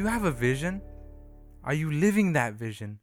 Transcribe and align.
You 0.00 0.06
have 0.06 0.24
a 0.24 0.30
vision? 0.30 0.80
Are 1.62 1.74
you 1.74 1.90
living 1.90 2.32
that 2.32 2.54
vision? 2.54 3.00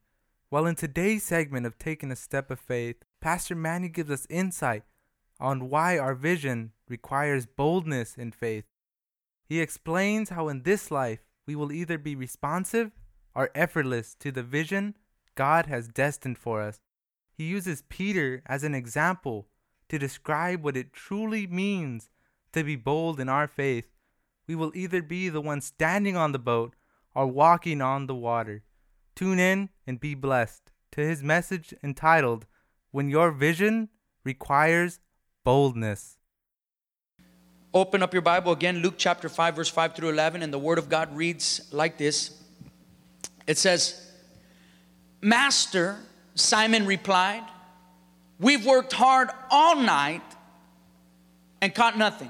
Well, 0.50 0.66
in 0.66 0.74
today's 0.74 1.22
segment 1.22 1.68
of 1.68 1.78
Taking 1.78 2.12
a 2.12 2.16
Step 2.16 2.50
of 2.50 2.60
Faith, 2.60 3.04
Pastor 3.22 3.54
Manny 3.54 3.88
gives 3.88 4.10
us 4.10 4.26
insight 4.32 4.82
on 5.40 5.70
why 5.70 6.00
our 6.00 6.16
vision 6.16 6.72
requires 6.90 7.46
boldness 7.46 8.16
in 8.18 8.32
faith. 8.32 8.66
He 9.46 9.62
explains 9.62 10.30
how 10.30 10.48
in 10.48 10.64
this 10.64 10.90
life 10.90 11.20
we 11.46 11.56
will 11.56 11.72
either 11.72 12.00
be 12.00 12.16
responsive 12.16 12.90
or 13.36 13.52
effortless 13.54 14.16
to 14.16 14.32
the 14.32 14.42
vision 14.42 14.98
God 15.36 15.68
has 15.68 15.88
destined 15.88 16.40
for 16.40 16.64
us. 16.64 16.80
He 17.32 17.44
uses 17.44 17.84
Peter 17.90 18.42
as 18.48 18.64
an 18.64 18.74
example 18.74 19.50
to 19.90 20.00
describe 20.00 20.64
what 20.64 20.76
it 20.76 20.94
truly 20.94 21.46
means 21.46 22.10
to 22.54 22.64
be 22.64 22.76
bold 22.76 23.20
in 23.20 23.30
our 23.30 23.48
faith. 23.48 23.86
We 24.48 24.56
will 24.56 24.72
either 24.74 25.04
be 25.04 25.30
the 25.30 25.42
one 25.42 25.62
standing 25.62 26.18
on 26.18 26.32
the 26.32 26.40
boat 26.40 26.74
or 27.18 27.26
walking 27.26 27.82
on 27.82 28.06
the 28.06 28.14
water. 28.14 28.62
Tune 29.16 29.40
in 29.40 29.70
and 29.88 30.00
be 30.00 30.14
blessed 30.14 30.72
to 30.92 31.02
his 31.02 31.24
message 31.24 31.74
entitled, 31.84 32.46
When 32.92 33.10
Your 33.10 33.32
Vision 33.32 33.90
Requires 34.24 35.00
Boldness. 35.44 36.20
Open 37.74 38.04
up 38.04 38.14
your 38.14 38.22
Bible 38.22 38.52
again, 38.52 38.84
Luke 38.84 38.94
chapter 38.98 39.30
5, 39.30 39.56
verse 39.56 39.70
5 39.70 39.96
through 39.96 40.10
11, 40.10 40.44
and 40.44 40.54
the 40.54 40.60
Word 40.60 40.78
of 40.78 40.90
God 40.90 41.16
reads 41.18 41.68
like 41.72 41.98
this 41.98 42.40
It 43.48 43.58
says, 43.58 44.12
Master, 45.20 45.98
Simon 46.36 46.86
replied, 46.86 47.44
We've 48.40 48.64
worked 48.64 48.94
hard 48.94 49.30
all 49.50 49.76
night 49.76 50.22
and 51.62 51.74
caught 51.74 51.98
nothing. 51.98 52.30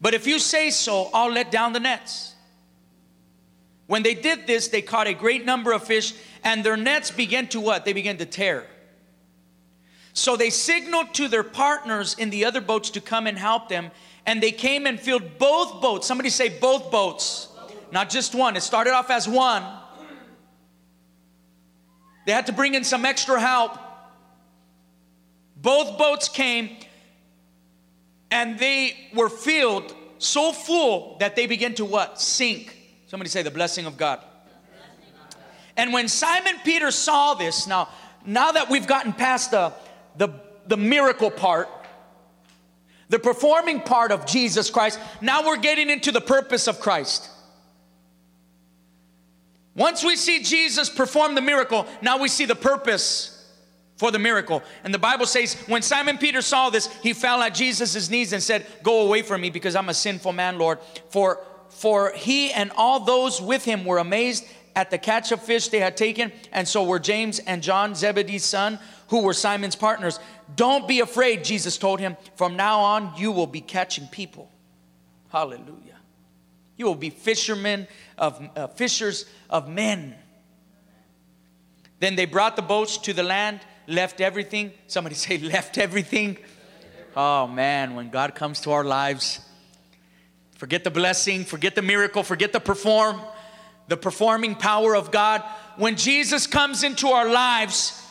But 0.00 0.14
if 0.14 0.28
you 0.28 0.38
say 0.38 0.70
so, 0.70 1.10
I'll 1.12 1.32
let 1.32 1.50
down 1.50 1.72
the 1.72 1.80
nets. 1.80 2.36
When 3.88 4.02
they 4.02 4.14
did 4.14 4.46
this, 4.46 4.68
they 4.68 4.82
caught 4.82 5.06
a 5.06 5.14
great 5.14 5.46
number 5.46 5.72
of 5.72 5.82
fish, 5.82 6.12
and 6.44 6.62
their 6.62 6.76
nets 6.76 7.10
began 7.10 7.48
to 7.48 7.60
what? 7.60 7.86
They 7.86 7.94
began 7.94 8.18
to 8.18 8.26
tear. 8.26 8.66
So 10.12 10.36
they 10.36 10.50
signaled 10.50 11.14
to 11.14 11.26
their 11.26 11.42
partners 11.42 12.14
in 12.18 12.28
the 12.28 12.44
other 12.44 12.60
boats 12.60 12.90
to 12.90 13.00
come 13.00 13.26
and 13.26 13.38
help 13.38 13.70
them, 13.70 13.90
and 14.26 14.42
they 14.42 14.52
came 14.52 14.86
and 14.86 15.00
filled 15.00 15.38
both 15.38 15.80
boats. 15.80 16.06
Somebody 16.06 16.28
say 16.28 16.50
both 16.50 16.90
boats, 16.90 17.48
not 17.90 18.10
just 18.10 18.34
one. 18.34 18.56
It 18.56 18.60
started 18.62 18.92
off 18.92 19.10
as 19.10 19.26
one. 19.26 19.64
They 22.26 22.32
had 22.32 22.46
to 22.46 22.52
bring 22.52 22.74
in 22.74 22.84
some 22.84 23.06
extra 23.06 23.40
help. 23.40 23.78
Both 25.56 25.96
boats 25.96 26.28
came, 26.28 26.76
and 28.30 28.58
they 28.58 28.94
were 29.14 29.30
filled 29.30 29.94
so 30.18 30.52
full 30.52 31.16
that 31.20 31.36
they 31.36 31.46
began 31.46 31.74
to 31.76 31.86
what? 31.86 32.20
Sink. 32.20 32.77
Somebody 33.08 33.30
say 33.30 33.42
the 33.42 33.50
blessing 33.50 33.86
of 33.86 33.96
God. 33.96 34.20
And 35.78 35.94
when 35.94 36.08
Simon 36.08 36.56
Peter 36.62 36.90
saw 36.90 37.32
this, 37.32 37.66
now, 37.66 37.88
now 38.26 38.52
that 38.52 38.68
we've 38.68 38.86
gotten 38.86 39.14
past 39.14 39.50
the, 39.50 39.72
the, 40.18 40.28
the 40.66 40.76
miracle 40.76 41.30
part, 41.30 41.70
the 43.08 43.18
performing 43.18 43.80
part 43.80 44.12
of 44.12 44.26
Jesus 44.26 44.68
Christ, 44.68 45.00
now 45.22 45.46
we're 45.46 45.56
getting 45.56 45.88
into 45.88 46.12
the 46.12 46.20
purpose 46.20 46.68
of 46.68 46.80
Christ. 46.80 47.30
Once 49.74 50.04
we 50.04 50.14
see 50.14 50.42
Jesus 50.42 50.90
perform 50.90 51.34
the 51.34 51.40
miracle, 51.40 51.86
now 52.02 52.18
we 52.18 52.28
see 52.28 52.44
the 52.44 52.56
purpose 52.56 53.34
for 53.96 54.10
the 54.10 54.18
miracle. 54.18 54.62
And 54.84 54.92
the 54.92 54.98
Bible 54.98 55.24
says, 55.24 55.54
when 55.66 55.80
Simon 55.80 56.18
Peter 56.18 56.42
saw 56.42 56.68
this, 56.68 56.92
he 57.02 57.14
fell 57.14 57.40
at 57.40 57.54
Jesus' 57.54 58.10
knees 58.10 58.34
and 58.34 58.42
said, 58.42 58.66
Go 58.82 59.06
away 59.06 59.22
from 59.22 59.40
me 59.40 59.48
because 59.48 59.74
I'm 59.74 59.88
a 59.88 59.94
sinful 59.94 60.32
man, 60.34 60.58
Lord. 60.58 60.78
For 61.08 61.40
for 61.70 62.12
he 62.14 62.52
and 62.52 62.70
all 62.76 63.00
those 63.00 63.40
with 63.40 63.64
him 63.64 63.84
were 63.84 63.98
amazed 63.98 64.44
at 64.74 64.90
the 64.90 64.98
catch 64.98 65.32
of 65.32 65.42
fish 65.42 65.68
they 65.68 65.80
had 65.80 65.96
taken, 65.96 66.30
and 66.52 66.66
so 66.66 66.84
were 66.84 67.00
James 67.00 67.40
and 67.40 67.62
John, 67.62 67.94
Zebedee's 67.94 68.44
son, 68.44 68.78
who 69.08 69.22
were 69.22 69.32
Simon's 69.32 69.74
partners. 69.74 70.20
Don't 70.54 70.86
be 70.86 71.00
afraid, 71.00 71.42
Jesus 71.42 71.78
told 71.78 71.98
him. 71.98 72.16
From 72.36 72.56
now 72.56 72.80
on, 72.80 73.12
you 73.16 73.32
will 73.32 73.46
be 73.46 73.60
catching 73.60 74.06
people. 74.06 74.50
Hallelujah. 75.30 75.96
You 76.76 76.86
will 76.86 76.94
be 76.94 77.10
fishermen 77.10 77.88
of 78.16 78.40
uh, 78.54 78.68
fishers 78.68 79.26
of 79.50 79.68
men. 79.68 80.14
Then 81.98 82.14
they 82.14 82.24
brought 82.24 82.54
the 82.54 82.62
boats 82.62 82.98
to 82.98 83.12
the 83.12 83.24
land, 83.24 83.60
left 83.88 84.20
everything. 84.20 84.72
Somebody 84.86 85.14
say, 85.16 85.38
left 85.38 85.76
everything. 85.76 86.38
Oh 87.16 87.48
man, 87.48 87.96
when 87.96 88.10
God 88.10 88.34
comes 88.36 88.60
to 88.60 88.70
our 88.70 88.84
lives, 88.84 89.40
Forget 90.58 90.82
the 90.82 90.90
blessing, 90.90 91.44
forget 91.44 91.76
the 91.76 91.82
miracle, 91.82 92.24
forget 92.24 92.52
the 92.52 92.58
perform, 92.58 93.20
the 93.86 93.96
performing 93.96 94.56
power 94.56 94.96
of 94.96 95.12
God. 95.12 95.42
When 95.76 95.94
Jesus 95.94 96.48
comes 96.48 96.82
into 96.82 97.06
our 97.08 97.30
lives, 97.30 98.04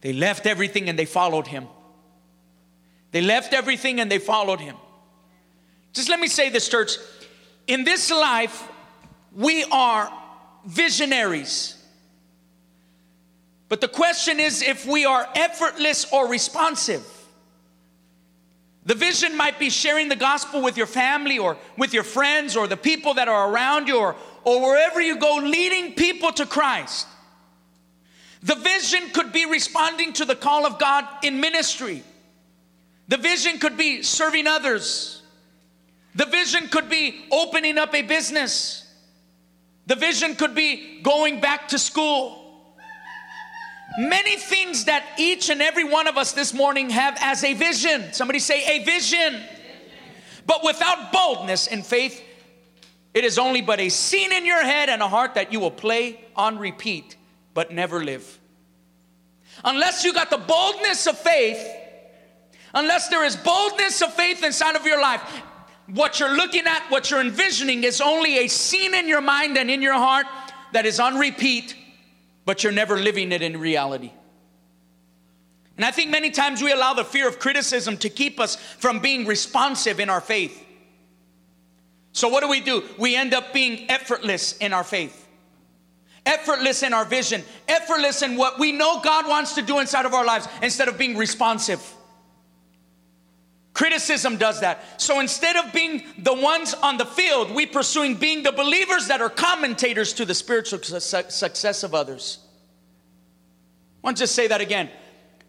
they 0.00 0.12
left 0.12 0.46
everything 0.46 0.88
and 0.88 0.98
they 0.98 1.04
followed 1.04 1.46
him. 1.46 1.68
They 3.12 3.22
left 3.22 3.54
everything 3.54 4.00
and 4.00 4.10
they 4.10 4.18
followed 4.18 4.58
him. 4.58 4.74
Just 5.92 6.08
let 6.08 6.18
me 6.18 6.26
say 6.26 6.50
this, 6.50 6.68
church. 6.68 6.96
In 7.68 7.84
this 7.84 8.10
life, 8.10 8.68
we 9.32 9.62
are 9.70 10.12
visionaries. 10.66 11.80
But 13.68 13.80
the 13.80 13.88
question 13.88 14.40
is 14.40 14.60
if 14.60 14.86
we 14.86 15.04
are 15.04 15.28
effortless 15.36 16.12
or 16.12 16.26
responsive. 16.26 17.06
The 18.86 18.94
vision 18.94 19.36
might 19.36 19.58
be 19.58 19.68
sharing 19.68 20.08
the 20.08 20.16
gospel 20.16 20.62
with 20.62 20.76
your 20.76 20.86
family 20.86 21.38
or 21.38 21.56
with 21.76 21.92
your 21.92 22.04
friends 22.04 22.56
or 22.56 22.68
the 22.68 22.76
people 22.76 23.14
that 23.14 23.26
are 23.26 23.50
around 23.50 23.88
you 23.88 23.98
or, 23.98 24.14
or 24.44 24.62
wherever 24.62 25.00
you 25.00 25.18
go, 25.18 25.36
leading 25.38 25.94
people 25.94 26.30
to 26.32 26.46
Christ. 26.46 27.08
The 28.44 28.54
vision 28.54 29.10
could 29.12 29.32
be 29.32 29.44
responding 29.44 30.12
to 30.14 30.24
the 30.24 30.36
call 30.36 30.66
of 30.66 30.78
God 30.78 31.04
in 31.24 31.40
ministry. 31.40 32.04
The 33.08 33.16
vision 33.16 33.58
could 33.58 33.76
be 33.76 34.02
serving 34.02 34.46
others. 34.46 35.20
The 36.14 36.26
vision 36.26 36.68
could 36.68 36.88
be 36.88 37.24
opening 37.32 37.78
up 37.78 37.92
a 37.92 38.02
business. 38.02 38.88
The 39.86 39.96
vision 39.96 40.36
could 40.36 40.54
be 40.54 41.00
going 41.02 41.40
back 41.40 41.68
to 41.68 41.78
school 41.78 42.45
many 43.98 44.36
things 44.36 44.84
that 44.84 45.04
each 45.18 45.48
and 45.50 45.62
every 45.62 45.84
one 45.84 46.06
of 46.06 46.16
us 46.16 46.32
this 46.32 46.52
morning 46.52 46.90
have 46.90 47.16
as 47.20 47.44
a 47.44 47.54
vision. 47.54 48.12
Somebody 48.12 48.38
say, 48.38 48.80
a 48.80 48.84
vision. 48.84 49.42
But 50.46 50.64
without 50.64 51.12
boldness 51.12 51.66
and 51.66 51.84
faith, 51.84 52.22
it 53.14 53.24
is 53.24 53.38
only 53.38 53.62
but 53.62 53.80
a 53.80 53.88
scene 53.88 54.32
in 54.32 54.44
your 54.44 54.62
head 54.62 54.88
and 54.88 55.02
a 55.02 55.08
heart 55.08 55.34
that 55.34 55.52
you 55.52 55.60
will 55.60 55.70
play 55.70 56.20
on 56.36 56.58
repeat, 56.58 57.16
but 57.54 57.72
never 57.72 58.04
live. 58.04 58.38
Unless 59.64 60.04
you 60.04 60.12
got 60.12 60.30
the 60.30 60.38
boldness 60.38 61.06
of 61.06 61.18
faith, 61.18 61.66
unless 62.74 63.08
there 63.08 63.24
is 63.24 63.36
boldness 63.36 64.02
of 64.02 64.12
faith 64.12 64.44
inside 64.44 64.76
of 64.76 64.84
your 64.84 65.00
life, 65.00 65.22
what 65.86 66.20
you're 66.20 66.36
looking 66.36 66.66
at, 66.66 66.82
what 66.90 67.10
you're 67.10 67.20
envisioning 67.20 67.84
is 67.84 68.00
only 68.00 68.38
a 68.38 68.48
scene 68.48 68.94
in 68.94 69.08
your 69.08 69.20
mind 69.22 69.56
and 69.56 69.70
in 69.70 69.80
your 69.80 69.94
heart 69.94 70.26
that 70.72 70.84
is 70.84 71.00
on 71.00 71.18
repeat 71.18 71.74
but 72.46 72.62
you're 72.62 72.72
never 72.72 72.98
living 72.98 73.32
it 73.32 73.42
in 73.42 73.60
reality. 73.60 74.12
And 75.76 75.84
I 75.84 75.90
think 75.90 76.10
many 76.10 76.30
times 76.30 76.62
we 76.62 76.72
allow 76.72 76.94
the 76.94 77.04
fear 77.04 77.28
of 77.28 77.38
criticism 77.38 77.98
to 77.98 78.08
keep 78.08 78.40
us 78.40 78.56
from 78.56 79.00
being 79.00 79.26
responsive 79.26 80.00
in 80.00 80.08
our 80.08 80.22
faith. 80.22 80.64
So, 82.12 82.28
what 82.28 82.40
do 82.40 82.48
we 82.48 82.60
do? 82.60 82.82
We 82.96 83.14
end 83.14 83.34
up 83.34 83.52
being 83.52 83.90
effortless 83.90 84.56
in 84.56 84.72
our 84.72 84.84
faith, 84.84 85.28
effortless 86.24 86.82
in 86.82 86.94
our 86.94 87.04
vision, 87.04 87.42
effortless 87.68 88.22
in 88.22 88.36
what 88.36 88.58
we 88.58 88.72
know 88.72 89.02
God 89.02 89.28
wants 89.28 89.54
to 89.56 89.62
do 89.62 89.80
inside 89.80 90.06
of 90.06 90.14
our 90.14 90.24
lives 90.24 90.48
instead 90.62 90.88
of 90.88 90.96
being 90.96 91.18
responsive. 91.18 91.82
Criticism 93.74 94.38
does 94.38 94.60
that. 94.60 94.98
So 94.98 95.20
instead 95.20 95.56
of 95.56 95.70
being 95.74 96.04
the 96.16 96.32
ones 96.32 96.72
on 96.72 96.96
the 96.96 97.04
field, 97.04 97.50
we 97.50 97.66
pursuing 97.66 98.14
being 98.14 98.42
the 98.42 98.52
believers 98.52 99.08
that 99.08 99.20
are 99.20 99.28
commentators 99.28 100.14
to 100.14 100.24
the 100.24 100.32
spiritual 100.32 100.78
su- 100.78 101.22
success 101.28 101.82
of 101.82 101.94
others. 101.94 102.38
Want 104.06 104.18
to 104.18 104.22
just 104.22 104.36
say 104.36 104.46
that 104.46 104.60
again. 104.60 104.88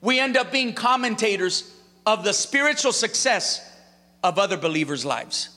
We 0.01 0.19
end 0.19 0.35
up 0.35 0.51
being 0.51 0.73
commentators 0.73 1.71
of 2.07 2.23
the 2.23 2.33
spiritual 2.33 2.91
success 2.91 3.61
of 4.23 4.39
other 4.39 4.57
believers' 4.57 5.05
lives. 5.05 5.49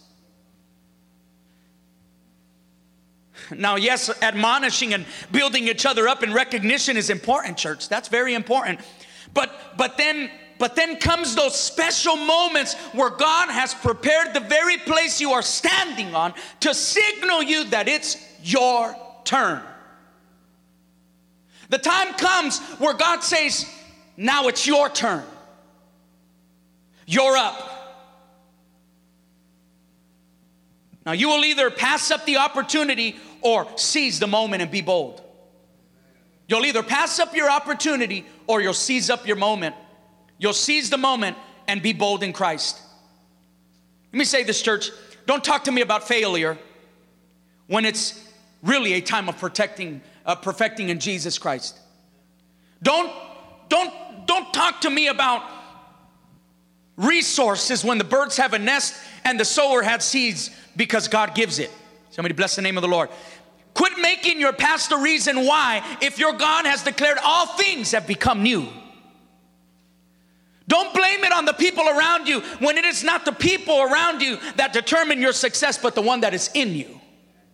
Now, 3.57 3.77
yes, 3.77 4.11
admonishing 4.21 4.93
and 4.93 5.07
building 5.33 5.67
each 5.67 5.87
other 5.87 6.09
up 6.09 6.23
in 6.23 6.35
recognition 6.35 6.99
is 6.99 7.09
important, 7.09 7.57
church. 7.57 7.89
That's 7.89 8.09
very 8.09 8.35
important. 8.35 8.81
But 9.33 9.51
but 9.79 9.97
then 9.97 10.31
but 10.59 10.77
then 10.77 10.97
comes 10.99 11.35
those 11.35 11.59
special 11.59 12.17
moments 12.17 12.75
where 12.93 13.09
God 13.09 13.49
has 13.49 13.73
prepared 13.73 14.35
the 14.35 14.41
very 14.41 14.77
place 14.77 15.23
you 15.23 15.33
are 15.33 15.41
standing 15.41 16.15
on 16.15 16.35
to 16.61 16.75
signal 16.75 17.43
you 17.43 17.65
that 17.71 17.89
it's 17.89 18.19
your 18.43 18.95
turn. 19.25 19.63
The 21.71 21.79
time 21.79 22.15
comes 22.15 22.59
where 22.79 22.95
God 22.95 23.23
says, 23.23 23.65
Now 24.17 24.49
it's 24.49 24.67
your 24.67 24.91
turn. 24.91 25.25
You're 27.07 27.37
up. 27.37 27.69
Now, 31.07 31.13
you 31.13 31.29
will 31.29 31.45
either 31.45 31.71
pass 31.71 32.11
up 32.11 32.27
the 32.27 32.37
opportunity 32.37 33.17
or 33.41 33.67
seize 33.77 34.21
the 34.21 34.27
moment 34.27 34.63
and 34.63 34.71
be 34.71 34.83
bold. 34.83 35.23
You'll 36.47 36.67
either 36.67 36.83
pass 36.83 37.19
up 37.19 37.35
your 37.35 37.51
opportunity 37.51 38.27
or 38.47 38.61
you'll 38.61 38.75
seize 38.75 39.09
up 39.09 39.27
your 39.27 39.37
moment. 39.37 39.75
You'll 40.39 40.53
seize 40.53 40.91
the 40.91 40.99
moment 40.99 41.37
and 41.67 41.81
be 41.81 41.93
bold 41.93 42.23
in 42.23 42.33
Christ. 42.33 42.79
Let 44.13 44.19
me 44.19 44.25
say 44.25 44.43
this, 44.43 44.61
church. 44.61 44.91
Don't 45.27 45.43
talk 45.43 45.65
to 45.65 45.73
me 45.73 45.81
about 45.81 46.07
failure 46.07 46.59
when 47.69 47.85
it's 47.85 48.29
really 48.63 48.95
a 48.95 49.01
time 49.01 49.29
of 49.29 49.39
protecting, 49.39 50.03
uh, 50.27 50.35
perfecting 50.35 50.89
in 50.89 50.99
Jesus 50.99 51.39
Christ. 51.39 51.79
Don't, 52.83 53.13
don't, 53.69 53.93
don't 54.27 54.53
talk 54.53 54.83
to 54.83 54.91
me 54.91 55.09
about 55.09 55.43
resources 56.97 57.85
when 57.85 57.99
the 57.99 58.05
birds 58.05 58.37
have 58.37 58.53
a 58.53 58.59
nest 58.59 58.95
and 59.25 59.39
the 59.39 59.45
sower 59.45 59.83
had 59.83 60.03
seeds 60.03 60.51
because 60.77 61.09
God 61.09 61.35
gives 61.35 61.59
it. 61.59 61.71
Somebody 62.11 62.35
bless 62.35 62.57
the 62.57 62.63
name 62.63 62.77
of 62.77 62.83
the 62.83 62.89
Lord. 62.89 63.09
Quit 63.75 63.99
making 63.99 64.41
your 64.41 64.53
past 64.53 64.91
the 64.91 64.97
reason 64.97 65.47
why 65.47 65.83
if 66.01 66.19
your 66.19 66.33
God 66.33 66.67
has 66.67 66.83
declared 66.83 67.19
all 67.25 67.47
things 67.47 67.93
have 67.93 68.07
become 68.07 68.43
new. 68.43 68.69
Don't 70.69 70.95
blame 70.95 71.25
it 71.25 71.33
on 71.33 71.47
the 71.47 71.53
people 71.53 71.89
around 71.89 72.29
you 72.29 72.41
when 72.61 72.79
it 72.79 72.85
is 72.85 73.03
not 73.03 73.25
the 73.25 73.33
people 73.33 73.83
around 73.83 74.23
you 74.23 74.39
that 74.57 74.73
determine 74.73 75.21
your 75.21 75.33
success, 75.33 75.79
but 75.79 75.95
the 75.95 76.03
one 76.03 76.21
that 76.21 76.33
is 76.33 76.51
in 76.55 76.75
you. 76.75 77.00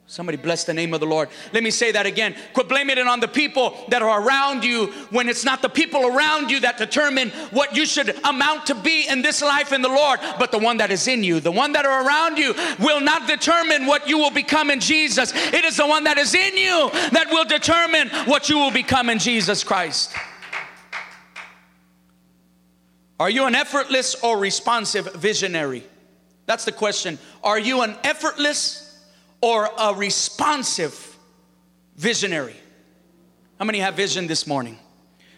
Somebody 0.08 0.38
bless 0.38 0.62
the 0.62 0.72
name 0.72 0.94
of 0.94 1.00
the 1.00 1.06
Lord. 1.06 1.28
Let 1.52 1.64
me 1.64 1.72
say 1.72 1.90
that 1.90 2.06
again. 2.06 2.36
Quit 2.52 2.68
blaming 2.68 2.96
it 2.96 3.08
on 3.08 3.18
the 3.18 3.26
people 3.26 3.76
that 3.88 4.02
are 4.02 4.22
around 4.22 4.62
you 4.62 4.86
when 5.10 5.28
it's 5.28 5.44
not 5.44 5.62
the 5.62 5.68
people 5.68 6.06
around 6.06 6.48
you 6.48 6.60
that 6.60 6.78
determine 6.78 7.30
what 7.50 7.74
you 7.74 7.84
should 7.84 8.16
amount 8.24 8.66
to 8.66 8.76
be 8.76 9.08
in 9.08 9.20
this 9.20 9.42
life 9.42 9.72
in 9.72 9.82
the 9.82 9.88
Lord, 9.88 10.20
but 10.38 10.52
the 10.52 10.58
one 10.58 10.76
that 10.76 10.92
is 10.92 11.08
in 11.08 11.24
you. 11.24 11.40
The 11.40 11.50
one 11.50 11.72
that 11.72 11.84
are 11.84 12.06
around 12.06 12.38
you 12.38 12.54
will 12.78 13.00
not 13.00 13.26
determine 13.26 13.86
what 13.86 14.08
you 14.08 14.16
will 14.16 14.30
become 14.30 14.70
in 14.70 14.78
Jesus. 14.78 15.32
It 15.34 15.64
is 15.64 15.76
the 15.76 15.86
one 15.86 16.04
that 16.04 16.18
is 16.18 16.34
in 16.36 16.56
you 16.56 16.88
that 17.10 17.26
will 17.30 17.44
determine 17.44 18.08
what 18.26 18.48
you 18.48 18.58
will 18.58 18.70
become 18.70 19.10
in 19.10 19.18
Jesus 19.18 19.64
Christ. 19.64 20.14
Are 23.18 23.30
you 23.30 23.46
an 23.46 23.56
effortless 23.56 24.14
or 24.22 24.38
responsive 24.38 25.12
visionary? 25.14 25.82
That's 26.44 26.64
the 26.64 26.70
question. 26.70 27.18
Are 27.42 27.58
you 27.58 27.82
an 27.82 27.96
effortless 28.04 28.85
or 29.40 29.68
a 29.78 29.94
responsive 29.94 31.16
visionary? 31.96 32.56
How 33.58 33.64
many 33.64 33.78
have 33.78 33.94
vision 33.94 34.26
this 34.26 34.46
morning? 34.46 34.78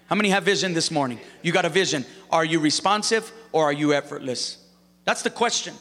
How 0.07 0.17
many 0.17 0.31
have 0.31 0.43
vision 0.43 0.73
this 0.73 0.91
morning? 0.91 1.21
You 1.43 1.53
got 1.53 1.65
a 1.65 1.69
vision. 1.69 2.05
Are 2.31 2.45
you 2.45 2.61
responsive 2.61 3.31
or 3.53 3.65
are 3.65 3.73
you 3.73 3.93
effortless? 3.93 4.59
That's 5.05 5.23
the 5.23 5.31
question. 5.31 5.75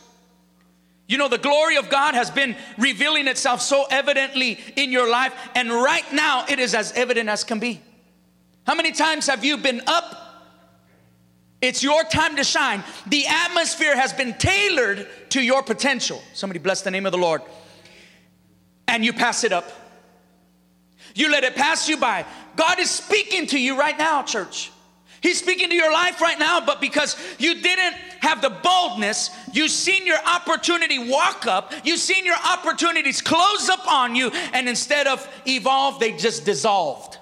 You 1.08 1.18
know, 1.18 1.30
the 1.30 1.38
glory 1.38 1.78
of 1.78 1.90
God 1.90 2.16
has 2.16 2.30
been 2.30 2.56
revealing 2.78 3.28
itself 3.28 3.62
so 3.62 3.86
evidently 3.90 4.60
in 4.76 4.92
your 4.92 5.10
life, 5.10 5.34
and 5.56 5.72
right 5.72 6.04
now 6.12 6.46
it 6.50 6.60
is 6.60 6.76
as 6.76 6.92
evident 6.94 7.30
as 7.30 7.46
can 7.46 7.60
be. 7.60 7.82
How 8.66 8.76
many 8.76 8.92
times 8.92 9.28
have 9.28 9.46
you 9.46 9.58
been 9.58 9.82
up? 9.88 10.24
It's 11.62 11.82
your 11.82 12.04
time 12.04 12.36
to 12.36 12.44
shine. 12.44 12.84
The 13.08 13.26
atmosphere 13.26 13.96
has 13.96 14.12
been 14.12 14.34
tailored 14.34 15.08
to 15.30 15.42
your 15.42 15.64
potential. 15.64 16.22
Somebody 16.34 16.60
bless 16.60 16.82
the 16.82 16.92
name 16.92 17.06
of 17.06 17.14
the 17.14 17.18
Lord 17.18 17.42
and 18.88 19.04
you 19.04 19.14
pass 19.14 19.44
it 19.44 19.52
up. 19.52 19.70
You 21.16 21.32
let 21.32 21.44
it 21.44 21.56
pass 21.56 21.90
you 21.90 21.98
by. 21.98 22.26
God 22.56 22.80
is 22.80 22.90
speaking 22.90 23.48
to 23.48 23.60
you 23.60 23.78
right 23.78 23.98
now, 23.98 24.24
church. 24.24 24.72
He's 25.22 25.40
speaking 25.40 25.70
to 25.70 25.76
your 25.76 25.92
life 25.92 26.22
right 26.22 26.38
now, 26.38 26.62
but 26.64 26.80
because 26.80 27.18
you 27.40 27.62
didn't 27.62 27.96
have 28.20 28.42
the 28.42 28.50
boldness, 28.50 29.32
you've 29.52 29.72
seen 29.72 30.06
your 30.06 30.20
opportunity 30.26 31.00
walk 31.10 31.48
up, 31.48 31.74
you've 31.84 32.00
seen 32.00 32.24
your 32.24 32.36
opportunities 32.36 33.22
close 33.22 33.68
up 33.68 33.92
on 33.92 34.16
you, 34.16 34.30
and 34.54 34.70
instead 34.70 35.08
of 35.08 35.28
evolve, 35.48 36.00
they 36.00 36.12
just 36.12 36.46
dissolved. 36.46 37.18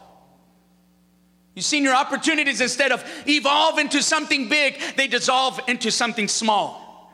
You've 1.54 1.66
seen 1.66 1.84
your 1.84 1.96
opportunities 1.96 2.60
instead 2.60 2.92
of 2.92 3.04
evolve 3.26 3.80
into 3.80 4.04
something 4.04 4.50
big, 4.50 4.78
they 4.98 5.08
dissolve 5.08 5.62
into 5.68 5.90
something 5.90 6.28
small. 6.28 7.14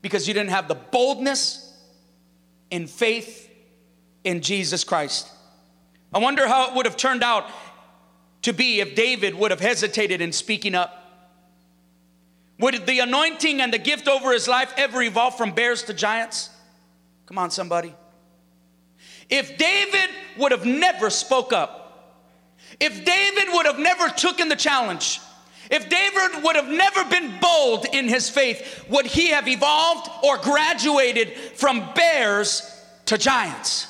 Because 0.00 0.26
you 0.26 0.32
didn't 0.32 0.50
have 0.50 0.66
the 0.66 0.76
boldness 0.76 1.67
in 2.70 2.86
faith 2.86 3.50
in 4.24 4.40
Jesus 4.40 4.84
Christ. 4.84 5.28
I 6.12 6.18
wonder 6.18 6.46
how 6.46 6.68
it 6.68 6.74
would 6.74 6.86
have 6.86 6.96
turned 6.96 7.22
out 7.22 7.48
to 8.42 8.52
be 8.52 8.80
if 8.80 8.94
David 8.94 9.34
would 9.34 9.50
have 9.50 9.60
hesitated 9.60 10.20
in 10.20 10.32
speaking 10.32 10.74
up. 10.74 10.94
Would 12.60 12.86
the 12.86 13.00
anointing 13.00 13.60
and 13.60 13.72
the 13.72 13.78
gift 13.78 14.08
over 14.08 14.32
his 14.32 14.48
life 14.48 14.72
ever 14.76 15.02
evolve 15.02 15.36
from 15.36 15.52
bears 15.52 15.84
to 15.84 15.94
giants? 15.94 16.50
Come 17.26 17.38
on, 17.38 17.50
somebody. 17.50 17.94
If 19.28 19.58
David 19.58 20.10
would 20.38 20.52
have 20.52 20.64
never 20.64 21.10
spoke 21.10 21.52
up, 21.52 21.76
if 22.80 23.04
David 23.04 23.52
would 23.52 23.66
have 23.66 23.78
never 23.78 24.08
taken 24.08 24.48
the 24.48 24.56
challenge, 24.56 25.20
if 25.70 25.88
David 25.88 26.44
would 26.44 26.56
have 26.56 26.68
never 26.68 27.04
been 27.10 27.38
bold 27.40 27.86
in 27.92 28.08
his 28.08 28.30
faith, 28.30 28.84
would 28.88 29.06
he 29.06 29.28
have 29.30 29.48
evolved 29.48 30.08
or 30.22 30.38
graduated 30.38 31.32
from 31.32 31.92
bears 31.94 32.62
to 33.06 33.18
giants? 33.18 33.87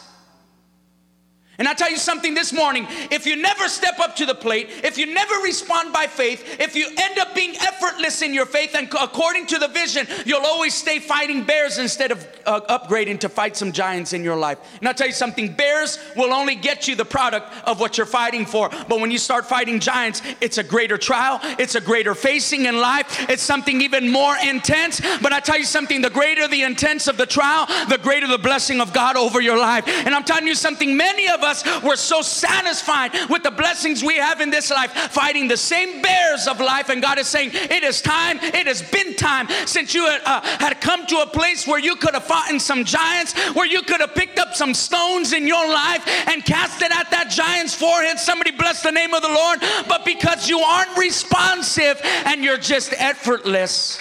And 1.59 1.67
I 1.67 1.75
tell 1.75 1.91
you 1.91 1.97
something 1.97 2.35
this 2.35 2.53
morning 2.53 2.87
if 3.11 3.27
you 3.27 3.35
never 3.35 3.67
step 3.69 3.99
up 3.99 4.15
to 4.17 4.27
the 4.27 4.35
plate, 4.35 4.69
if 4.85 4.97
you 4.97 5.13
never 5.13 5.35
respond 5.43 5.93
by 5.93 6.07
faith, 6.07 6.61
if 6.61 6.77
you 6.77 6.89
end 6.97 7.19
up 7.19 7.35
being 7.35 7.57
effortless 7.57 8.23
in 8.23 8.33
your 8.33 8.47
faith 8.47 8.77
and 8.77 8.89
according 9.01 9.47
to 9.47 9.59
the 9.59 9.67
vision, 9.67 10.07
you'll 10.25 10.47
always 10.47 10.73
stay 10.73 11.01
fighting 11.01 11.43
bears 11.43 11.79
instead 11.79 12.13
of 12.13 12.25
uh, 12.47 12.61
upgrading 12.79 13.19
to 13.21 13.29
fight 13.29 13.57
some 13.57 13.73
giants 13.73 14.13
in 14.13 14.23
your 14.23 14.37
life. 14.37 14.59
And 14.79 14.87
I'll 14.87 14.95
tell 14.95 15.09
you 15.09 15.13
something 15.13 15.53
bears 15.53 15.99
will 16.17 16.33
only 16.33 16.55
get 16.55 16.87
you 16.87 16.95
the 16.95 17.05
product 17.05 17.53
of 17.65 17.81
what 17.81 17.99
you're 17.99 18.07
fighting 18.07 18.47
for. 18.47 18.69
But 18.69 19.01
when 19.01 19.11
you 19.11 19.19
start 19.19 19.45
fighting 19.45 19.81
giants, 19.81 20.23
it's 20.41 20.59
a 20.59 20.63
greater 20.63 20.97
trial, 20.97 21.41
it's 21.59 21.75
a 21.75 21.81
greater 21.81 22.15
facing 22.15 22.67
in 22.67 22.81
life, 22.81 23.29
it's 23.29 23.43
something 23.43 23.81
even 23.81 24.13
more 24.13 24.37
intense. 24.45 25.01
But 25.21 25.33
I 25.33 25.41
tell 25.41 25.59
you 25.59 25.65
something 25.65 26.03
the 26.03 26.11
greater 26.11 26.47
the 26.47 26.63
intense 26.63 27.09
of 27.09 27.17
the 27.17 27.27
trial, 27.27 27.67
the 27.89 27.99
greater 27.99 28.29
the 28.29 28.39
blessing 28.39 28.81
of 28.81 28.93
God 28.93 29.17
over 29.17 29.41
your 29.41 29.59
life. 29.59 29.89
And 29.89 30.15
I'm 30.15 30.23
telling 30.23 30.47
you 30.47 30.55
something, 30.55 30.97
many 30.97 31.29
of 31.29 31.43
us 31.43 31.48
us, 31.49 31.83
we're 31.83 31.97
so 31.97 32.23
satisfied 32.23 33.13
with 33.29 33.43
the 33.43 33.51
blessings 33.51 34.05
we 34.05 34.17
have 34.17 34.41
in 34.41 34.51
this 34.51 34.71
life, 34.71 34.93
fighting 34.93 35.49
the 35.49 35.57
same 35.57 36.03
bears 36.03 36.47
of 36.47 36.61
life. 36.61 36.89
And 36.91 37.03
God 37.03 37.19
is 37.19 37.27
saying, 37.27 37.51
It 37.53 37.83
is 37.83 38.01
time, 38.01 38.39
it 38.41 38.67
has 38.67 38.83
been 38.83 39.15
time 39.17 39.49
since 39.67 39.95
you 39.95 40.07
had, 40.07 40.21
uh, 40.25 40.41
had 40.43 40.81
come 40.81 41.07
to 41.07 41.19
a 41.21 41.27
place 41.27 41.67
where 41.67 41.81
you 41.81 41.97
could 41.97 42.15
have 42.15 42.25
fought 42.25 42.51
in 42.51 42.61
some 42.61 42.85
giants, 42.85 43.35
where 43.55 43.67
you 43.67 43.83
could 43.83 44.01
have 44.01 44.15
picked 44.15 44.39
up 44.39 44.55
some 44.55 44.75
stones 44.75 45.33
in 45.33 45.47
your 45.47 45.67
life 45.69 46.07
and 46.29 46.45
cast 46.45 46.83
it 46.83 46.93
at 46.93 47.11
that 47.11 47.31
giant's 47.31 47.75
forehead. 47.75 48.19
Somebody 48.19 48.53
bless 48.53 48.83
the 48.83 48.93
name 48.93 49.15
of 49.15 49.23
the 49.23 49.29
Lord. 49.29 49.61
But 49.89 50.05
because 50.05 50.49
you 50.49 50.59
aren't 50.61 50.97
responsive 50.99 52.01
and 52.27 52.45
you're 52.45 52.59
just 52.59 52.93
effortless, 52.99 54.01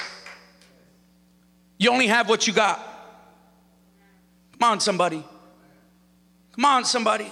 you 1.78 1.92
only 1.92 2.08
have 2.08 2.28
what 2.28 2.48
you 2.48 2.54
got. 2.54 2.80
Come 4.60 4.72
on, 4.72 4.80
somebody. 4.80 5.24
Come 6.54 6.66
on, 6.66 6.86
somebody. 6.86 7.32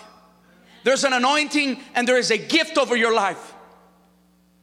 There's 0.86 1.04
an 1.04 1.14
anointing 1.14 1.80
and 1.96 2.08
there 2.08 2.18
is 2.18 2.30
a 2.30 2.38
gift 2.38 2.78
over 2.78 2.96
your 2.96 3.12
life. 3.12 3.54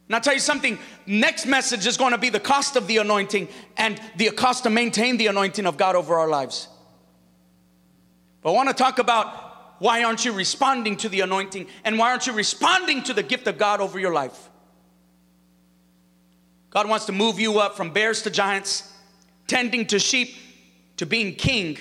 And 0.07 0.15
I'll 0.15 0.21
tell 0.21 0.35
you 0.35 0.39
something, 0.41 0.79
next 1.05 1.47
message 1.47 1.85
is 1.85 1.97
going 1.97 2.13
to 2.13 2.19
be 2.19 2.29
the 2.29 2.39
cost 2.39 2.77
of 2.77 2.87
the 2.87 2.99
anointing 2.99 3.49
and 3.77 4.01
the 4.15 4.31
cost 4.31 4.63
to 4.63 4.71
maintain 4.71 5.17
the 5.17 5.27
anointing 5.27 5.67
of 5.67 5.77
God 5.77 5.97
over 5.97 6.15
our 6.17 6.29
lives. 6.29 6.69
But 8.41 8.51
I 8.51 8.53
want 8.53 8.69
to 8.69 8.75
talk 8.75 9.01
about 9.01 9.81
why 9.81 10.05
aren't 10.05 10.25
you 10.25 10.33
responding 10.33 10.97
to 10.99 11.09
the 11.09 11.23
anointing 11.23 11.67
and 11.83 11.99
why 11.99 12.13
aren't 12.13 12.29
you 12.29 12.35
responding 12.35 13.03
to 13.03 13.15
the 13.15 13.25
gift 13.25 13.49
of 13.49 13.59
God 13.59 13.81
over 13.81 13.99
your 13.99 14.13
life? 14.13 14.49
God 16.71 16.89
wants 16.89 17.07
to 17.07 17.13
move 17.13 17.41
you 17.41 17.59
up 17.59 17.77
from 17.77 17.91
bears 17.91 18.23
to 18.23 18.31
giants, 18.31 18.93
tending 19.49 19.87
to 19.87 19.99
sheep, 19.99 20.37
to 20.99 21.05
being 21.05 21.35
king 21.35 21.79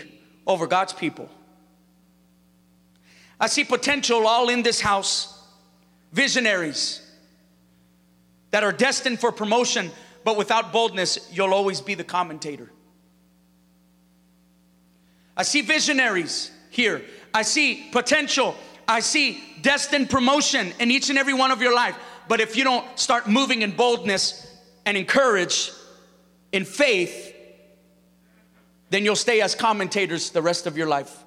over 0.47 0.65
God's 0.65 0.93
people. 0.93 1.29
I 3.41 3.47
see 3.47 3.63
potential 3.63 4.27
all 4.27 4.49
in 4.49 4.61
this 4.61 4.79
house, 4.79 5.35
visionaries 6.13 7.01
that 8.51 8.63
are 8.63 8.71
destined 8.71 9.19
for 9.19 9.31
promotion, 9.31 9.89
but 10.23 10.37
without 10.37 10.71
boldness, 10.71 11.27
you'll 11.31 11.55
always 11.55 11.81
be 11.81 11.95
the 11.95 12.03
commentator. 12.03 12.71
I 15.35 15.41
see 15.41 15.61
visionaries 15.61 16.51
here. 16.69 17.01
I 17.33 17.41
see 17.41 17.87
potential. 17.91 18.55
I 18.87 18.99
see 18.99 19.43
destined 19.63 20.11
promotion 20.11 20.71
in 20.79 20.91
each 20.91 21.09
and 21.09 21.17
every 21.17 21.33
one 21.33 21.49
of 21.49 21.63
your 21.63 21.73
life. 21.73 21.95
But 22.27 22.41
if 22.41 22.55
you 22.55 22.63
don't 22.63 22.85
start 22.99 23.27
moving 23.27 23.63
in 23.63 23.71
boldness 23.71 24.55
and 24.85 24.95
encourage 24.95 25.71
in 26.51 26.63
faith, 26.63 27.35
then 28.91 29.03
you'll 29.03 29.15
stay 29.15 29.41
as 29.41 29.55
commentators 29.55 30.29
the 30.29 30.43
rest 30.43 30.67
of 30.67 30.77
your 30.77 30.87
life. 30.87 31.20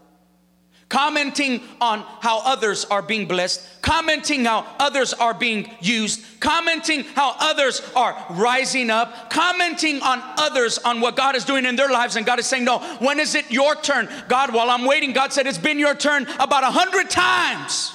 Commenting 0.89 1.61
on 1.81 2.01
how 2.21 2.41
others 2.45 2.85
are 2.87 3.03
being 3.03 3.27
blessed, 3.27 3.67
commenting 3.83 4.45
how 4.45 4.67
others 4.79 5.13
are 5.13 5.35
being 5.35 5.71
used, 5.81 6.23
commenting 6.41 7.05
how 7.05 7.35
others 7.39 7.83
are 7.97 8.17
rising 8.31 8.91
up, 8.91 9.31
commenting 9.31 10.01
on 10.03 10.21
others 10.39 10.79
on 10.79 11.01
what 11.01 11.17
God 11.17 11.35
is 11.37 11.45
doing 11.45 11.65
in 11.65 11.77
their 11.77 11.91
lives. 11.91 12.17
And 12.17 12.27
God 12.27 12.39
is 12.39 12.47
saying, 12.47 12.65
No, 12.65 12.79
when 12.99 13.19
is 13.19 13.35
it 13.35 13.51
your 13.51 13.75
turn? 13.75 14.09
God, 14.29 14.53
while 14.55 14.71
I'm 14.71 14.85
waiting, 14.85 15.13
God 15.13 15.33
said, 15.33 15.47
It's 15.47 15.59
been 15.59 15.79
your 15.79 15.95
turn 15.95 16.27
about 16.39 16.65
a 16.65 16.71
hundred 16.71 17.11
times. 17.11 17.93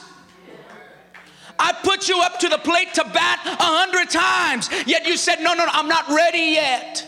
I 1.62 1.74
put 1.84 2.08
you 2.08 2.22
up 2.22 2.39
to 2.39 2.48
the 2.48 2.58
plate 2.58 2.93
to 2.93 3.03
bat 3.03 3.41
a 3.46 3.63
hundred 3.63 4.10
times, 4.10 4.69
yet 4.88 5.05
you 5.05 5.17
said, 5.17 5.41
No, 5.41 5.53
no, 5.53 5.65
no, 5.65 5.72
I'm 5.74 5.89
not 5.89 6.08
ready 6.10 6.53
yet. 6.53 7.05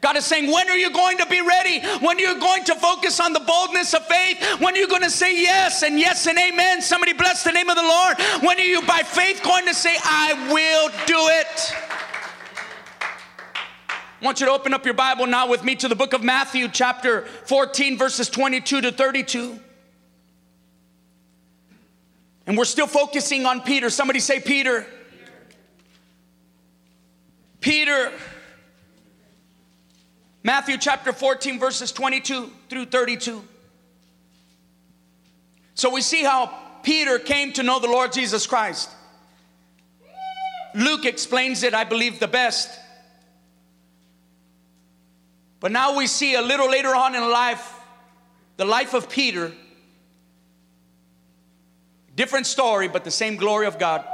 God 0.00 0.16
is 0.16 0.24
saying, 0.24 0.50
when 0.50 0.68
are 0.68 0.76
you 0.76 0.90
going 0.90 1.18
to 1.18 1.26
be 1.26 1.40
ready? 1.40 1.80
When 1.98 2.16
are 2.16 2.20
you 2.20 2.38
going 2.40 2.64
to 2.64 2.74
focus 2.74 3.20
on 3.20 3.32
the 3.32 3.40
boldness 3.40 3.94
of 3.94 4.06
faith? 4.06 4.60
When 4.60 4.74
are 4.74 4.78
you 4.78 4.88
going 4.88 5.02
to 5.02 5.10
say 5.10 5.40
yes 5.40 5.82
and 5.82 5.98
yes 5.98 6.26
and 6.26 6.38
amen? 6.38 6.82
Somebody 6.82 7.12
bless 7.12 7.44
the 7.44 7.52
name 7.52 7.68
of 7.68 7.76
the 7.76 7.82
Lord. 7.82 8.16
When 8.42 8.58
are 8.58 8.62
you 8.62 8.82
by 8.82 9.00
faith 9.00 9.42
going 9.42 9.66
to 9.66 9.74
say, 9.74 9.96
I 10.02 10.50
will 10.52 10.88
do 11.06 11.18
it? 11.18 11.74
I 14.20 14.24
want 14.24 14.40
you 14.40 14.46
to 14.46 14.52
open 14.52 14.72
up 14.72 14.84
your 14.84 14.94
Bible 14.94 15.26
now 15.26 15.48
with 15.48 15.62
me 15.62 15.74
to 15.76 15.88
the 15.88 15.94
book 15.94 16.14
of 16.14 16.24
Matthew, 16.24 16.68
chapter 16.68 17.26
14, 17.44 17.98
verses 17.98 18.30
22 18.30 18.80
to 18.80 18.92
32. 18.92 19.60
And 22.46 22.56
we're 22.56 22.64
still 22.64 22.86
focusing 22.86 23.44
on 23.44 23.60
Peter. 23.60 23.90
Somebody 23.90 24.20
say, 24.20 24.40
Peter. 24.40 24.86
Peter. 27.60 28.12
Matthew 30.46 30.78
chapter 30.78 31.12
14, 31.12 31.58
verses 31.58 31.90
22 31.90 32.52
through 32.68 32.84
32. 32.84 33.42
So 35.74 35.90
we 35.90 36.02
see 36.02 36.22
how 36.22 36.56
Peter 36.84 37.18
came 37.18 37.52
to 37.54 37.64
know 37.64 37.80
the 37.80 37.88
Lord 37.88 38.12
Jesus 38.12 38.46
Christ. 38.46 38.88
Luke 40.72 41.04
explains 41.04 41.64
it, 41.64 41.74
I 41.74 41.82
believe, 41.82 42.20
the 42.20 42.28
best. 42.28 42.70
But 45.58 45.72
now 45.72 45.96
we 45.96 46.06
see 46.06 46.36
a 46.36 46.42
little 46.42 46.70
later 46.70 46.94
on 46.94 47.16
in 47.16 47.28
life, 47.28 47.80
the 48.56 48.64
life 48.64 48.94
of 48.94 49.10
Peter. 49.10 49.50
Different 52.14 52.46
story, 52.46 52.86
but 52.86 53.02
the 53.02 53.10
same 53.10 53.34
glory 53.34 53.66
of 53.66 53.80
God. 53.80 54.04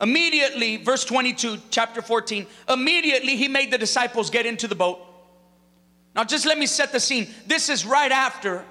Immediately, 0.00 0.78
verse 0.78 1.04
22, 1.04 1.58
chapter 1.70 2.02
14, 2.02 2.46
immediately 2.68 3.36
he 3.36 3.48
made 3.48 3.70
the 3.70 3.78
disciples 3.78 4.30
get 4.30 4.44
into 4.44 4.68
the 4.68 4.74
boat. 4.74 5.00
Now, 6.14 6.24
just 6.24 6.46
let 6.46 6.58
me 6.58 6.66
set 6.66 6.92
the 6.92 7.00
scene. 7.00 7.28
This 7.46 7.68
is 7.68 7.86
right 7.86 8.12
after, 8.12 8.64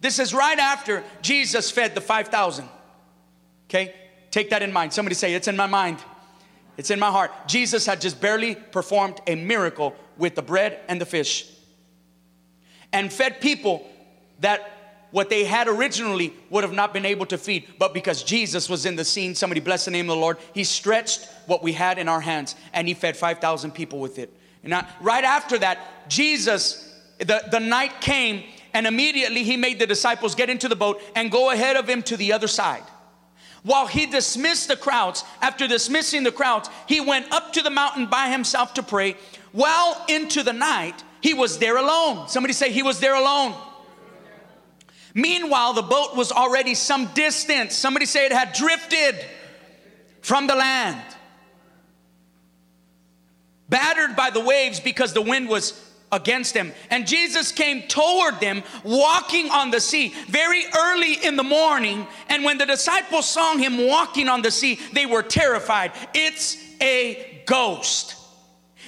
this 0.00 0.18
is 0.18 0.34
right 0.34 0.58
after 0.58 1.04
Jesus 1.22 1.70
fed 1.70 1.94
the 1.94 2.00
5,000. 2.00 2.68
Okay? 3.68 3.94
Take 4.30 4.50
that 4.50 4.62
in 4.62 4.72
mind. 4.72 4.92
Somebody 4.92 5.14
say, 5.14 5.34
It's 5.34 5.48
in 5.48 5.56
my 5.56 5.66
mind. 5.66 5.98
It's 6.76 6.90
in 6.90 6.98
my 6.98 7.10
heart. 7.10 7.30
Jesus 7.46 7.86
had 7.86 8.00
just 8.00 8.20
barely 8.20 8.54
performed 8.54 9.20
a 9.26 9.34
miracle 9.34 9.94
with 10.16 10.34
the 10.34 10.42
bread 10.42 10.80
and 10.88 11.00
the 11.00 11.06
fish 11.06 11.46
and 12.92 13.12
fed 13.12 13.40
people 13.40 13.88
that 14.40 14.79
what 15.10 15.28
they 15.28 15.44
had 15.44 15.68
originally 15.68 16.32
would 16.50 16.64
have 16.64 16.72
not 16.72 16.92
been 16.92 17.04
able 17.04 17.26
to 17.26 17.38
feed. 17.38 17.66
But 17.78 17.94
because 17.94 18.22
Jesus 18.22 18.68
was 18.68 18.86
in 18.86 18.96
the 18.96 19.04
scene, 19.04 19.34
somebody 19.34 19.60
bless 19.60 19.84
the 19.84 19.90
name 19.90 20.08
of 20.08 20.16
the 20.16 20.20
Lord, 20.20 20.38
he 20.54 20.64
stretched 20.64 21.28
what 21.46 21.62
we 21.62 21.72
had 21.72 21.98
in 21.98 22.08
our 22.08 22.20
hands 22.20 22.54
and 22.72 22.86
he 22.86 22.94
fed 22.94 23.16
5,000 23.16 23.72
people 23.72 23.98
with 23.98 24.18
it. 24.18 24.32
And 24.62 24.70
now, 24.70 24.86
right 25.00 25.24
after 25.24 25.58
that, 25.58 26.08
Jesus, 26.08 26.94
the, 27.18 27.42
the 27.50 27.60
night 27.60 28.00
came 28.00 28.44
and 28.72 28.86
immediately 28.86 29.42
he 29.42 29.56
made 29.56 29.78
the 29.78 29.86
disciples 29.86 30.34
get 30.34 30.50
into 30.50 30.68
the 30.68 30.76
boat 30.76 31.02
and 31.16 31.30
go 31.30 31.50
ahead 31.50 31.76
of 31.76 31.88
him 31.88 32.02
to 32.04 32.16
the 32.16 32.32
other 32.32 32.48
side. 32.48 32.82
While 33.62 33.86
he 33.86 34.06
dismissed 34.06 34.68
the 34.68 34.76
crowds, 34.76 35.24
after 35.42 35.68
dismissing 35.68 36.22
the 36.22 36.32
crowds, 36.32 36.70
he 36.86 37.00
went 37.00 37.30
up 37.32 37.52
to 37.54 37.62
the 37.62 37.70
mountain 37.70 38.06
by 38.06 38.30
himself 38.30 38.74
to 38.74 38.82
pray. 38.82 39.16
Well 39.52 40.02
into 40.08 40.42
the 40.42 40.52
night, 40.52 41.02
he 41.20 41.34
was 41.34 41.58
there 41.58 41.76
alone. 41.76 42.28
Somebody 42.28 42.54
say, 42.54 42.70
He 42.70 42.82
was 42.82 43.00
there 43.00 43.14
alone. 43.14 43.54
Meanwhile, 45.14 45.74
the 45.74 45.82
boat 45.82 46.16
was 46.16 46.32
already 46.32 46.74
some 46.74 47.06
distance. 47.14 47.74
Somebody 47.74 48.06
say 48.06 48.26
it 48.26 48.32
had 48.32 48.52
drifted 48.52 49.16
from 50.22 50.46
the 50.46 50.54
land. 50.54 51.02
Battered 53.68 54.16
by 54.16 54.30
the 54.30 54.40
waves 54.40 54.80
because 54.80 55.12
the 55.12 55.22
wind 55.22 55.48
was 55.48 55.72
against 56.12 56.54
them. 56.54 56.72
And 56.90 57.06
Jesus 57.06 57.52
came 57.52 57.82
toward 57.82 58.40
them 58.40 58.62
walking 58.82 59.50
on 59.50 59.70
the 59.70 59.80
sea 59.80 60.12
very 60.28 60.64
early 60.76 61.14
in 61.14 61.36
the 61.36 61.44
morning. 61.44 62.06
And 62.28 62.44
when 62.44 62.58
the 62.58 62.66
disciples 62.66 63.28
saw 63.28 63.56
him 63.56 63.86
walking 63.86 64.28
on 64.28 64.42
the 64.42 64.50
sea, 64.50 64.80
they 64.92 65.06
were 65.06 65.22
terrified. 65.22 65.92
It's 66.14 66.56
a 66.80 67.42
ghost. 67.46 68.16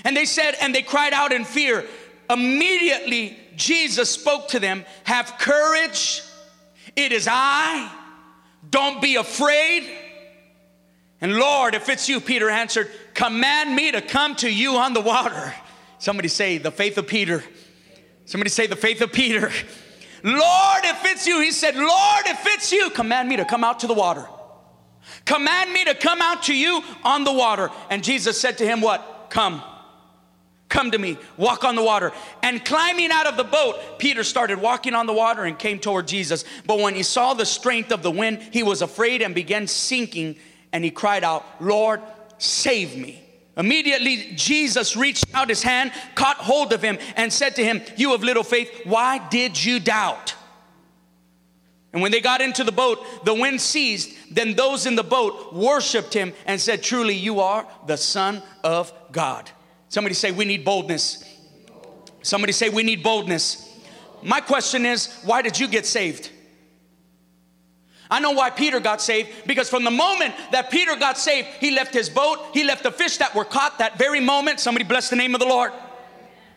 And 0.04 0.16
they 0.16 0.24
said, 0.24 0.56
and 0.60 0.74
they 0.74 0.82
cried 0.82 1.12
out 1.12 1.32
in 1.32 1.44
fear. 1.44 1.84
Immediately, 2.28 3.38
Jesus 3.56 4.10
spoke 4.10 4.48
to 4.48 4.60
them, 4.60 4.84
Have 5.04 5.36
courage, 5.38 6.22
it 6.96 7.12
is 7.12 7.28
I, 7.30 7.90
don't 8.68 9.00
be 9.00 9.16
afraid. 9.16 9.90
And 11.20 11.36
Lord, 11.36 11.74
if 11.74 11.88
it's 11.88 12.08
you, 12.08 12.20
Peter 12.20 12.50
answered, 12.50 12.90
Command 13.14 13.74
me 13.74 13.92
to 13.92 14.00
come 14.00 14.34
to 14.36 14.52
you 14.52 14.76
on 14.76 14.92
the 14.92 15.00
water. 15.00 15.54
Somebody 15.98 16.28
say, 16.28 16.58
The 16.58 16.72
faith 16.72 16.98
of 16.98 17.06
Peter. 17.06 17.44
Somebody 18.24 18.50
say, 18.50 18.66
The 18.66 18.76
faith 18.76 19.00
of 19.00 19.12
Peter. 19.12 19.50
Lord, 20.24 20.84
if 20.84 21.04
it's 21.04 21.26
you, 21.26 21.40
he 21.40 21.50
said, 21.50 21.74
Lord, 21.76 22.26
if 22.26 22.46
it's 22.46 22.70
you, 22.72 22.90
command 22.90 23.28
me 23.28 23.36
to 23.36 23.44
come 23.44 23.64
out 23.64 23.80
to 23.80 23.86
the 23.86 23.94
water. 23.94 24.26
Command 25.24 25.72
me 25.72 25.84
to 25.84 25.94
come 25.94 26.22
out 26.22 26.44
to 26.44 26.56
you 26.56 26.82
on 27.04 27.24
the 27.24 27.32
water. 27.32 27.70
And 27.90 28.04
Jesus 28.04 28.40
said 28.40 28.58
to 28.58 28.66
him, 28.66 28.80
What? 28.80 29.28
Come. 29.30 29.62
Come 30.72 30.90
to 30.92 30.98
me, 30.98 31.18
walk 31.36 31.64
on 31.64 31.74
the 31.74 31.82
water. 31.82 32.12
And 32.42 32.64
climbing 32.64 33.10
out 33.10 33.26
of 33.26 33.36
the 33.36 33.44
boat, 33.44 33.98
Peter 33.98 34.24
started 34.24 34.58
walking 34.58 34.94
on 34.94 35.04
the 35.04 35.12
water 35.12 35.44
and 35.44 35.58
came 35.58 35.78
toward 35.78 36.08
Jesus. 36.08 36.46
But 36.66 36.78
when 36.78 36.94
he 36.94 37.02
saw 37.02 37.34
the 37.34 37.44
strength 37.44 37.92
of 37.92 38.02
the 38.02 38.10
wind, 38.10 38.40
he 38.52 38.62
was 38.62 38.80
afraid 38.80 39.20
and 39.20 39.34
began 39.34 39.66
sinking. 39.66 40.36
And 40.72 40.82
he 40.82 40.90
cried 40.90 41.24
out, 41.24 41.44
Lord, 41.60 42.00
save 42.38 42.96
me. 42.96 43.22
Immediately, 43.54 44.32
Jesus 44.34 44.96
reached 44.96 45.26
out 45.34 45.50
his 45.50 45.62
hand, 45.62 45.92
caught 46.14 46.38
hold 46.38 46.72
of 46.72 46.80
him, 46.80 46.96
and 47.16 47.30
said 47.30 47.54
to 47.56 47.62
him, 47.62 47.82
You 47.98 48.14
of 48.14 48.24
little 48.24 48.42
faith, 48.42 48.70
why 48.84 49.18
did 49.28 49.62
you 49.62 49.78
doubt? 49.78 50.34
And 51.92 52.00
when 52.00 52.12
they 52.12 52.22
got 52.22 52.40
into 52.40 52.64
the 52.64 52.72
boat, 52.72 53.26
the 53.26 53.34
wind 53.34 53.60
ceased. 53.60 54.08
Then 54.30 54.54
those 54.54 54.86
in 54.86 54.96
the 54.96 55.04
boat 55.04 55.52
worshiped 55.52 56.14
him 56.14 56.32
and 56.46 56.58
said, 56.58 56.82
Truly, 56.82 57.14
you 57.14 57.40
are 57.40 57.68
the 57.86 57.98
Son 57.98 58.42
of 58.64 58.90
God. 59.12 59.50
Somebody 59.92 60.14
say, 60.14 60.30
We 60.30 60.46
need 60.46 60.64
boldness. 60.64 61.22
Somebody 62.22 62.54
say, 62.54 62.70
We 62.70 62.82
need 62.82 63.02
boldness. 63.02 63.78
My 64.22 64.40
question 64.40 64.86
is, 64.86 65.12
why 65.24 65.42
did 65.42 65.60
you 65.60 65.68
get 65.68 65.84
saved? 65.84 66.30
I 68.10 68.18
know 68.18 68.30
why 68.30 68.48
Peter 68.48 68.80
got 68.80 69.02
saved 69.02 69.28
because 69.46 69.68
from 69.68 69.84
the 69.84 69.90
moment 69.90 70.34
that 70.50 70.70
Peter 70.70 70.96
got 70.96 71.18
saved, 71.18 71.48
he 71.60 71.72
left 71.72 71.92
his 71.92 72.08
boat, 72.08 72.38
he 72.54 72.64
left 72.64 72.84
the 72.84 72.90
fish 72.90 73.18
that 73.18 73.34
were 73.34 73.44
caught 73.44 73.80
that 73.80 73.98
very 73.98 74.20
moment. 74.20 74.60
Somebody 74.60 74.84
bless 74.84 75.10
the 75.10 75.16
name 75.16 75.34
of 75.34 75.40
the 75.40 75.46
Lord. 75.46 75.72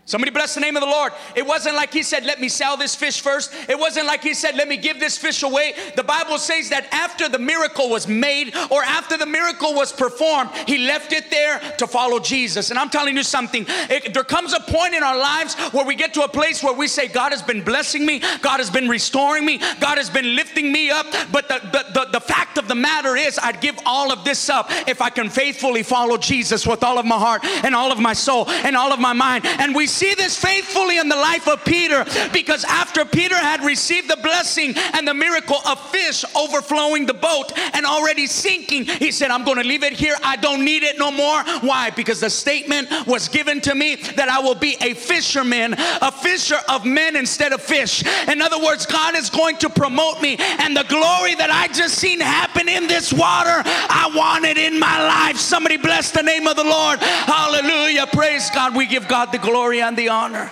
Somebody 0.07 0.29
bless 0.29 0.53
the 0.53 0.61
name 0.61 0.75
of 0.75 0.81
the 0.81 0.87
Lord. 0.87 1.13
It 1.35 1.47
wasn't 1.47 1.75
like 1.75 1.91
he 1.91 2.03
said, 2.03 2.25
Let 2.25 2.39
me 2.39 2.47
sell 2.47 2.77
this 2.77 2.93
fish 2.93 3.21
first. 3.21 3.51
It 3.67 3.77
wasn't 3.77 4.05
like 4.05 4.21
he 4.21 4.35
said, 4.35 4.55
Let 4.55 4.67
me 4.67 4.77
give 4.77 4.99
this 4.99 5.17
fish 5.17 5.41
away. 5.41 5.73
The 5.95 6.03
Bible 6.03 6.37
says 6.37 6.69
that 6.69 6.87
after 6.93 7.27
the 7.27 7.39
miracle 7.39 7.89
was 7.89 8.07
made 8.07 8.55
or 8.69 8.83
after 8.83 9.17
the 9.17 9.25
miracle 9.25 9.73
was 9.73 9.91
performed, 9.91 10.51
he 10.67 10.77
left 10.77 11.11
it 11.11 11.31
there 11.31 11.59
to 11.79 11.87
follow 11.87 12.19
Jesus. 12.19 12.69
And 12.69 12.77
I'm 12.77 12.91
telling 12.91 13.15
you 13.15 13.23
something, 13.23 13.65
it, 13.67 14.13
there 14.13 14.23
comes 14.23 14.53
a 14.53 14.59
point 14.59 14.93
in 14.93 15.01
our 15.01 15.17
lives 15.17 15.55
where 15.71 15.83
we 15.83 15.95
get 15.95 16.13
to 16.13 16.21
a 16.21 16.27
place 16.27 16.61
where 16.61 16.73
we 16.73 16.87
say, 16.87 17.07
God 17.07 17.31
has 17.31 17.41
been 17.41 17.63
blessing 17.63 18.05
me, 18.05 18.19
God 18.43 18.59
has 18.59 18.69
been 18.69 18.87
restoring 18.87 19.43
me, 19.43 19.57
God 19.79 19.97
has 19.97 20.11
been 20.11 20.35
lifting 20.35 20.71
me 20.71 20.91
up. 20.91 21.07
But 21.31 21.47
the, 21.47 21.59
the, 21.71 21.99
the, 21.99 22.09
the 22.11 22.21
fact 22.21 22.59
of 22.59 22.67
the 22.67 22.75
matter 22.75 23.15
is, 23.15 23.39
I'd 23.41 23.59
give 23.59 23.79
all 23.87 24.11
of 24.11 24.23
this 24.23 24.51
up 24.51 24.67
if 24.87 25.01
I 25.01 25.09
can 25.09 25.31
faithfully 25.31 25.81
follow 25.81 26.17
Jesus 26.17 26.67
with 26.67 26.83
all 26.83 26.99
of 26.99 27.07
my 27.07 27.17
heart 27.17 27.43
and 27.43 27.73
all 27.73 27.91
of 27.91 27.99
my 27.99 28.13
soul 28.13 28.47
and 28.47 28.77
all 28.77 28.93
of 28.93 28.99
my 28.99 29.13
mind. 29.13 29.47
And 29.47 29.73
we 29.73 29.87
see 29.95 30.13
this 30.13 30.37
faithfully 30.37 30.97
in 30.97 31.07
the 31.07 31.15
life 31.15 31.47
of 31.47 31.63
Peter 31.63 32.05
because 32.33 32.65
after 32.65 33.05
Peter 33.05 33.35
had 33.35 33.63
received 33.63 34.09
the 34.09 34.17
blessing 34.17 34.73
and 34.93 35.07
the 35.07 35.13
miracle 35.13 35.57
of 35.65 35.79
fish 35.89 36.25
overflowing 36.35 37.05
the 37.05 37.13
boat 37.13 37.53
and 37.73 37.85
already 37.85 38.27
sinking, 38.27 38.85
he 38.85 39.11
said, 39.11 39.31
I'm 39.31 39.45
going 39.45 39.57
to 39.57 39.63
leave 39.63 39.83
it 39.83 39.93
here. 39.93 40.15
I 40.23 40.35
don't 40.35 40.65
need 40.65 40.83
it 40.83 40.99
no 40.99 41.11
more. 41.11 41.43
Why? 41.61 41.91
Because 41.91 42.19
the 42.19 42.29
statement 42.29 42.89
was 43.07 43.29
given 43.29 43.61
to 43.61 43.75
me 43.75 43.95
that 44.15 44.27
I 44.27 44.39
will 44.39 44.55
be 44.55 44.75
a 44.81 44.93
fisherman, 44.93 45.75
a 45.77 46.11
fisher 46.11 46.57
of 46.67 46.85
men 46.85 47.15
instead 47.15 47.53
of 47.53 47.61
fish. 47.61 48.03
In 48.27 48.41
other 48.41 48.61
words, 48.61 48.85
God 48.85 49.15
is 49.15 49.29
going 49.29 49.57
to 49.57 49.69
promote 49.69 50.21
me, 50.21 50.35
and 50.39 50.75
the 50.75 50.85
glory 50.89 51.35
that 51.35 51.49
I 51.51 51.67
just 51.67 51.95
seen 51.95 52.19
happen 52.19 52.67
in 52.67 52.87
this 52.87 53.13
water, 53.13 53.61
I 53.65 54.11
want 54.13 54.45
it 54.45 54.57
in 54.57 54.79
my 54.79 55.07
life. 55.07 55.37
Somebody 55.37 55.77
bless 55.77 56.11
the 56.11 56.23
name 56.23 56.47
of 56.47 56.55
the 56.55 56.63
Lord. 56.63 56.99
Hallelujah. 56.99 58.07
Praise 58.07 58.49
God. 58.49 58.75
We 58.75 58.85
give 58.85 59.07
God 59.07 59.31
the 59.31 59.37
glory 59.37 59.81
and 59.85 59.97
the 59.97 60.09
honor. 60.09 60.51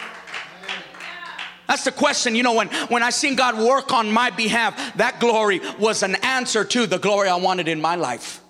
That's 1.67 1.85
the 1.85 1.91
question. 1.91 2.35
You 2.35 2.43
know, 2.43 2.53
when, 2.53 2.67
when 2.89 3.01
I 3.01 3.09
seen 3.09 3.35
God 3.35 3.57
work 3.57 3.91
on 3.93 4.11
my 4.11 4.29
behalf, 4.29 4.97
that 4.97 5.19
glory 5.19 5.59
was 5.79 6.03
an 6.03 6.15
answer 6.15 6.63
to 6.63 6.85
the 6.85 6.99
glory 6.99 7.29
I 7.29 7.35
wanted 7.37 7.67
in 7.67 7.81
my 7.81 7.95
life. 7.95 8.42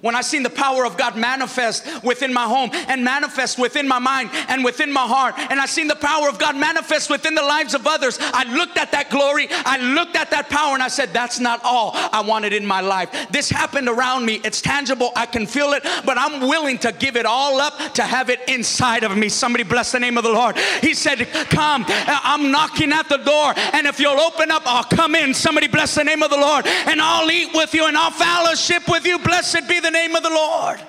When 0.00 0.14
I 0.14 0.20
seen 0.20 0.42
the 0.42 0.50
power 0.50 0.84
of 0.84 0.96
God 0.96 1.16
manifest 1.16 2.02
within 2.04 2.32
my 2.32 2.44
home 2.44 2.70
and 2.72 3.04
manifest 3.04 3.58
within 3.58 3.88
my 3.88 3.98
mind 3.98 4.30
and 4.48 4.64
within 4.64 4.92
my 4.92 5.06
heart, 5.06 5.34
and 5.38 5.60
I 5.60 5.66
seen 5.66 5.88
the 5.88 5.96
power 5.96 6.28
of 6.28 6.38
God 6.38 6.56
manifest 6.56 7.10
within 7.10 7.34
the 7.34 7.42
lives 7.42 7.74
of 7.74 7.86
others, 7.86 8.18
I 8.20 8.44
looked 8.54 8.76
at 8.78 8.92
that 8.92 9.10
glory, 9.10 9.48
I 9.50 9.78
looked 9.78 10.16
at 10.16 10.30
that 10.30 10.48
power, 10.48 10.74
and 10.74 10.82
I 10.82 10.88
said, 10.88 11.12
That's 11.12 11.40
not 11.40 11.60
all 11.64 11.92
I 11.94 12.20
wanted 12.20 12.52
in 12.52 12.64
my 12.64 12.80
life. 12.80 13.10
This 13.30 13.50
happened 13.50 13.88
around 13.88 14.24
me, 14.24 14.40
it's 14.44 14.60
tangible, 14.60 15.10
I 15.16 15.26
can 15.26 15.46
feel 15.46 15.72
it, 15.72 15.82
but 16.04 16.18
I'm 16.18 16.40
willing 16.40 16.78
to 16.78 16.92
give 16.92 17.16
it 17.16 17.26
all 17.26 17.60
up 17.60 17.78
to 17.94 18.02
have 18.02 18.30
it 18.30 18.40
inside 18.48 19.04
of 19.04 19.16
me. 19.16 19.28
Somebody 19.28 19.64
bless 19.64 19.92
the 19.92 20.00
name 20.00 20.16
of 20.16 20.24
the 20.24 20.32
Lord. 20.32 20.56
He 20.80 20.94
said, 20.94 21.26
Come, 21.50 21.84
I'm 21.88 22.50
knocking 22.50 22.92
at 22.92 23.08
the 23.08 23.18
door, 23.18 23.54
and 23.56 23.86
if 23.86 24.00
you'll 24.00 24.20
open 24.20 24.50
up, 24.50 24.62
I'll 24.66 24.84
come 24.84 25.14
in. 25.14 25.34
Somebody 25.34 25.68
bless 25.68 25.94
the 25.94 26.04
name 26.04 26.22
of 26.22 26.30
the 26.30 26.36
Lord, 26.36 26.66
and 26.66 27.00
I'll 27.00 27.30
eat 27.30 27.50
with 27.54 27.74
you 27.74 27.86
and 27.86 27.96
I'll 27.96 28.10
fellowship 28.10 28.88
with 28.88 29.06
you. 29.06 29.18
Blessed 29.18 29.68
be 29.68 29.80
the 29.80 29.87
name 29.90 30.14
of 30.14 30.22
the 30.22 30.30
Lord. 30.30 30.80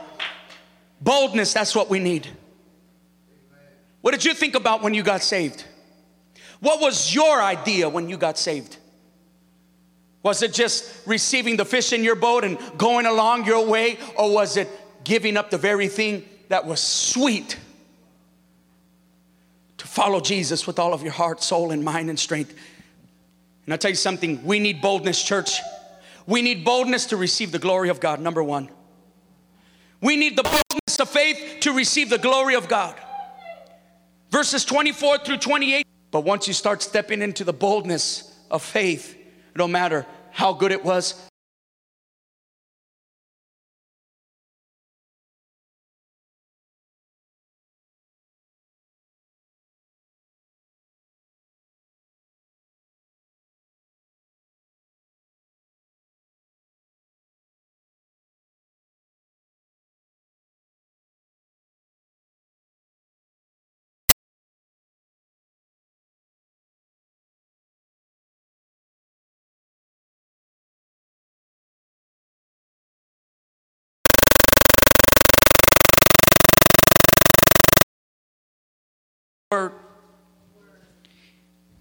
Boldness, 1.01 1.53
that's 1.53 1.75
what 1.75 1.89
we 1.89 1.99
need. 1.99 2.27
What 4.01 4.11
did 4.11 4.25
you 4.25 4.33
think 4.33 4.55
about 4.55 4.81
when 4.81 4.93
you 4.93 5.03
got 5.03 5.21
saved? 5.21 5.65
What 6.59 6.81
was 6.81 7.13
your 7.13 7.41
idea 7.41 7.87
when 7.89 8.09
you 8.09 8.17
got 8.17 8.37
saved? 8.37 8.77
Was 10.23 10.43
it 10.43 10.53
just 10.53 11.07
receiving 11.07 11.55
the 11.55 11.65
fish 11.65 11.93
in 11.93 12.03
your 12.03 12.15
boat 12.15 12.43
and 12.43 12.57
going 12.77 13.05
along 13.05 13.45
your 13.45 13.65
way, 13.65 13.97
or 14.17 14.33
was 14.33 14.57
it 14.57 14.69
giving 15.03 15.37
up 15.37 15.49
the 15.49 15.57
very 15.57 15.87
thing 15.87 16.25
that 16.49 16.65
was 16.65 16.81
sweet 16.81 17.57
to 19.77 19.87
follow 19.87 20.19
Jesus 20.19 20.67
with 20.67 20.77
all 20.77 20.93
of 20.93 21.03
your 21.03 21.13
heart, 21.13 21.41
soul, 21.41 21.71
and 21.71 21.83
mind 21.83 22.09
and 22.09 22.19
strength? 22.19 22.53
And 23.65 23.73
I'll 23.73 23.77
tell 23.77 23.91
you 23.91 23.95
something 23.95 24.43
we 24.43 24.59
need 24.59 24.81
boldness, 24.81 25.23
church. 25.23 25.59
We 26.25 26.41
need 26.41 26.65
boldness 26.65 27.07
to 27.07 27.17
receive 27.17 27.51
the 27.53 27.59
glory 27.59 27.89
of 27.89 27.99
God, 27.99 28.19
number 28.19 28.43
one. 28.43 28.69
We 30.01 30.15
need 30.15 30.37
the 30.37 30.43
boldness 30.43 30.99
of 30.99 31.09
faith 31.09 31.59
to 31.61 31.73
receive 31.73 32.09
the 32.09 32.17
glory 32.17 32.55
of 32.55 32.67
God. 32.67 32.95
Verses 34.29 34.63
24 34.65 35.19
through 35.19 35.37
28. 35.37 35.85
But 36.11 36.21
once 36.21 36.47
you 36.47 36.53
start 36.53 36.81
stepping 36.81 37.21
into 37.21 37.43
the 37.43 37.53
boldness 37.53 38.33
of 38.49 38.63
faith, 38.63 39.17
no 39.55 39.67
matter 39.67 40.05
how 40.31 40.53
good 40.53 40.71
it 40.71 40.83
was, 40.83 41.28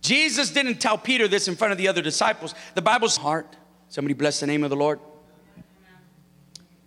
Jesus 0.08 0.48
didn't 0.48 0.78
tell 0.78 0.96
Peter 0.96 1.28
this 1.28 1.48
in 1.48 1.54
front 1.54 1.70
of 1.70 1.76
the 1.76 1.86
other 1.86 2.00
disciples. 2.00 2.54
The 2.74 2.80
Bible's 2.80 3.18
heart. 3.18 3.58
Somebody 3.90 4.14
bless 4.14 4.40
the 4.40 4.47
name 4.47 4.64
of 4.64 4.71
the 4.71 4.76
Lord. 4.76 5.00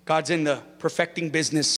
God's 0.06 0.32
in 0.32 0.44
the 0.44 0.64
perfecting 0.80 1.30
business. 1.30 1.78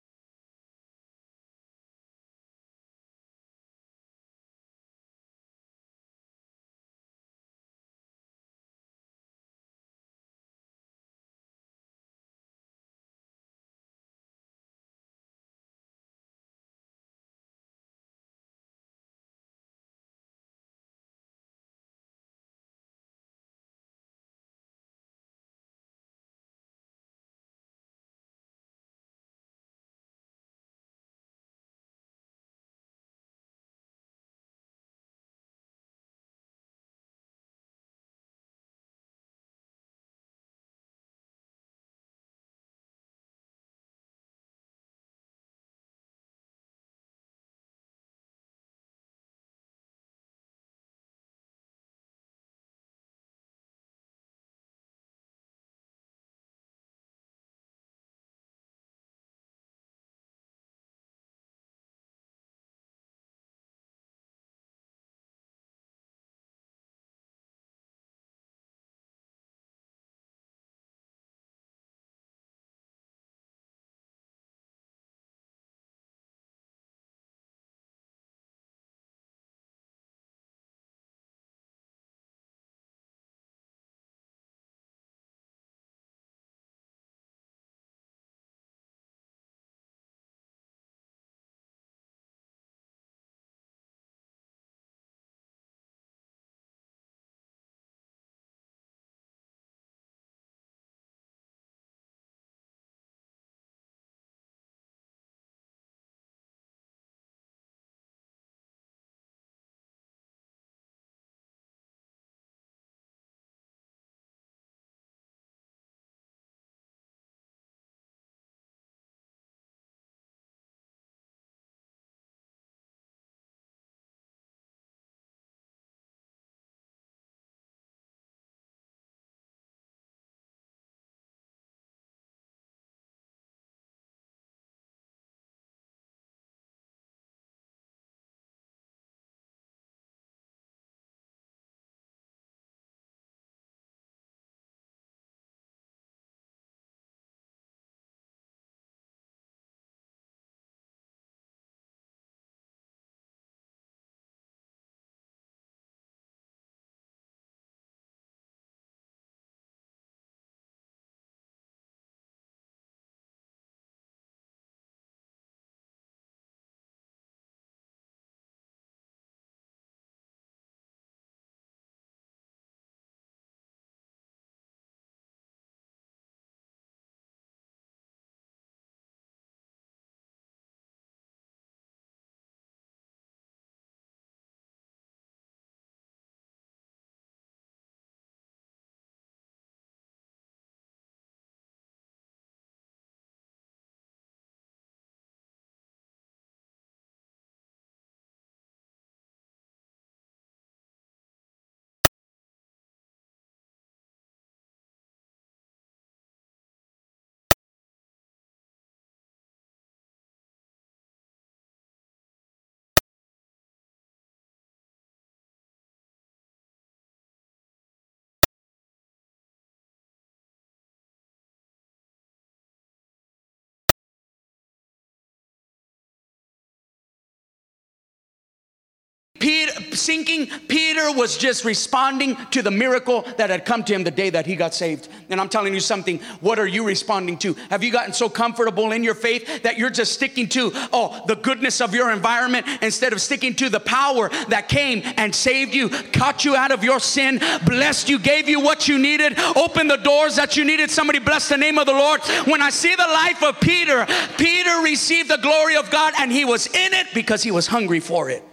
Sinking, 229.97 230.47
Peter 230.67 231.11
was 231.11 231.37
just 231.37 231.65
responding 231.65 232.35
to 232.51 232.61
the 232.61 232.71
miracle 232.71 233.21
that 233.37 233.49
had 233.49 233.65
come 233.65 233.83
to 233.83 233.93
him 233.93 234.03
the 234.03 234.11
day 234.11 234.29
that 234.29 234.45
he 234.45 234.55
got 234.55 234.73
saved. 234.73 235.09
And 235.29 235.39
I'm 235.39 235.49
telling 235.49 235.73
you 235.73 235.79
something, 235.79 236.19
what 236.41 236.59
are 236.59 236.67
you 236.67 236.85
responding 236.85 237.37
to? 237.39 237.53
Have 237.69 237.83
you 237.83 237.91
gotten 237.91 238.13
so 238.13 238.29
comfortable 238.29 238.91
in 238.91 239.03
your 239.03 239.15
faith 239.15 239.63
that 239.63 239.77
you're 239.77 239.89
just 239.89 240.13
sticking 240.13 240.47
to, 240.49 240.71
oh, 240.91 241.23
the 241.27 241.35
goodness 241.35 241.81
of 241.81 241.93
your 241.93 242.11
environment 242.11 242.65
instead 242.81 243.13
of 243.13 243.21
sticking 243.21 243.53
to 243.55 243.69
the 243.69 243.79
power 243.79 244.29
that 244.49 244.69
came 244.69 245.01
and 245.17 245.33
saved 245.33 245.73
you, 245.73 245.89
caught 245.89 246.45
you 246.45 246.55
out 246.55 246.71
of 246.71 246.83
your 246.83 246.99
sin, 246.99 247.39
blessed 247.65 248.09
you, 248.09 248.19
gave 248.19 248.47
you 248.47 248.59
what 248.59 248.87
you 248.87 248.97
needed, 248.97 249.37
opened 249.55 249.89
the 249.89 249.97
doors 249.97 250.35
that 250.35 250.57
you 250.57 250.63
needed? 250.63 250.91
Somebody 250.91 251.19
bless 251.19 251.49
the 251.49 251.57
name 251.57 251.77
of 251.77 251.85
the 251.85 251.93
Lord. 251.93 252.21
When 252.45 252.61
I 252.61 252.69
see 252.69 252.95
the 252.95 253.03
life 253.03 253.43
of 253.43 253.59
Peter, 253.59 254.05
Peter 254.37 254.81
received 254.81 255.29
the 255.29 255.37
glory 255.37 255.75
of 255.75 255.89
God 255.89 256.13
and 256.19 256.31
he 256.31 256.45
was 256.45 256.67
in 256.67 256.93
it 256.93 257.07
because 257.13 257.43
he 257.43 257.51
was 257.51 257.67
hungry 257.67 257.99
for 257.99 258.29
it. 258.29 258.43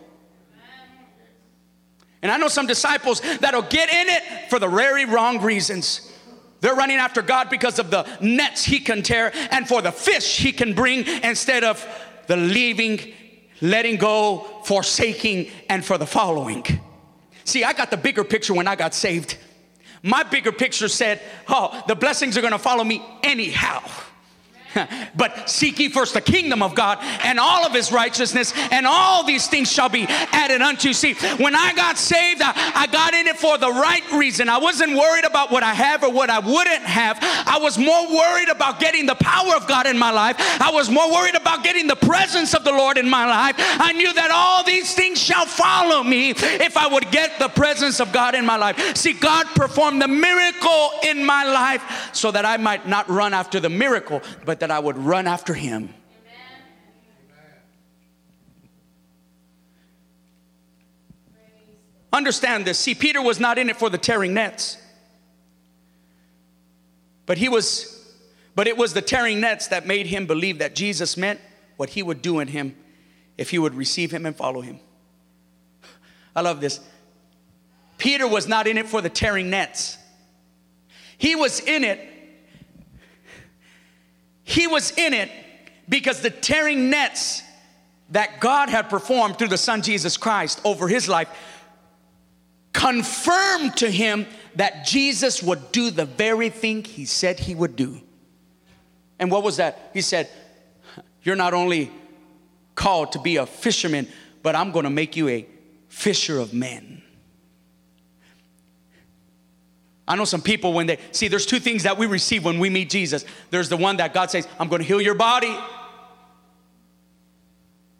And 2.22 2.30
I 2.30 2.36
know 2.36 2.48
some 2.48 2.66
disciples 2.66 3.20
that'll 3.40 3.62
get 3.62 3.88
in 3.88 4.08
it 4.08 4.50
for 4.50 4.58
the 4.58 4.68
very 4.68 5.04
wrong 5.06 5.40
reasons. 5.40 6.12
They're 6.60 6.74
running 6.74 6.98
after 6.98 7.22
God 7.22 7.48
because 7.48 7.78
of 7.78 7.90
the 7.90 8.06
nets 8.20 8.64
he 8.64 8.80
can 8.80 9.02
tear 9.02 9.32
and 9.50 9.66
for 9.66 9.80
the 9.80 9.92
fish 9.92 10.38
he 10.38 10.52
can 10.52 10.74
bring 10.74 11.06
instead 11.22 11.64
of 11.64 11.86
the 12.26 12.36
leaving, 12.36 13.00
letting 13.62 13.96
go, 13.96 14.46
forsaking, 14.64 15.50
and 15.68 15.84
for 15.84 15.96
the 15.96 16.06
following. 16.06 16.64
See, 17.44 17.64
I 17.64 17.72
got 17.72 17.90
the 17.90 17.96
bigger 17.96 18.24
picture 18.24 18.52
when 18.52 18.68
I 18.68 18.76
got 18.76 18.94
saved. 18.94 19.38
My 20.02 20.22
bigger 20.22 20.52
picture 20.52 20.88
said, 20.88 21.20
Oh, 21.48 21.82
the 21.88 21.94
blessings 21.94 22.36
are 22.36 22.42
gonna 22.42 22.58
follow 22.58 22.84
me 22.84 23.02
anyhow. 23.22 23.82
but 25.16 25.48
seek 25.48 25.78
ye 25.78 25.88
first 25.88 26.14
the 26.14 26.20
kingdom 26.20 26.62
of 26.62 26.74
God 26.74 26.98
and 27.24 27.38
all 27.38 27.64
of 27.64 27.72
his 27.72 27.92
righteousness, 27.92 28.52
and 28.70 28.86
all 28.86 29.24
these 29.24 29.46
things 29.46 29.70
shall 29.70 29.88
be 29.88 30.06
added 30.08 30.62
unto 30.62 30.88
you. 30.88 30.94
See, 30.94 31.14
when 31.38 31.54
I 31.54 31.72
got 31.74 31.98
saved, 31.98 32.40
I, 32.42 32.52
I, 32.74 32.86
got 32.86 33.14
in 33.14 33.26
it 33.26 33.38
for 33.38 33.58
the 33.58 33.70
right 33.70 34.02
reason. 34.12 34.48
I 34.48 34.58
wasn't 34.58 34.96
worried 34.96 35.24
about 35.24 35.50
what 35.50 35.62
I 35.62 35.74
have 35.74 36.02
or 36.02 36.12
what 36.12 36.30
I 36.30 36.38
wouldn't 36.38 36.82
have. 36.82 37.18
I 37.20 37.58
was 37.60 37.78
more 37.78 38.08
worried 38.08 38.48
about 38.48 38.80
getting 38.80 39.06
the 39.06 39.14
power 39.14 39.54
of 39.56 39.66
God 39.66 39.86
in 39.86 39.98
my 39.98 40.10
life. 40.10 40.36
I 40.60 40.70
was 40.70 40.88
more 40.88 41.10
worried 41.10 41.34
about 41.34 41.64
getting 41.64 41.86
the 41.86 41.96
presence 41.96 42.54
of 42.54 42.64
the 42.64 42.72
Lord 42.72 42.98
in 42.98 43.08
my 43.08 43.26
life. 43.26 43.56
I 43.58 43.92
knew 43.92 44.12
that 44.12 44.30
all 44.30 44.64
these 44.64 44.94
things 44.94 45.20
shall 45.20 45.46
follow 45.46 46.02
me 46.02 46.30
if 46.30 46.76
I 46.76 46.86
would 46.86 47.10
get 47.10 47.38
the 47.38 47.48
presence 47.48 48.00
of 48.00 48.12
God 48.12 48.34
in 48.34 48.44
my 48.44 48.56
life. 48.56 48.96
See, 48.96 49.12
God 49.12 49.46
performed 49.54 50.00
the 50.00 50.08
miracle 50.08 50.92
in 51.04 51.24
my 51.24 51.44
life 51.44 52.10
so 52.12 52.30
that 52.30 52.44
I 52.44 52.56
might 52.56 52.86
not 52.86 53.08
run 53.08 53.34
after 53.34 53.60
the 53.60 53.70
miracle, 53.70 54.22
but 54.44 54.59
that 54.60 54.70
I 54.70 54.78
would 54.78 54.96
run 54.96 55.26
after 55.26 55.54
him. 55.54 55.92
Understand 62.12 62.64
this. 62.64 62.78
See, 62.78 62.94
Peter 62.94 63.22
was 63.22 63.38
not 63.38 63.58
in 63.58 63.70
it 63.70 63.76
for 63.76 63.88
the 63.88 63.98
tearing 63.98 64.34
nets. 64.34 64.76
But 67.26 67.38
he 67.38 67.48
was 67.48 67.96
but 68.56 68.66
it 68.66 68.76
was 68.76 68.92
the 68.92 69.00
tearing 69.00 69.40
nets 69.40 69.68
that 69.68 69.86
made 69.86 70.06
him 70.06 70.26
believe 70.26 70.58
that 70.58 70.74
Jesus 70.74 71.16
meant 71.16 71.40
what 71.76 71.90
he 71.90 72.02
would 72.02 72.20
do 72.20 72.40
in 72.40 72.48
him 72.48 72.76
if 73.38 73.50
he 73.50 73.58
would 73.58 73.74
receive 73.74 74.10
him 74.10 74.26
and 74.26 74.36
follow 74.36 74.60
him. 74.60 74.80
I 76.34 76.42
love 76.42 76.60
this. 76.60 76.80
Peter 77.96 78.26
was 78.26 78.48
not 78.48 78.66
in 78.66 78.76
it 78.76 78.86
for 78.86 79.00
the 79.00 79.08
tearing 79.08 79.48
nets. 79.48 79.96
He 81.16 81.36
was 81.36 81.60
in 81.60 81.84
it 81.84 82.09
he 84.50 84.66
was 84.66 84.90
in 84.98 85.14
it 85.14 85.30
because 85.88 86.22
the 86.22 86.30
tearing 86.30 86.90
nets 86.90 87.44
that 88.10 88.40
God 88.40 88.68
had 88.68 88.90
performed 88.90 89.38
through 89.38 89.48
the 89.48 89.56
Son 89.56 89.80
Jesus 89.80 90.16
Christ 90.16 90.60
over 90.64 90.88
his 90.88 91.08
life 91.08 91.28
confirmed 92.72 93.76
to 93.76 93.88
him 93.88 94.26
that 94.56 94.84
Jesus 94.84 95.40
would 95.40 95.70
do 95.70 95.92
the 95.92 96.04
very 96.04 96.48
thing 96.48 96.82
he 96.82 97.04
said 97.04 97.38
he 97.38 97.54
would 97.54 97.76
do. 97.76 98.00
And 99.20 99.30
what 99.30 99.44
was 99.44 99.58
that? 99.58 99.90
He 99.94 100.00
said, 100.00 100.28
You're 101.22 101.36
not 101.36 101.54
only 101.54 101.92
called 102.74 103.12
to 103.12 103.20
be 103.20 103.36
a 103.36 103.46
fisherman, 103.46 104.08
but 104.42 104.56
I'm 104.56 104.72
going 104.72 104.84
to 104.84 104.90
make 104.90 105.14
you 105.14 105.28
a 105.28 105.46
fisher 105.88 106.40
of 106.40 106.52
men. 106.52 106.99
I 110.10 110.16
know 110.16 110.24
some 110.24 110.42
people 110.42 110.72
when 110.72 110.88
they 110.88 110.98
see 111.12 111.28
there's 111.28 111.46
two 111.46 111.60
things 111.60 111.84
that 111.84 111.96
we 111.96 112.04
receive 112.06 112.44
when 112.44 112.58
we 112.58 112.68
meet 112.68 112.90
Jesus. 112.90 113.24
There's 113.50 113.68
the 113.68 113.76
one 113.76 113.98
that 113.98 114.12
God 114.12 114.28
says, 114.28 114.48
I'm 114.58 114.66
going 114.66 114.82
to 114.82 114.88
heal 114.88 115.00
your 115.00 115.14
body. 115.14 115.56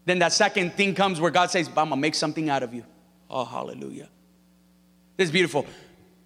Then 0.07 0.19
that 0.19 0.33
second 0.33 0.73
thing 0.73 0.97
comes 0.97 1.21
where 1.21 1.31
God 1.31 1.53
says, 1.53 1.69
I'm 1.69 1.75
going 1.75 1.91
to 1.91 1.97
make 1.97 2.17
something 2.17 2.51
out 2.51 2.65
of 2.65 2.75
you. 2.75 2.85
Oh, 3.31 3.45
hallelujah. 3.45 4.09
This 5.17 5.27
is 5.27 5.31
beautiful. 5.31 5.67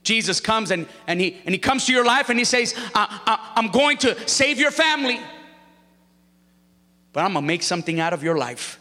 Jesus 0.03 0.41
comes 0.41 0.71
and, 0.71 0.87
and, 1.07 1.21
he, 1.21 1.37
and 1.45 1.55
he 1.55 1.59
comes 1.59 1.85
to 1.85 1.93
your 1.93 2.07
life 2.07 2.31
and 2.31 2.39
he 2.39 2.47
says, 2.47 2.75
I, 2.95 3.21
I, 3.27 3.53
I'm 3.55 3.69
going 3.69 3.99
to 3.99 4.27
save 4.27 4.59
your 4.59 4.71
family, 4.71 5.21
but 7.13 7.27
I'm 7.27 7.35
going 7.35 7.43
to 7.43 7.47
make 7.47 7.63
something 7.63 8.01
out 8.01 8.15
of 8.15 8.23
your 8.23 8.39
life. 8.39 8.81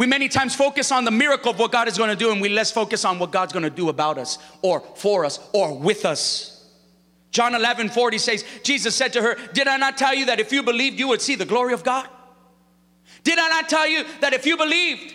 We 0.00 0.06
many 0.06 0.30
times 0.30 0.54
focus 0.54 0.92
on 0.92 1.04
the 1.04 1.10
miracle 1.10 1.50
of 1.50 1.58
what 1.58 1.72
God 1.72 1.86
is 1.86 1.98
going 1.98 2.08
to 2.08 2.16
do, 2.16 2.32
and 2.32 2.40
we 2.40 2.48
less 2.48 2.72
focus 2.72 3.04
on 3.04 3.18
what 3.18 3.32
God's 3.32 3.52
going 3.52 3.64
to 3.64 3.68
do 3.68 3.90
about 3.90 4.16
us, 4.16 4.38
or 4.62 4.80
for 4.80 5.26
us, 5.26 5.38
or 5.52 5.76
with 5.76 6.06
us. 6.06 6.66
John 7.32 7.54
11 7.54 7.90
40 7.90 8.16
says, 8.16 8.42
Jesus 8.62 8.94
said 8.94 9.12
to 9.12 9.20
her, 9.20 9.36
Did 9.52 9.68
I 9.68 9.76
not 9.76 9.98
tell 9.98 10.14
you 10.14 10.24
that 10.24 10.40
if 10.40 10.52
you 10.52 10.62
believed, 10.62 10.98
you 10.98 11.08
would 11.08 11.20
see 11.20 11.34
the 11.34 11.44
glory 11.44 11.74
of 11.74 11.84
God? 11.84 12.08
Did 13.24 13.38
I 13.38 13.50
not 13.50 13.68
tell 13.68 13.86
you 13.86 14.06
that 14.22 14.32
if 14.32 14.46
you 14.46 14.56
believed, 14.56 15.12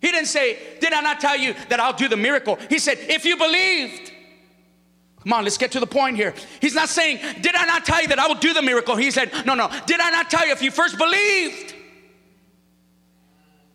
he 0.00 0.12
didn't 0.12 0.28
say, 0.28 0.56
Did 0.80 0.92
I 0.92 1.00
not 1.00 1.18
tell 1.18 1.36
you 1.36 1.56
that 1.68 1.80
I'll 1.80 1.94
do 1.94 2.06
the 2.06 2.16
miracle? 2.16 2.56
He 2.70 2.78
said, 2.78 2.98
If 3.00 3.24
you 3.24 3.36
believed. 3.36 4.12
Come 5.24 5.32
on, 5.32 5.42
let's 5.42 5.58
get 5.58 5.72
to 5.72 5.80
the 5.80 5.86
point 5.88 6.14
here. 6.14 6.32
He's 6.60 6.76
not 6.76 6.88
saying, 6.88 7.18
Did 7.40 7.56
I 7.56 7.66
not 7.66 7.84
tell 7.84 8.00
you 8.00 8.06
that 8.06 8.20
I 8.20 8.28
will 8.28 8.36
do 8.36 8.54
the 8.54 8.62
miracle? 8.62 8.94
He 8.94 9.10
said, 9.10 9.32
No, 9.44 9.54
no. 9.54 9.68
Did 9.86 9.98
I 9.98 10.10
not 10.10 10.30
tell 10.30 10.46
you 10.46 10.52
if 10.52 10.62
you 10.62 10.70
first 10.70 10.96
believed? 10.96 11.73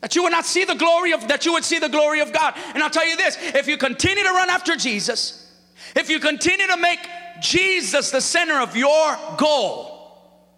That 0.02 0.16
you 0.16 0.24
would 0.24 0.32
not 0.32 0.46
see 0.46 0.64
the 0.64 0.76
glory 0.76 1.12
of, 1.14 1.28
that 1.28 1.46
you 1.46 1.54
would 1.54 1.66
see 1.66 1.80
the 1.80 1.90
glory 1.90 2.22
of 2.22 2.32
God. 2.32 2.54
And 2.74 2.82
I'll 2.82 2.90
tell 2.90 3.08
you 3.08 3.18
this, 3.18 3.38
if 3.40 3.68
you 3.68 3.78
continue 3.78 4.24
to 4.24 4.30
run 4.32 4.50
after 4.50 4.76
Jesus, 4.76 5.52
if 5.96 6.10
you 6.10 6.20
continue 6.20 6.68
to 6.68 6.78
make 6.78 7.00
Jesus 7.42 8.12
the 8.12 8.22
center 8.22 8.60
of 8.62 8.76
your 8.76 9.18
goal, 9.38 10.56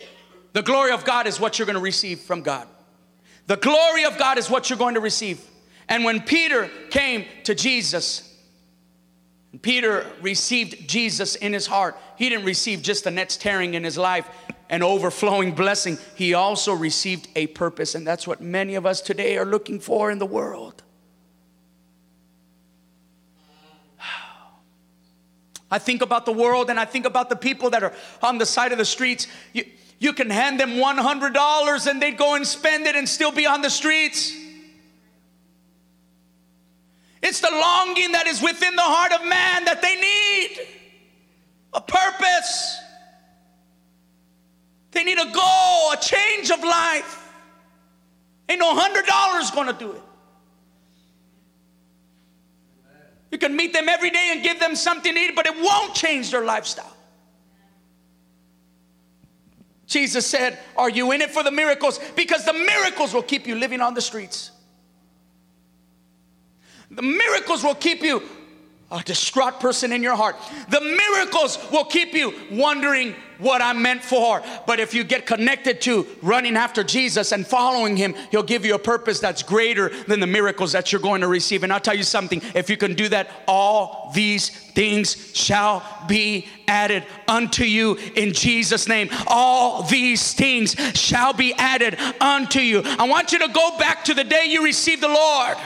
the 0.54 0.62
glory 0.62 0.91
of 0.91 1.06
God 1.06 1.27
is 1.27 1.39
what 1.39 1.58
you're 1.58 1.65
going 1.65 1.75
to 1.75 1.82
receive 1.82 2.19
from 2.19 2.41
God. 2.41 2.67
The 3.47 3.58
glory 3.58 4.06
of 4.06 4.17
God 4.17 4.38
is 4.38 4.49
what 4.49 4.69
you're 4.69 4.77
going 4.77 4.95
to 4.95 4.99
receive. 4.99 5.41
And 5.89 6.04
when 6.04 6.21
Peter 6.21 6.69
came 6.89 7.25
to 7.45 7.56
Jesus, 7.56 8.31
Peter 9.62 10.06
received 10.22 10.88
Jesus 10.88 11.36
in 11.36 11.52
his 11.52 11.68
heart. 11.68 11.98
He 12.18 12.30
didn't 12.30 12.46
receive 12.46 12.82
just 12.82 13.04
the 13.04 13.12
nets 13.12 13.36
tearing 13.36 13.74
in 13.74 13.84
his 13.84 13.98
life 13.98 14.28
an 14.70 14.82
overflowing 14.82 15.54
blessing. 15.54 15.98
He 16.16 16.34
also 16.34 16.74
received 16.74 17.28
a 17.36 17.48
purpose, 17.48 17.94
and 17.94 18.08
that's 18.08 18.26
what 18.26 18.40
many 18.40 18.76
of 18.76 18.86
us 18.86 19.02
today 19.02 19.38
are 19.38 19.46
looking 19.46 19.82
for 19.82 20.10
in 20.10 20.18
the 20.20 20.26
world. 20.26 20.82
I 25.70 25.80
think 25.80 26.02
about 26.02 26.26
the 26.26 26.34
world 26.34 26.70
and 26.70 26.78
I 26.78 26.84
think 26.84 27.06
about 27.06 27.30
the 27.30 27.36
people 27.38 27.70
that 27.70 27.82
are 27.82 27.94
on 28.22 28.38
the 28.38 28.46
side 28.46 28.74
of 28.74 28.78
the 28.78 28.86
streets. 28.86 29.28
You, 29.54 29.64
you 30.00 30.12
can 30.12 30.30
hand 30.30 30.60
them 30.60 30.72
$100 30.72 31.88
and 31.88 32.02
they'd 32.02 32.18
go 32.18 32.36
and 32.36 32.46
spend 32.46 32.88
it 32.88 32.96
and 32.96 33.08
still 33.08 33.32
be 33.32 33.46
on 33.46 33.62
the 33.62 33.70
streets. 33.70 34.36
It's 37.24 37.40
the 37.40 37.52
longing 37.52 38.14
that 38.14 38.28
is 38.28 38.42
within 38.42 38.76
the 38.76 38.82
heart 38.82 39.12
of 39.12 39.28
man 39.28 39.66
that 39.66 39.82
they 39.82 39.96
need 39.96 40.68
a 41.74 41.82
purpose. 41.82 42.80
They 44.92 45.04
need 45.04 45.20
a 45.20 45.32
goal, 45.32 45.92
a 45.94 45.98
change 46.02 46.50
of 46.50 46.64
life. 46.64 47.30
Ain't 48.50 48.60
no 48.60 48.76
hundred 48.76 49.06
dollars 49.06 49.52
gonna 49.52 49.74
do 49.74 49.92
it. 49.92 50.02
You 53.32 53.38
can 53.38 53.56
meet 53.56 53.72
them 53.72 53.88
every 53.88 54.10
day 54.10 54.32
and 54.34 54.44
give 54.44 54.60
them 54.60 54.76
something 54.76 55.14
to 55.14 55.20
eat, 55.20 55.36
but 55.36 55.46
it 55.46 55.56
won't 55.56 55.96
change 55.96 56.32
their 56.32 56.44
lifestyle. 56.44 56.98
Jesus 59.86 60.26
said, 60.26 60.58
Are 60.76 60.90
you 60.90 61.12
in 61.12 61.22
it 61.22 61.32
for 61.32 61.44
the 61.44 61.52
miracles? 61.52 62.00
Because 62.16 62.46
the 62.46 62.54
miracles 62.54 63.14
will 63.14 63.24
keep 63.24 63.48
you 63.48 63.56
living 63.56 63.80
on 63.80 63.94
the 63.94 64.02
streets. 64.02 64.52
The 66.91 67.01
miracles 67.01 67.63
will 67.63 67.75
keep 67.75 68.04
you 68.04 68.21
a 68.91 69.01
distraught 69.04 69.62
person 69.62 69.93
in 69.93 70.04
your 70.04 70.17
heart. 70.17 70.36
The 70.69 70.82
miracles 70.82 71.58
will 71.71 71.86
keep 71.86 72.13
you 72.13 72.34
wondering 72.51 73.15
what 73.38 73.62
I'm 73.62 73.82
meant 73.82 74.04
for. 74.04 74.43
But 74.67 74.82
if 74.82 74.93
you 74.93 75.06
get 75.06 75.25
connected 75.25 75.80
to 75.82 76.06
running 76.21 76.58
after 76.58 76.84
Jesus 76.84 77.32
and 77.32 77.47
following 77.47 77.95
Him, 77.95 78.13
He'll 78.32 78.43
give 78.43 78.65
you 78.65 78.75
a 78.75 78.80
purpose 78.80 79.19
that's 79.21 79.43
greater 79.43 79.89
than 80.08 80.19
the 80.19 80.27
miracles 80.27 80.73
that 80.73 80.91
you're 80.91 81.01
going 81.01 81.21
to 81.21 81.30
receive. 81.30 81.63
And 81.63 81.71
I'll 81.71 81.80
tell 81.80 81.95
you 81.95 82.04
something 82.04 82.41
if 82.54 82.69
you 82.69 82.75
can 82.75 82.93
do 82.93 83.08
that, 83.10 83.30
all 83.47 84.12
these 84.13 84.49
things 84.49 85.32
shall 85.34 85.84
be 86.10 86.47
added 86.67 87.06
unto 87.30 87.63
you 87.63 87.97
in 88.15 88.34
Jesus' 88.34 88.89
name. 88.89 89.10
All 89.27 89.84
these 89.84 90.34
things 90.34 90.75
shall 90.95 91.32
be 91.32 91.54
added 91.54 91.97
unto 92.19 92.60
you. 92.60 92.82
I 92.84 93.08
want 93.08 93.32
you 93.32 93.39
to 93.39 93.47
go 93.47 93.77
back 93.77 94.04
to 94.06 94.13
the 94.13 94.25
day 94.25 94.47
you 94.47 94.65
received 94.65 95.01
the 95.01 95.08
Lord. 95.08 95.58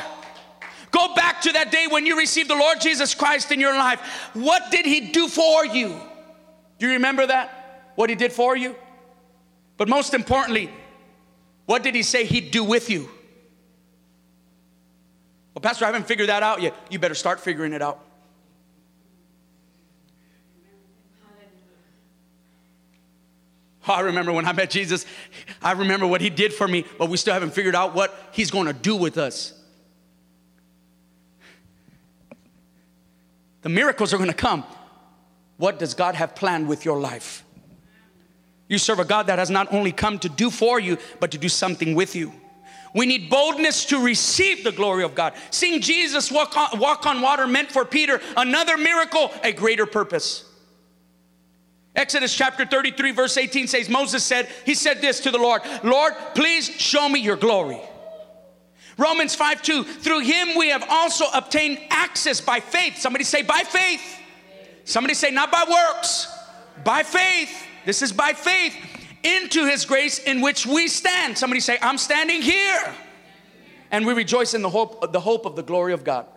Go 0.96 1.14
back 1.14 1.42
to 1.42 1.52
that 1.52 1.74
day 1.74 1.88
when 1.90 2.06
you 2.06 2.18
received 2.18 2.50
the 2.50 2.56
Lord 2.56 2.80
Jesus 2.80 3.14
Christ 3.14 3.52
in 3.52 3.60
your 3.60 3.74
life. 3.74 4.00
What 4.34 4.72
did 4.72 4.86
He 4.86 5.12
do 5.12 5.28
for 5.28 5.66
you? 5.66 6.00
Do 6.80 6.88
you 6.88 6.94
remember 6.94 7.28
that? 7.28 7.92
What 7.96 8.10
He 8.10 8.16
did 8.16 8.32
for 8.32 8.56
you? 8.56 8.78
But 9.76 9.90
most 9.90 10.14
importantly, 10.14 10.70
what 11.66 11.84
did 11.84 11.96
He 11.96 12.02
say 12.02 12.24
He'd 12.24 12.50
do 12.50 12.64
with 12.64 12.90
you? 12.90 13.10
Well, 15.54 15.62
Pastor, 15.62 15.84
I 15.84 15.90
haven't 15.90 16.08
figured 16.08 16.30
that 16.30 16.44
out 16.44 16.62
yet. 16.62 16.74
You 16.90 16.98
better 16.98 17.14
start 17.14 17.42
figuring 17.42 17.74
it 17.74 17.82
out. 17.82 18.00
I 23.86 24.00
remember 24.00 24.32
when 24.32 24.46
I 24.46 24.54
met 24.54 24.70
Jesus, 24.70 25.06
I 25.62 25.74
remember 25.74 26.08
what 26.08 26.22
he 26.22 26.30
did 26.30 26.54
for 26.54 26.68
me, 26.68 26.86
but 26.98 27.10
we 27.10 27.18
still 27.18 27.34
haven't 27.34 27.52
figured 27.52 27.76
out 27.76 27.94
what 27.94 28.18
he's 28.32 28.50
going 28.50 28.66
to 28.66 28.74
do 28.74 28.96
with 28.96 29.18
us. 29.18 29.55
The 33.66 33.70
miracles 33.70 34.14
are 34.14 34.18
going 34.18 34.30
to 34.30 34.36
come. 34.36 34.64
What 35.58 35.80
does 35.80 35.96
God 35.96 36.14
have 36.14 36.36
planned 36.36 36.68
with 36.68 36.86
your 36.86 37.00
life? 37.00 37.44
You 38.68 38.78
serve 38.78 39.00
a 39.00 39.06
God 39.06 39.26
that 39.26 39.40
has 39.40 39.50
not 39.50 39.74
only 39.74 39.92
come 39.92 40.20
to 40.20 40.30
do 40.30 40.52
for 40.52 40.80
you, 40.80 41.00
but 41.20 41.32
to 41.32 41.40
do 41.40 41.50
something 41.50 41.96
with 41.96 42.16
you. 42.16 42.32
We 42.94 43.08
need 43.08 43.28
boldness 43.28 43.86
to 43.86 44.04
receive 44.04 44.64
the 44.64 44.72
glory 44.72 45.04
of 45.04 45.16
God. 45.16 45.34
Seeing 45.50 45.82
Jesus 45.82 46.32
walk 46.32 46.56
on, 46.56 46.78
walk 46.78 47.08
on 47.08 47.24
water 47.24 47.48
meant 47.48 47.72
for 47.72 47.86
Peter 47.86 48.22
another 48.38 48.78
miracle, 48.78 49.32
a 49.44 49.52
greater 49.52 49.88
purpose. 49.88 50.46
Exodus 51.96 52.36
chapter 52.36 52.68
33, 52.68 53.14
verse 53.14 53.36
18 53.36 53.66
says, 53.66 53.90
Moses 53.90 54.24
said, 54.24 54.48
He 54.64 54.76
said 54.76 55.02
this 55.02 55.22
to 55.22 55.32
the 55.32 55.40
Lord, 55.40 55.64
Lord, 55.84 56.14
please 56.36 56.70
show 56.70 57.10
me 57.10 57.20
your 57.20 57.36
glory. 57.36 57.82
Romans 58.98 59.36
5 59.36 59.62
2, 59.62 59.84
through 59.84 60.20
him 60.22 60.56
we 60.58 60.70
have 60.70 60.86
also 60.90 61.26
obtained 61.34 61.80
access 61.90 62.40
by 62.40 62.60
faith. 62.60 62.98
Somebody 62.98 63.24
say, 63.24 63.42
by 63.42 63.60
faith. 63.60 64.02
Somebody 64.86 65.14
say, 65.16 65.32
not 65.32 65.52
by 65.52 65.66
works, 65.70 66.28
by 66.84 67.04
faith. 67.04 67.50
This 67.86 68.02
is 68.02 68.14
by 68.14 68.34
faith 68.34 68.76
into 69.24 69.66
his 69.66 69.86
grace 69.86 70.20
in 70.20 70.42
which 70.42 70.66
we 70.66 70.88
stand. 70.88 71.38
Somebody 71.38 71.60
say, 71.60 71.78
I'm 71.82 71.98
standing 71.98 72.42
here. 72.42 72.94
And 73.92 74.06
we 74.06 74.14
rejoice 74.14 74.54
in 74.54 74.62
the 74.62 74.70
hope, 74.70 75.12
the 75.12 75.20
hope 75.20 75.46
of 75.46 75.56
the 75.56 75.64
glory 75.64 75.94
of 75.94 76.04
God. 76.04 76.28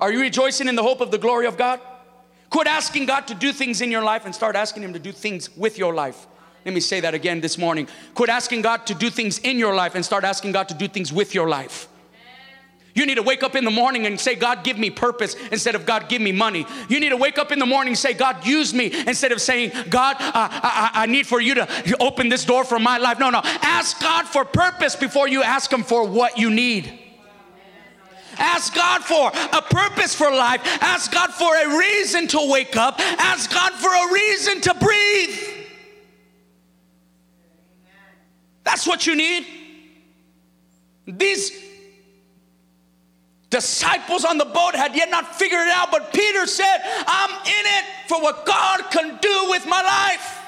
Are 0.00 0.12
you 0.12 0.20
rejoicing 0.20 0.68
in 0.68 0.76
the 0.76 0.82
hope 0.82 1.00
of 1.00 1.10
the 1.10 1.18
glory 1.18 1.46
of 1.46 1.56
God? 1.56 1.80
Quit 2.50 2.66
asking 2.66 3.06
God 3.06 3.26
to 3.28 3.34
do 3.34 3.52
things 3.52 3.80
in 3.80 3.90
your 3.90 4.02
life 4.02 4.24
and 4.24 4.34
start 4.34 4.54
asking 4.56 4.82
Him 4.82 4.92
to 4.92 4.98
do 4.98 5.12
things 5.12 5.54
with 5.56 5.78
your 5.78 5.94
life. 5.94 6.26
Let 6.64 6.74
me 6.74 6.80
say 6.80 7.00
that 7.00 7.14
again 7.14 7.40
this 7.40 7.58
morning. 7.58 7.88
Quit 8.14 8.30
asking 8.30 8.62
God 8.62 8.86
to 8.86 8.94
do 8.94 9.10
things 9.10 9.38
in 9.38 9.58
your 9.58 9.74
life 9.74 9.94
and 9.94 10.04
start 10.04 10.24
asking 10.24 10.52
God 10.52 10.68
to 10.68 10.74
do 10.74 10.88
things 10.88 11.12
with 11.12 11.34
your 11.34 11.48
life. 11.48 11.88
You 12.94 13.06
need 13.06 13.16
to 13.16 13.22
wake 13.22 13.42
up 13.42 13.56
in 13.56 13.64
the 13.64 13.72
morning 13.72 14.06
and 14.06 14.18
say, 14.18 14.36
God, 14.36 14.62
give 14.62 14.78
me 14.78 14.88
purpose 14.88 15.34
instead 15.50 15.74
of 15.74 15.84
God, 15.84 16.08
give 16.08 16.22
me 16.22 16.30
money. 16.30 16.64
You 16.88 17.00
need 17.00 17.08
to 17.08 17.16
wake 17.16 17.38
up 17.38 17.50
in 17.50 17.58
the 17.58 17.66
morning 17.66 17.92
and 17.92 17.98
say, 17.98 18.14
God, 18.14 18.46
use 18.46 18.72
me 18.72 18.92
instead 19.06 19.32
of 19.32 19.40
saying, 19.40 19.72
God, 19.90 20.16
I, 20.20 20.90
I, 20.94 21.06
need 21.06 21.26
for 21.26 21.40
you 21.40 21.56
to 21.56 21.96
open 21.98 22.28
this 22.28 22.44
door 22.44 22.62
for 22.62 22.78
my 22.78 22.98
life. 22.98 23.18
No, 23.18 23.30
no. 23.30 23.40
Ask 23.44 24.00
God 24.00 24.26
for 24.26 24.44
purpose 24.44 24.94
before 24.94 25.26
you 25.26 25.42
ask 25.42 25.72
Him 25.72 25.82
for 25.82 26.06
what 26.06 26.38
you 26.38 26.50
need. 26.50 27.00
Ask 28.38 28.74
God 28.74 29.02
for 29.02 29.28
a 29.52 29.62
purpose 29.62 30.14
for 30.14 30.30
life. 30.30 30.60
Ask 30.80 31.12
God 31.12 31.32
for 31.32 31.54
a 31.54 31.76
reason 31.76 32.28
to 32.28 32.48
wake 32.48 32.76
up. 32.76 33.00
Ask 33.00 33.52
God 33.52 33.72
for 33.72 33.88
a 33.88 34.12
reason 34.12 34.60
to 34.60 34.74
breathe. 34.74 35.53
That's 38.64 38.86
what 38.86 39.06
you 39.06 39.14
need. 39.14 39.46
These 41.06 41.52
disciples 43.50 44.24
on 44.24 44.38
the 44.38 44.44
boat 44.44 44.74
had 44.74 44.96
yet 44.96 45.10
not 45.10 45.36
figured 45.36 45.60
it 45.60 45.72
out, 45.72 45.90
but 45.92 46.12
Peter 46.12 46.46
said, 46.46 46.78
I'm 47.06 47.30
in 47.30 47.66
it 47.66 47.84
for 48.08 48.20
what 48.20 48.44
God 48.44 48.90
can 48.90 49.18
do 49.20 49.46
with 49.50 49.66
my 49.66 49.80
life. 49.80 50.40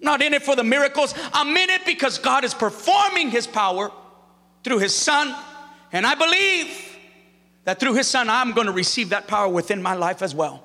Not 0.00 0.22
in 0.22 0.34
it 0.34 0.42
for 0.42 0.56
the 0.56 0.64
miracles, 0.64 1.14
I'm 1.32 1.56
in 1.56 1.70
it 1.70 1.84
because 1.84 2.18
God 2.18 2.44
is 2.44 2.54
performing 2.54 3.30
His 3.30 3.46
power 3.46 3.92
through 4.64 4.78
His 4.78 4.94
Son. 4.94 5.34
And 5.92 6.06
I 6.06 6.14
believe 6.14 6.96
that 7.64 7.78
through 7.78 7.94
His 7.94 8.08
Son, 8.08 8.30
I'm 8.30 8.52
going 8.52 8.66
to 8.66 8.72
receive 8.72 9.10
that 9.10 9.26
power 9.26 9.48
within 9.48 9.82
my 9.82 9.94
life 9.94 10.22
as 10.22 10.34
well. 10.34 10.64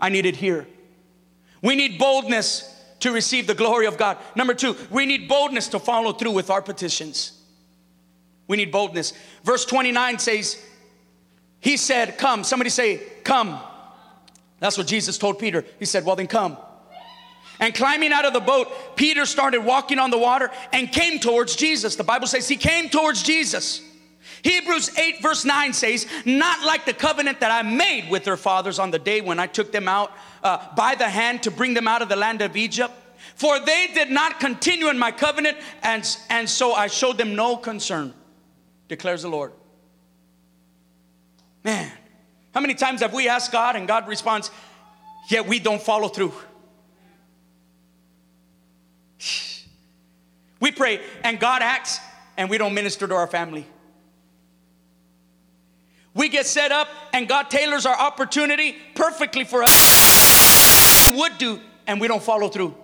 I 0.00 0.08
need 0.08 0.26
it 0.26 0.36
here. 0.36 0.66
We 1.62 1.76
need 1.76 1.98
boldness 1.98 2.69
to 3.00 3.12
receive 3.12 3.46
the 3.46 3.54
glory 3.54 3.86
of 3.86 3.96
God. 3.96 4.18
Number 4.34 4.54
two, 4.54 4.76
we 4.90 5.06
need 5.06 5.28
boldness 5.28 5.68
to 5.68 5.78
follow 5.78 6.12
through 6.12 6.32
with 6.32 6.50
our 6.50 6.62
petitions. 6.62 7.32
We 8.46 8.56
need 8.56 8.72
boldness. 8.72 9.12
Verse 9.44 9.64
29 9.64 10.18
says, 10.18 10.62
He 11.60 11.76
said, 11.76 12.18
Come. 12.18 12.44
Somebody 12.44 12.70
say, 12.70 13.00
Come. 13.24 13.60
That's 14.58 14.76
what 14.76 14.86
Jesus 14.86 15.18
told 15.18 15.38
Peter. 15.38 15.64
He 15.78 15.84
said, 15.84 16.04
Well, 16.04 16.16
then 16.16 16.26
come. 16.26 16.56
And 17.60 17.74
climbing 17.74 18.12
out 18.12 18.24
of 18.24 18.32
the 18.32 18.40
boat, 18.40 18.96
Peter 18.96 19.26
started 19.26 19.62
walking 19.62 19.98
on 19.98 20.10
the 20.10 20.18
water 20.18 20.50
and 20.72 20.90
came 20.90 21.18
towards 21.18 21.56
Jesus. 21.56 21.94
The 21.94 22.04
Bible 22.04 22.26
says 22.26 22.48
he 22.48 22.56
came 22.56 22.88
towards 22.88 23.22
Jesus. 23.22 23.82
Hebrews 24.42 24.96
8, 24.96 25.22
verse 25.22 25.44
9 25.44 25.72
says, 25.72 26.06
Not 26.24 26.64
like 26.64 26.86
the 26.86 26.94
covenant 26.94 27.40
that 27.40 27.50
I 27.50 27.62
made 27.62 28.08
with 28.10 28.24
their 28.24 28.36
fathers 28.36 28.78
on 28.78 28.90
the 28.90 28.98
day 28.98 29.20
when 29.20 29.38
I 29.38 29.46
took 29.46 29.72
them 29.72 29.88
out 29.88 30.12
uh, 30.42 30.74
by 30.74 30.94
the 30.94 31.08
hand 31.08 31.42
to 31.42 31.50
bring 31.50 31.74
them 31.74 31.86
out 31.86 32.02
of 32.02 32.08
the 32.08 32.16
land 32.16 32.40
of 32.40 32.56
Egypt. 32.56 32.92
For 33.34 33.58
they 33.60 33.88
did 33.94 34.10
not 34.10 34.40
continue 34.40 34.88
in 34.88 34.98
my 34.98 35.12
covenant, 35.12 35.58
and, 35.82 36.06
and 36.28 36.48
so 36.48 36.72
I 36.72 36.86
showed 36.86 37.18
them 37.18 37.34
no 37.34 37.56
concern, 37.56 38.14
declares 38.88 39.22
the 39.22 39.28
Lord. 39.28 39.52
Man, 41.62 41.90
how 42.54 42.60
many 42.60 42.74
times 42.74 43.00
have 43.00 43.12
we 43.12 43.28
asked 43.28 43.52
God 43.52 43.76
and 43.76 43.86
God 43.86 44.08
responds, 44.08 44.50
yet 45.28 45.46
we 45.46 45.58
don't 45.58 45.82
follow 45.82 46.08
through? 46.08 46.32
We 50.60 50.70
pray 50.70 51.00
and 51.24 51.40
God 51.40 51.62
acts 51.62 52.00
and 52.36 52.50
we 52.50 52.58
don't 52.58 52.74
minister 52.74 53.08
to 53.08 53.14
our 53.14 53.26
family. 53.26 53.66
We 56.14 56.28
get 56.28 56.46
set 56.46 56.72
up 56.72 56.88
and 57.12 57.28
God 57.28 57.50
tailors 57.50 57.86
our 57.86 57.98
opportunity 57.98 58.76
perfectly 58.94 59.44
for 59.44 59.62
us. 59.62 61.12
Would 61.14 61.38
do 61.38 61.60
and 61.86 62.00
we 62.00 62.08
don't 62.08 62.22
follow 62.22 62.48
through. 62.48 62.74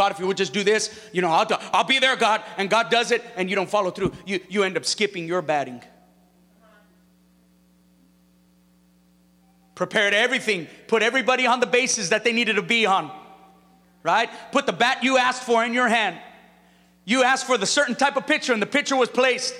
God, 0.00 0.12
if 0.12 0.18
you 0.18 0.26
would 0.26 0.38
just 0.38 0.54
do 0.54 0.64
this, 0.64 1.10
you 1.12 1.20
know, 1.20 1.28
I'll, 1.28 1.44
do, 1.44 1.56
I'll 1.74 1.84
be 1.84 1.98
there, 1.98 2.16
God. 2.16 2.42
And 2.56 2.70
God 2.70 2.90
does 2.90 3.10
it, 3.10 3.22
and 3.36 3.50
you 3.50 3.54
don't 3.54 3.68
follow 3.68 3.90
through. 3.90 4.12
You, 4.24 4.40
you 4.48 4.62
end 4.62 4.78
up 4.78 4.86
skipping 4.86 5.28
your 5.28 5.42
batting. 5.42 5.82
Prepared 9.74 10.14
everything, 10.14 10.68
put 10.88 11.02
everybody 11.02 11.46
on 11.46 11.60
the 11.60 11.66
bases 11.66 12.08
that 12.08 12.24
they 12.24 12.32
needed 12.32 12.56
to 12.56 12.62
be 12.62 12.86
on, 12.86 13.10
right? 14.02 14.30
Put 14.52 14.64
the 14.64 14.72
bat 14.72 15.04
you 15.04 15.18
asked 15.18 15.42
for 15.42 15.62
in 15.64 15.74
your 15.74 15.88
hand. 15.88 16.18
You 17.04 17.22
asked 17.24 17.46
for 17.46 17.58
the 17.58 17.66
certain 17.66 17.94
type 17.94 18.16
of 18.16 18.26
pitcher, 18.26 18.52
and 18.52 18.62
the 18.62 18.66
pitcher 18.66 18.96
was 18.96 19.08
placed. 19.08 19.54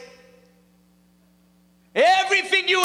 Everything 1.95 2.69
you 2.69 2.81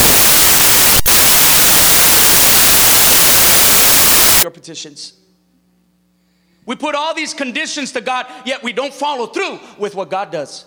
your 4.41 4.51
petitions. 4.51 5.13
We 6.65 6.75
put 6.75 6.95
all 6.95 7.13
these 7.13 7.33
conditions 7.33 7.91
to 7.93 8.01
God, 8.01 8.27
yet 8.45 8.63
we 8.63 8.73
don't 8.73 8.93
follow 8.93 9.27
through 9.27 9.59
with 9.77 9.95
what 9.95 10.09
God 10.09 10.31
does. 10.31 10.65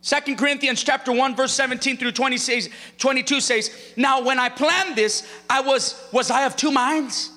Second 0.00 0.36
Corinthians 0.36 0.82
chapter 0.82 1.12
1 1.12 1.36
verse 1.36 1.52
17 1.52 1.96
through 1.96 2.12
20 2.12 2.36
says, 2.36 2.68
22 2.98 3.40
says, 3.40 3.70
"Now 3.96 4.20
when 4.20 4.38
I 4.38 4.48
planned 4.48 4.96
this, 4.96 5.24
I 5.48 5.60
was 5.60 5.94
was 6.12 6.30
I 6.30 6.44
of 6.44 6.56
two 6.56 6.72
minds?" 6.72 7.30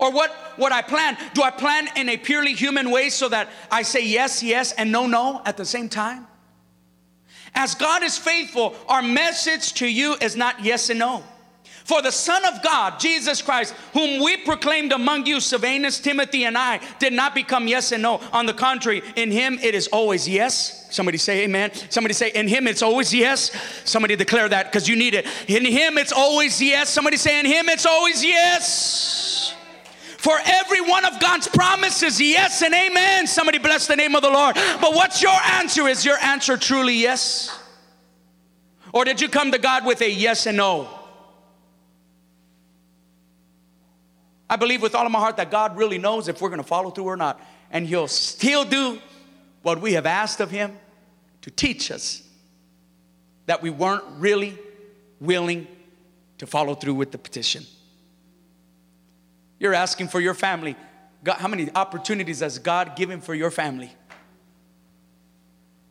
Or 0.00 0.10
what, 0.10 0.30
what 0.56 0.72
I 0.72 0.80
plan, 0.80 1.16
do 1.34 1.42
I 1.42 1.50
plan 1.50 1.88
in 1.94 2.08
a 2.08 2.16
purely 2.16 2.54
human 2.54 2.90
way 2.90 3.10
so 3.10 3.28
that 3.28 3.50
I 3.70 3.82
say 3.82 4.04
yes, 4.04 4.42
yes, 4.42 4.72
and 4.72 4.90
no, 4.90 5.06
no 5.06 5.42
at 5.44 5.58
the 5.58 5.64
same 5.64 5.90
time? 5.90 6.26
As 7.54 7.74
God 7.74 8.02
is 8.02 8.16
faithful, 8.16 8.74
our 8.88 9.02
message 9.02 9.74
to 9.74 9.86
you 9.86 10.14
is 10.20 10.36
not 10.36 10.64
yes 10.64 10.88
and 10.88 10.98
no. 10.98 11.22
For 11.84 12.00
the 12.02 12.12
Son 12.12 12.44
of 12.44 12.62
God, 12.62 13.00
Jesus 13.00 13.42
Christ, 13.42 13.74
whom 13.92 14.22
we 14.22 14.36
proclaimed 14.38 14.92
among 14.92 15.26
you, 15.26 15.40
Silvanus, 15.40 15.98
Timothy, 15.98 16.44
and 16.44 16.56
I, 16.56 16.80
did 16.98 17.12
not 17.12 17.34
become 17.34 17.66
yes 17.66 17.90
and 17.90 18.02
no. 18.02 18.20
On 18.32 18.46
the 18.46 18.54
contrary, 18.54 19.02
in 19.16 19.30
him 19.30 19.58
it 19.60 19.74
is 19.74 19.88
always 19.88 20.28
yes. 20.28 20.86
Somebody 20.94 21.18
say 21.18 21.44
amen. 21.44 21.72
Somebody 21.90 22.14
say, 22.14 22.30
in 22.30 22.48
him 22.48 22.68
it's 22.68 22.82
always 22.82 23.12
yes. 23.12 23.50
Somebody 23.84 24.14
declare 24.16 24.48
that 24.48 24.66
because 24.66 24.88
you 24.88 24.94
need 24.96 25.14
it. 25.14 25.26
In 25.48 25.64
him 25.64 25.98
it's 25.98 26.12
always 26.12 26.62
yes. 26.62 26.90
Somebody 26.90 27.16
say, 27.16 27.40
in 27.40 27.46
him 27.46 27.68
it's 27.68 27.86
always 27.86 28.24
yes. 28.24 29.29
For 30.20 30.38
every 30.44 30.82
one 30.82 31.06
of 31.06 31.18
God's 31.18 31.48
promises, 31.48 32.20
yes 32.20 32.60
and 32.60 32.74
amen. 32.74 33.26
Somebody 33.26 33.56
bless 33.56 33.86
the 33.86 33.96
name 33.96 34.14
of 34.14 34.20
the 34.20 34.28
Lord. 34.28 34.54
But 34.54 34.94
what's 34.94 35.22
your 35.22 35.32
answer? 35.32 35.88
Is 35.88 36.04
your 36.04 36.18
answer 36.18 36.58
truly 36.58 36.92
yes? 36.92 37.58
Or 38.92 39.06
did 39.06 39.22
you 39.22 39.30
come 39.30 39.50
to 39.52 39.58
God 39.58 39.86
with 39.86 40.02
a 40.02 40.10
yes 40.10 40.44
and 40.44 40.58
no? 40.58 40.90
I 44.50 44.56
believe 44.56 44.82
with 44.82 44.94
all 44.94 45.06
of 45.06 45.10
my 45.10 45.20
heart 45.20 45.38
that 45.38 45.50
God 45.50 45.78
really 45.78 45.96
knows 45.96 46.28
if 46.28 46.42
we're 46.42 46.50
going 46.50 46.60
to 46.60 46.68
follow 46.68 46.90
through 46.90 47.04
or 47.04 47.16
not. 47.16 47.40
And 47.70 47.86
He'll 47.86 48.06
still 48.06 48.66
do 48.66 48.98
what 49.62 49.80
we 49.80 49.94
have 49.94 50.04
asked 50.04 50.40
of 50.40 50.50
Him 50.50 50.76
to 51.40 51.50
teach 51.50 51.90
us 51.90 52.22
that 53.46 53.62
we 53.62 53.70
weren't 53.70 54.04
really 54.18 54.58
willing 55.18 55.66
to 56.36 56.46
follow 56.46 56.74
through 56.74 56.94
with 56.94 57.10
the 57.10 57.16
petition. 57.16 57.64
You're 59.60 59.74
asking 59.74 60.08
for 60.08 60.20
your 60.20 60.34
family. 60.34 60.74
God, 61.22 61.36
how 61.36 61.46
many 61.46 61.68
opportunities 61.74 62.40
has 62.40 62.58
God 62.58 62.96
given 62.96 63.20
for 63.20 63.34
your 63.34 63.52
family? 63.52 63.92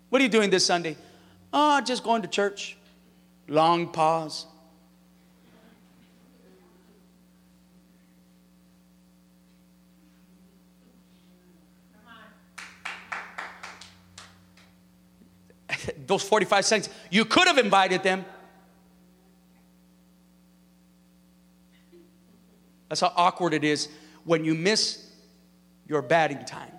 What 0.10 0.20
are 0.20 0.24
you 0.24 0.30
doing 0.30 0.50
this 0.50 0.66
Sunday? 0.66 0.98
Oh, 1.54 1.80
just 1.80 2.04
going 2.04 2.24
to 2.24 2.28
church. 2.28 2.76
Long 3.48 3.92
pause. 3.92 4.48
those 16.08 16.24
45 16.24 16.66
seconds. 16.66 16.90
You 17.12 17.24
could 17.24 17.48
have 17.48 17.60
invited 17.60 18.02
them. 18.02 18.26
That's 22.90 23.02
how 23.02 23.14
awkward 23.16 23.54
it 23.54 23.64
is 23.64 23.88
when 24.26 24.44
you 24.44 24.56
miss 24.56 25.06
your 25.88 26.02
batting 26.02 26.44
time. 26.46 26.72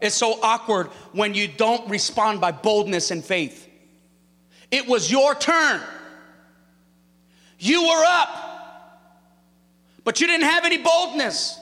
It's 0.00 0.14
so 0.14 0.38
awkward 0.42 0.88
when 1.12 1.34
you 1.34 1.48
don't 1.48 1.88
respond 1.90 2.40
by 2.40 2.52
boldness 2.52 3.10
and 3.10 3.24
faith. 3.24 3.68
It 4.70 4.86
was 4.86 5.10
your 5.10 5.34
turn. 5.34 5.80
You 7.58 7.82
were 7.88 8.04
up, 8.06 8.28
but 10.04 10.20
you 10.20 10.28
didn't 10.28 10.46
have 10.46 10.64
any 10.64 10.78
boldness. 10.78 11.58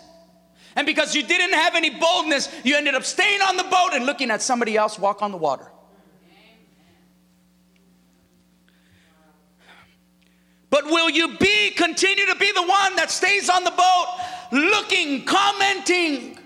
And 0.74 0.86
because 0.86 1.14
you 1.14 1.22
didn't 1.22 1.54
have 1.54 1.74
any 1.74 1.88
boldness, 1.88 2.52
you 2.62 2.76
ended 2.76 2.94
up 2.94 3.04
staying 3.04 3.40
on 3.40 3.56
the 3.56 3.62
boat 3.62 3.90
and 3.94 4.04
looking 4.04 4.30
at 4.30 4.42
somebody 4.42 4.76
else 4.76 4.98
walk 4.98 5.22
on 5.22 5.30
the 5.30 5.38
water. 5.38 5.66
But 10.76 10.84
will 10.84 11.08
you 11.08 11.38
be, 11.38 11.70
continue 11.70 12.26
to 12.26 12.34
be 12.34 12.52
the 12.52 12.60
one 12.60 12.96
that 12.96 13.10
stays 13.10 13.48
on 13.48 13.64
the 13.64 13.70
boat, 13.70 14.06
looking, 14.52 15.24
commenting, 15.24 16.38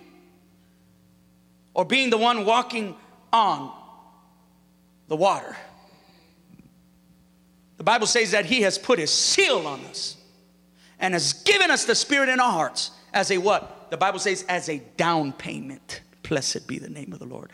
or 1.75 1.85
being 1.85 2.11
the 2.11 2.17
one 2.17 2.45
walking 2.45 2.95
on 3.33 3.73
the 5.09 5.17
water? 5.17 5.57
The 7.79 7.83
Bible 7.83 8.07
says 8.07 8.31
that 8.31 8.47
He 8.47 8.63
has 8.63 8.79
put 8.79 9.01
His 9.01 9.11
seal 9.11 9.67
on 9.67 9.81
us 9.87 10.17
and 11.01 11.13
has 11.13 11.33
given 11.33 11.73
us 11.73 11.85
the 11.85 11.97
Spirit 11.97 12.29
in 12.29 12.39
our 12.39 12.53
hearts 12.53 12.93
as 13.13 13.33
a 13.33 13.39
what? 13.39 13.91
the 13.91 13.97
Bible 13.97 14.21
says, 14.21 14.45
as 14.49 14.69
a 14.69 14.79
down 14.97 15.33
payment. 15.33 16.03
Blessed 16.31 16.69
be 16.69 16.79
the 16.79 16.89
name 16.89 17.13
of 17.13 17.19
the 17.19 17.25
Lord. 17.25 17.51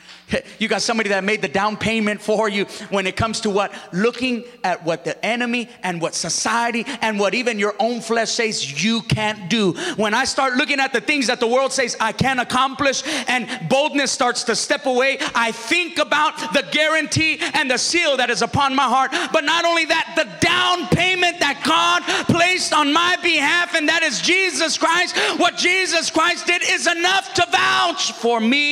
You 0.58 0.68
got 0.68 0.82
somebody 0.82 1.08
that 1.08 1.24
made 1.24 1.40
the 1.40 1.48
down 1.48 1.78
payment 1.78 2.20
for 2.20 2.46
you 2.46 2.66
when 2.90 3.06
it 3.06 3.16
comes 3.16 3.40
to 3.40 3.48
what? 3.48 3.72
Looking 3.90 4.44
at 4.62 4.84
what 4.84 5.02
the 5.02 5.24
enemy 5.24 5.70
and 5.82 5.98
what 5.98 6.14
society 6.14 6.84
and 7.00 7.18
what 7.18 7.32
even 7.32 7.58
your 7.58 7.74
own 7.80 8.02
flesh 8.02 8.32
says 8.32 8.84
you 8.84 9.00
can't 9.00 9.48
do. 9.48 9.72
When 9.96 10.12
I 10.12 10.26
start 10.26 10.56
looking 10.56 10.78
at 10.78 10.92
the 10.92 11.00
things 11.00 11.28
that 11.28 11.40
the 11.40 11.46
world 11.46 11.72
says 11.72 11.96
I 11.98 12.12
can't 12.12 12.38
accomplish 12.38 13.02
and 13.28 13.48
boldness 13.70 14.12
starts 14.12 14.44
to 14.44 14.54
step 14.54 14.84
away, 14.84 15.16
I 15.34 15.52
think 15.52 15.96
about 15.96 16.36
the 16.52 16.62
guarantee 16.70 17.40
and 17.54 17.70
the 17.70 17.78
seal 17.78 18.18
that 18.18 18.28
is 18.28 18.42
upon 18.42 18.74
my 18.74 18.84
heart. 18.84 19.10
But 19.32 19.44
not 19.44 19.64
only 19.64 19.86
that, 19.86 20.12
the 20.16 20.46
down 20.46 20.86
payment 20.88 21.40
that 21.40 21.62
God 21.64 22.02
placed 22.26 22.74
on 22.74 22.92
my 22.92 23.16
behalf, 23.22 23.74
and 23.74 23.88
that 23.88 24.02
is 24.02 24.20
Jesus 24.20 24.76
Christ. 24.76 25.16
What 25.38 25.56
Jesus 25.56 26.10
Christ 26.10 26.46
did 26.46 26.62
is 26.62 26.86
enough 26.86 27.32
to 27.32 27.46
vouch 27.50 28.12
for 28.12 28.38
me 28.38 28.65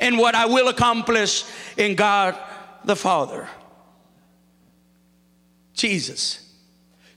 and 0.00 0.18
what 0.18 0.34
I 0.34 0.46
will 0.46 0.68
accomplish 0.68 1.44
in 1.76 1.94
God 1.94 2.36
the 2.84 2.96
Father. 2.96 3.48
Jesus, 5.74 6.54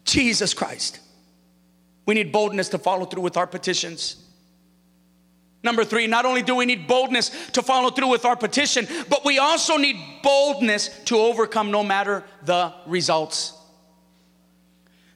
Jesus 0.05 0.53
Christ. 0.53 0.99
We 2.05 2.15
need 2.15 2.31
boldness 2.31 2.69
to 2.69 2.77
follow 2.77 3.05
through 3.05 3.21
with 3.21 3.37
our 3.37 3.47
petitions. 3.47 4.17
Number 5.63 5.85
three, 5.85 6.07
not 6.07 6.25
only 6.25 6.41
do 6.41 6.55
we 6.55 6.65
need 6.65 6.87
boldness 6.87 7.31
to 7.51 7.61
follow 7.61 7.89
through 7.89 8.09
with 8.09 8.25
our 8.25 8.35
petition, 8.35 8.85
but 9.09 9.23
we 9.23 9.39
also 9.39 9.77
need 9.77 9.95
boldness 10.21 10.89
to 11.05 11.15
overcome 11.17 11.71
no 11.71 11.83
matter 11.83 12.25
the 12.43 12.73
results. 12.85 13.53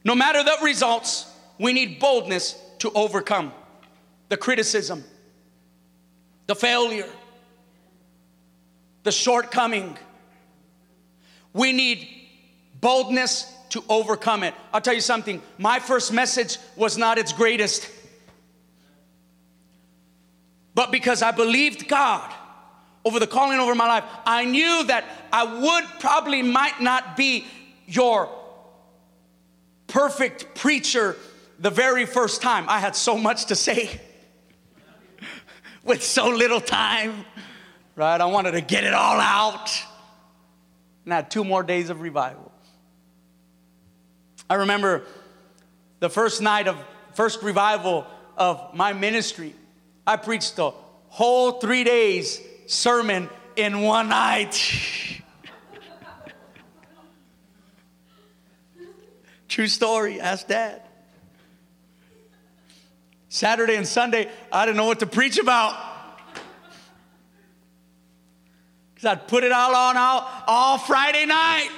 No 0.06 0.16
matter 0.16 0.42
the 0.44 0.58
results, 0.64 1.30
we 1.60 1.74
need 1.74 2.00
boldness 2.00 2.58
to 2.80 2.92
overcome 2.92 3.52
the 4.30 4.38
criticism, 4.38 5.04
the 6.48 6.56
failure, 6.56 7.10
the 9.04 9.12
shortcoming. 9.12 9.98
We 11.54 11.74
need 11.74 12.08
boldness 12.80 13.54
to 13.70 13.84
overcome 13.90 14.44
it. 14.44 14.54
I'll 14.74 14.82
tell 14.82 14.94
you 14.94 15.02
something, 15.02 15.42
my 15.58 15.80
first 15.80 16.14
message 16.14 16.58
was 16.76 16.98
not 16.98 17.18
its 17.18 17.34
greatest. 17.34 17.90
But 20.74 20.92
because 20.92 21.22
I 21.22 21.32
believed 21.32 21.88
God 21.88 22.34
over 23.04 23.20
the 23.20 23.28
calling 23.28 23.60
over 23.60 23.76
my 23.76 23.88
life, 23.88 24.04
I 24.26 24.46
knew 24.46 24.84
that 24.86 25.04
I 25.32 25.44
would 25.62 26.00
probably 26.00 26.42
might 26.42 26.82
not 26.82 27.18
be 27.18 27.46
your 27.88 28.30
perfect 29.88 30.56
preacher 30.56 31.16
the 31.60 31.70
very 31.70 32.06
first 32.06 32.42
time. 32.42 32.66
I 32.70 32.80
had 32.80 32.96
so 32.96 33.18
much 33.18 33.46
to 33.46 33.56
say 33.56 34.00
with 35.88 36.04
so 36.04 36.28
little 36.30 36.62
time, 36.62 37.26
right? 37.96 38.20
I 38.20 38.26
wanted 38.26 38.52
to 38.52 38.62
get 38.62 38.84
it 38.84 38.94
all 38.94 39.20
out. 39.20 39.72
And 41.06 41.14
I 41.14 41.18
had 41.18 41.32
two 41.32 41.44
more 41.44 41.64
days 41.64 41.90
of 41.90 42.02
revival. 42.02 42.52
I 44.50 44.56
remember 44.56 45.04
the 46.00 46.10
first 46.10 46.42
night 46.42 46.68
of 46.68 46.78
first 47.14 47.42
revival 47.42 48.06
of 48.38 48.74
my 48.74 48.94
ministry. 48.94 49.56
I 50.06 50.18
preached 50.18 50.58
the 50.58 50.72
whole 51.10 51.54
three 51.54 51.84
days 51.84 52.42
sermon 52.68 53.30
in 53.56 53.82
one 53.82 54.10
night. 54.10 54.54
True 59.48 59.68
story, 59.68 60.20
ask 60.20 60.48
dad. 60.48 60.82
Saturday 63.38 63.76
and 63.76 63.88
Sunday, 63.88 64.28
I 64.52 64.66
didn't 64.66 64.78
know 64.78 64.88
what 64.88 65.02
to 65.02 65.06
preach 65.06 65.38
about. 65.38 65.78
Because 68.96 69.06
I'd 69.06 69.28
put 69.28 69.44
it 69.44 69.52
all 69.52 69.76
on 69.76 69.96
all, 69.96 70.28
all 70.48 70.80
Friday 70.80 71.28
night. 71.28 71.70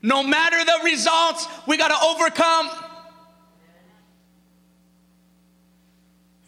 No 0.00 0.22
matter 0.22 0.56
the 0.64 0.80
results, 0.82 1.46
we 1.66 1.76
got 1.76 1.88
to 1.88 2.06
overcome. 2.06 2.70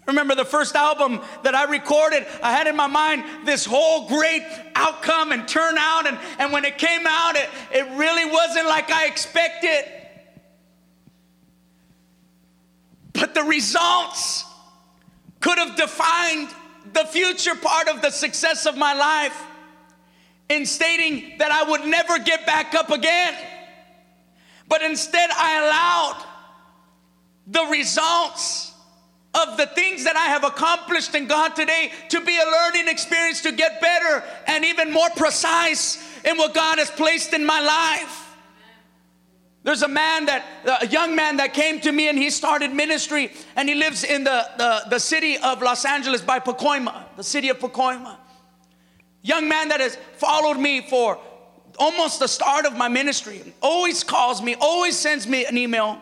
Remember 0.07 0.35
the 0.35 0.47
first 0.47 0.75
album 0.75 1.21
that 1.43 1.55
I 1.55 1.65
recorded, 1.65 2.27
I 2.43 2.53
had 2.53 2.67
in 2.67 2.77
my 2.77 2.87
mind 2.87 3.25
this 3.45 3.67
whole 3.67 4.09
great 4.09 4.43
outcome 4.75 5.33
and 5.33 5.47
turnout. 5.47 6.07
And, 6.07 6.19
and 6.39 6.51
when 6.51 6.65
it 6.65 6.79
came 6.79 7.07
out, 7.07 7.37
it, 7.37 7.51
it 7.73 7.99
really 7.99 8.25
wasn't 8.25 8.69
like 8.69 8.91
I 8.91 9.07
expected. 9.07 9.98
But 13.19 13.35
the 13.35 13.43
results 13.43 14.45
could 15.41 15.59
have 15.59 15.77
defined 15.77 16.49
the 16.93 17.05
future 17.05 17.55
part 17.55 17.89
of 17.89 18.03
the 18.03 18.11
success 18.11 18.67
of 18.67 18.77
my 18.77 18.95
life 18.95 19.45
in 20.49 20.65
stating 20.65 21.39
that 21.39 21.51
I 21.51 21.69
would 21.69 21.85
never 21.85 22.19
get 22.19 22.47
back 22.47 22.75
up 22.75 22.91
again. 22.91 23.35
But 24.69 24.83
instead, 24.83 25.31
I 25.31 25.59
allowed 25.59 26.25
the 27.47 27.65
results 27.71 28.73
of 29.35 29.57
the 29.57 29.67
things 29.67 30.05
that 30.05 30.17
I 30.17 30.27
have 30.27 30.45
accomplished 30.45 31.15
in 31.15 31.27
God 31.27 31.55
today 31.55 31.93
to 32.11 32.21
be 32.21 32.37
a 32.37 32.45
learning 32.45 32.89
experience 32.89 33.43
to 33.43 33.53
get 33.53 33.81
better 33.81 34.25
and 34.47 34.65
even 34.65 34.93
more 34.93 35.11
precise 35.17 36.03
in 36.25 36.37
what 36.37 36.55
God 36.55 36.79
has 36.79 36.91
placed 36.91 37.33
in 37.33 37.45
my 37.45 37.61
life. 37.61 38.28
There's 39.65 39.83
a 39.83 39.89
man 39.89 40.27
that, 40.27 40.45
a 40.81 40.87
young 40.87 41.15
man 41.15 41.39
that 41.39 41.53
came 41.53 41.81
to 41.81 41.93
me 41.93 42.09
and 42.09 42.17
he 42.17 42.31
started 42.31 42.73
ministry 42.73 43.33
and 43.57 43.69
he 43.69 43.75
lives 43.75 44.05
in 44.05 44.25
the, 44.25 44.49
the, 44.57 44.83
the 44.91 44.99
city 44.99 45.37
of 45.39 45.61
Los 45.61 45.85
Angeles 45.85 46.23
by 46.23 46.39
Pacoima, 46.39 47.05
the 47.17 47.25
city 47.25 47.49
of 47.49 47.59
Pacoima. 47.59 48.17
Young 49.23 49.49
man 49.49 49.69
that 49.69 49.81
has 49.81 49.97
followed 50.17 50.59
me 50.59 50.87
for 50.89 51.19
almost 51.79 52.21
the 52.21 52.29
start 52.29 52.67
of 52.67 52.77
my 52.77 52.89
ministry, 52.89 53.55
always 53.61 54.05
calls 54.05 54.43
me, 54.43 54.55
always 54.61 54.97
sends 54.97 55.27
me 55.27 55.45
an 55.45 55.57
email. 55.57 56.01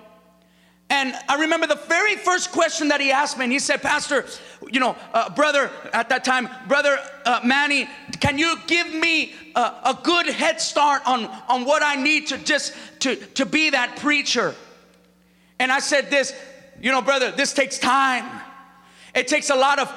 And 0.89 1.15
I 1.29 1.41
remember 1.41 1.67
the 1.67 1.81
very 1.89 2.15
first 2.15 2.53
question 2.53 2.89
that 2.89 3.01
he 3.01 3.11
asked 3.11 3.39
me, 3.39 3.45
and 3.45 3.53
he 3.53 3.59
said, 3.59 3.83
Pastor, 3.83 4.25
you 4.71 4.79
know, 4.79 4.95
uh, 5.13 5.31
brother, 5.31 5.71
at 5.93 6.09
that 6.11 6.25
time, 6.25 6.49
brother 6.69 6.97
uh, 7.25 7.41
Manny, 7.45 7.89
can 8.21 8.39
you 8.39 8.57
give 8.69 8.93
me 8.95 9.35
a, 9.57 9.61
a 9.61 9.99
good 10.05 10.27
head 10.27 10.61
start 10.61 11.03
on, 11.05 11.27
on 11.49 11.65
what 11.65 11.83
I 11.83 11.97
need 11.97 12.29
to 12.29 12.39
just 12.39 12.73
to, 13.01 13.17
to 13.17 13.45
be 13.45 13.71
that 13.71 13.97
preacher? 13.97 14.55
And 15.59 15.73
I 15.73 15.81
said 15.81 16.09
this, 16.09 16.33
you 16.81 16.93
know, 16.93 17.03
brother, 17.03 17.33
this 17.33 17.53
takes 17.53 17.79
time. 17.79 18.43
It 19.15 19.27
takes 19.27 19.51
a 19.51 19.57
lot 19.57 19.81
of 19.81 19.93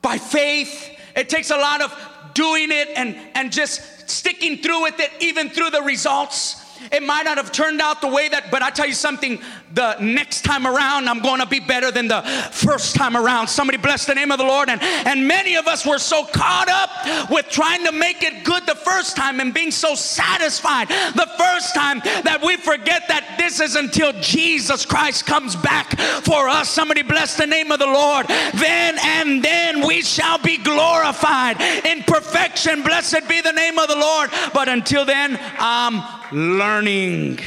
by 0.00 0.16
faith. 0.16 0.98
It 1.14 1.28
takes 1.28 1.50
a 1.50 1.56
lot 1.56 1.82
of 1.82 1.92
doing 2.32 2.70
it 2.70 2.88
and, 2.96 3.16
and 3.34 3.52
just 3.52 4.08
sticking 4.08 4.58
through 4.58 4.82
with 4.82 5.00
it, 5.00 5.10
even 5.20 5.50
through 5.50 5.70
the 5.70 5.82
results. 5.82 6.62
It 6.92 7.02
might 7.02 7.24
not 7.24 7.36
have 7.36 7.52
turned 7.52 7.80
out 7.80 8.00
the 8.00 8.08
way 8.08 8.28
that, 8.28 8.50
but 8.50 8.62
I 8.62 8.70
tell 8.70 8.86
you 8.86 8.94
something, 8.94 9.40
the 9.72 9.96
next 10.00 10.42
time 10.42 10.66
around, 10.66 11.08
I'm 11.08 11.20
going 11.20 11.40
to 11.40 11.46
be 11.46 11.60
better 11.60 11.90
than 11.90 12.08
the 12.08 12.22
first 12.52 12.94
time 12.94 13.16
around. 13.16 13.48
Somebody 13.48 13.78
bless 13.78 14.06
the 14.06 14.14
name 14.14 14.30
of 14.32 14.38
the 14.38 14.44
Lord. 14.44 14.68
And, 14.68 14.80
and 14.82 15.26
many 15.26 15.56
of 15.56 15.66
us 15.66 15.84
were 15.84 15.98
so 15.98 16.24
caught 16.24 16.68
up 16.68 17.30
with 17.30 17.48
trying 17.50 17.84
to 17.84 17.92
make 17.92 18.22
it 18.22 18.44
good 18.44 18.64
the 18.66 18.74
first 18.74 19.16
time 19.16 19.40
and 19.40 19.52
being 19.52 19.70
so 19.70 19.94
satisfied 19.94 20.88
the 20.88 21.28
first 21.38 21.74
time 21.74 22.00
that 22.24 22.40
we 22.42 22.56
forget 22.56 23.08
that 23.08 23.36
this 23.38 23.60
is 23.60 23.76
until 23.76 24.12
Jesus 24.20 24.86
Christ 24.86 25.26
comes 25.26 25.56
back 25.56 25.98
for 26.22 26.48
us. 26.48 26.70
Somebody 26.70 27.02
bless 27.02 27.36
the 27.36 27.46
name 27.46 27.70
of 27.72 27.78
the 27.78 27.86
Lord. 27.86 28.26
Then 28.54 28.96
and 29.00 29.42
then 29.42 29.86
we 29.86 30.02
shall 30.02 30.38
be 30.38 30.58
glorified 30.58 31.60
in 31.60 32.02
perfection. 32.04 32.82
Blessed 32.82 33.28
be 33.28 33.40
the 33.40 33.52
name 33.52 33.78
of 33.78 33.88
the 33.88 33.96
Lord. 33.96 34.30
But 34.52 34.68
until 34.68 35.04
then, 35.04 35.38
I'm 35.58 36.15
learning. 36.36 37.38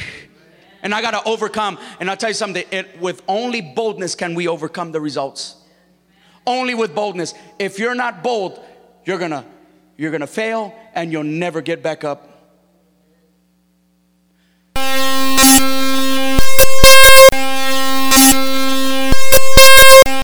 And 0.82 0.92
I 0.92 1.00
got 1.00 1.12
to 1.12 1.22
overcome. 1.24 1.78
And 2.00 2.10
I'll 2.10 2.16
tell 2.16 2.30
you 2.30 2.34
something 2.34 2.64
it, 2.70 3.00
with 3.00 3.22
only 3.28 3.60
boldness 3.60 4.14
can 4.14 4.34
we 4.34 4.48
overcome 4.48 4.92
the 4.92 5.00
results. 5.00 5.56
Only 6.46 6.74
with 6.74 6.94
boldness. 6.94 7.34
If 7.58 7.78
you're 7.78 7.94
not 7.94 8.22
bold, 8.22 8.60
you're 9.04 9.18
going 9.18 9.30
to 9.30 9.44
you're 9.96 10.10
going 10.10 10.22
to 10.22 10.26
fail 10.26 10.74
and 10.94 11.12
you'll 11.12 11.24
never 11.24 11.60
get 11.60 11.82
back 11.82 12.04
up. 12.04 12.26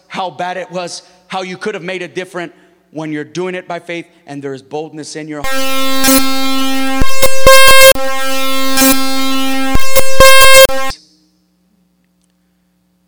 How 0.09 0.31
bad 0.31 0.57
it 0.57 0.71
was, 0.71 1.03
how 1.29 1.43
you 1.43 1.59
could 1.59 1.75
have 1.75 1.85
made 1.85 2.01
it 2.01 2.15
different 2.15 2.55
when 2.91 3.13
you're 3.13 3.23
doing 3.23 3.55
it 3.55 3.69
by 3.69 3.81
faith 3.81 4.09
and 4.25 4.43
there 4.43 4.55
is 4.55 4.63
boldness 4.63 5.15
in 5.15 5.29
your 5.29 5.43
heart. 5.45 7.06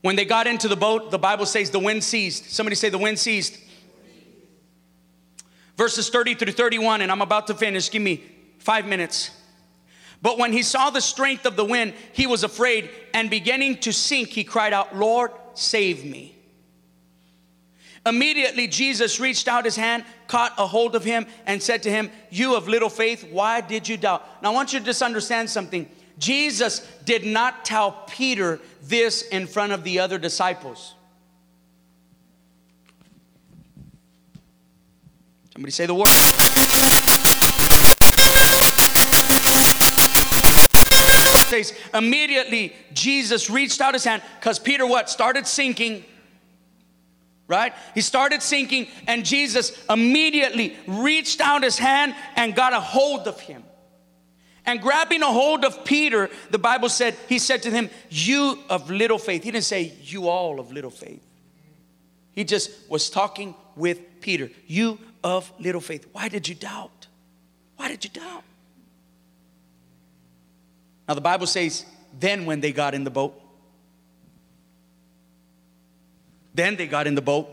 When 0.01 0.17
they 0.17 0.25
got 0.25 0.47
into 0.47 0.69
the 0.69 0.77
boat, 0.77 1.11
the 1.11 1.19
Bible 1.19 1.47
says 1.47 1.71
the 1.71 1.79
wind 1.79 2.05
ceased. 2.05 2.51
Somebody 2.51 2.77
say 2.77 2.89
the 2.89 2.99
wind 2.99 3.19
ceased. 3.19 3.59
Verses 5.77 6.09
30 6.09 6.35
through 6.35 6.53
31, 6.53 7.03
and 7.03 7.11
I'm 7.11 7.23
about 7.23 7.47
to 7.49 7.55
finish. 7.55 7.91
Give 7.91 8.03
me 8.03 8.25
five 8.59 8.87
minutes. 8.87 9.31
But 10.21 10.39
when 10.39 10.53
he 10.53 10.63
saw 10.63 10.91
the 10.91 11.01
strength 11.01 11.47
of 11.47 11.57
the 11.57 11.65
wind, 11.65 11.95
he 12.13 12.27
was 12.27 12.43
afraid, 12.43 12.91
and 13.15 13.31
beginning 13.31 13.79
to 13.79 13.93
sink, 13.93 14.31
he 14.31 14.43
cried 14.43 14.73
out, 14.73 14.97
Lord, 14.97 15.31
save 15.55 16.05
me. 16.05 16.35
Immediately, 18.05 18.69
Jesus 18.69 19.21
reached 19.21 19.49
out 19.49 19.65
his 19.65 19.77
hand, 19.77 20.05
caught 20.27 20.55
a 20.59 20.67
hold 20.67 20.97
of 20.97 21.05
him, 21.05 21.27
and 21.47 21.63
said 21.63 21.83
to 21.85 21.91
him, 21.91 22.11
You 22.31 22.57
of 22.57 22.67
little 22.67 22.89
faith, 22.89 23.29
why 23.31 23.61
did 23.61 23.87
you 23.87 23.97
doubt? 23.97 24.27
Now, 24.43 24.51
I 24.51 24.55
want 24.55 24.73
you 24.73 24.79
to 24.79 24.85
just 24.85 25.03
understand 25.03 25.51
something. 25.51 25.89
Jesus 26.19 26.81
did 27.05 27.25
not 27.25 27.65
tell 27.65 27.93
Peter 28.09 28.61
this 28.83 29.23
in 29.23 29.47
front 29.47 29.73
of 29.73 29.85
the 29.85 30.01
other 30.01 30.19
disciples. 30.19 30.95
Somebody 35.53 35.73
say 35.73 35.87
the 35.87 35.95
word. 35.95 36.07
Immediately 41.95 42.77
Jesus 42.93 43.49
reached 43.49 43.81
out 43.81 43.95
his 43.95 44.05
hand 44.05 44.23
because 44.39 44.59
Peter 44.59 44.87
what 44.87 45.09
started 45.09 45.47
sinking 45.47 46.05
right? 47.49 47.73
He 47.95 48.03
started 48.03 48.43
sinking, 48.43 48.89
and 49.07 49.25
Jesus 49.25 49.73
immediately 49.89 50.77
reached 50.87 51.41
out 51.41 51.63
his 51.63 51.79
hand 51.79 52.15
and 52.37 52.55
got 52.55 52.75
a 52.75 52.81
hold 52.81 53.27
of 53.27 53.41
him. 53.41 53.65
And 54.69 54.83
grabbing 54.83 55.23
a 55.23 55.33
hold 55.33 55.65
of 55.65 55.83
Peter, 55.83 56.29
the 56.51 56.59
Bible 56.59 56.91
said, 56.91 57.17
He 57.27 57.39
said 57.39 57.63
to 57.63 57.71
him, 57.71 57.89
You 58.11 58.59
of 58.69 58.91
little 58.91 59.17
faith. 59.17 59.43
He 59.43 59.51
didn't 59.51 59.65
say, 59.65 59.95
You 60.03 60.29
all 60.29 60.61
of 60.61 60.71
little 60.71 60.91
faith. 60.91 61.27
He 62.33 62.45
just 62.45 62.71
was 62.87 63.09
talking 63.09 63.55
with 63.77 63.99
Peter. 64.21 64.51
You 64.67 64.99
of 65.25 65.51
little 65.59 65.81
faith. 65.81 66.07
Why 66.13 66.29
did 66.29 66.47
you 66.47 66.55
doubt? 66.55 67.07
Why 67.77 67.89
did 67.89 68.05
you 68.05 68.11
doubt? 68.11 68.43
Now, 71.09 71.15
the 71.15 71.23
Bible 71.23 71.47
says, 71.47 71.87
Then 72.21 72.45
when 72.45 72.61
they 72.61 72.73
got 72.73 72.95
in 72.95 73.05
the 73.05 73.11
boat, 73.11 73.41
then 76.53 76.77
they 76.77 76.87
got 76.87 77.07
in 77.07 77.15
the 77.15 77.23
boat. 77.23 77.49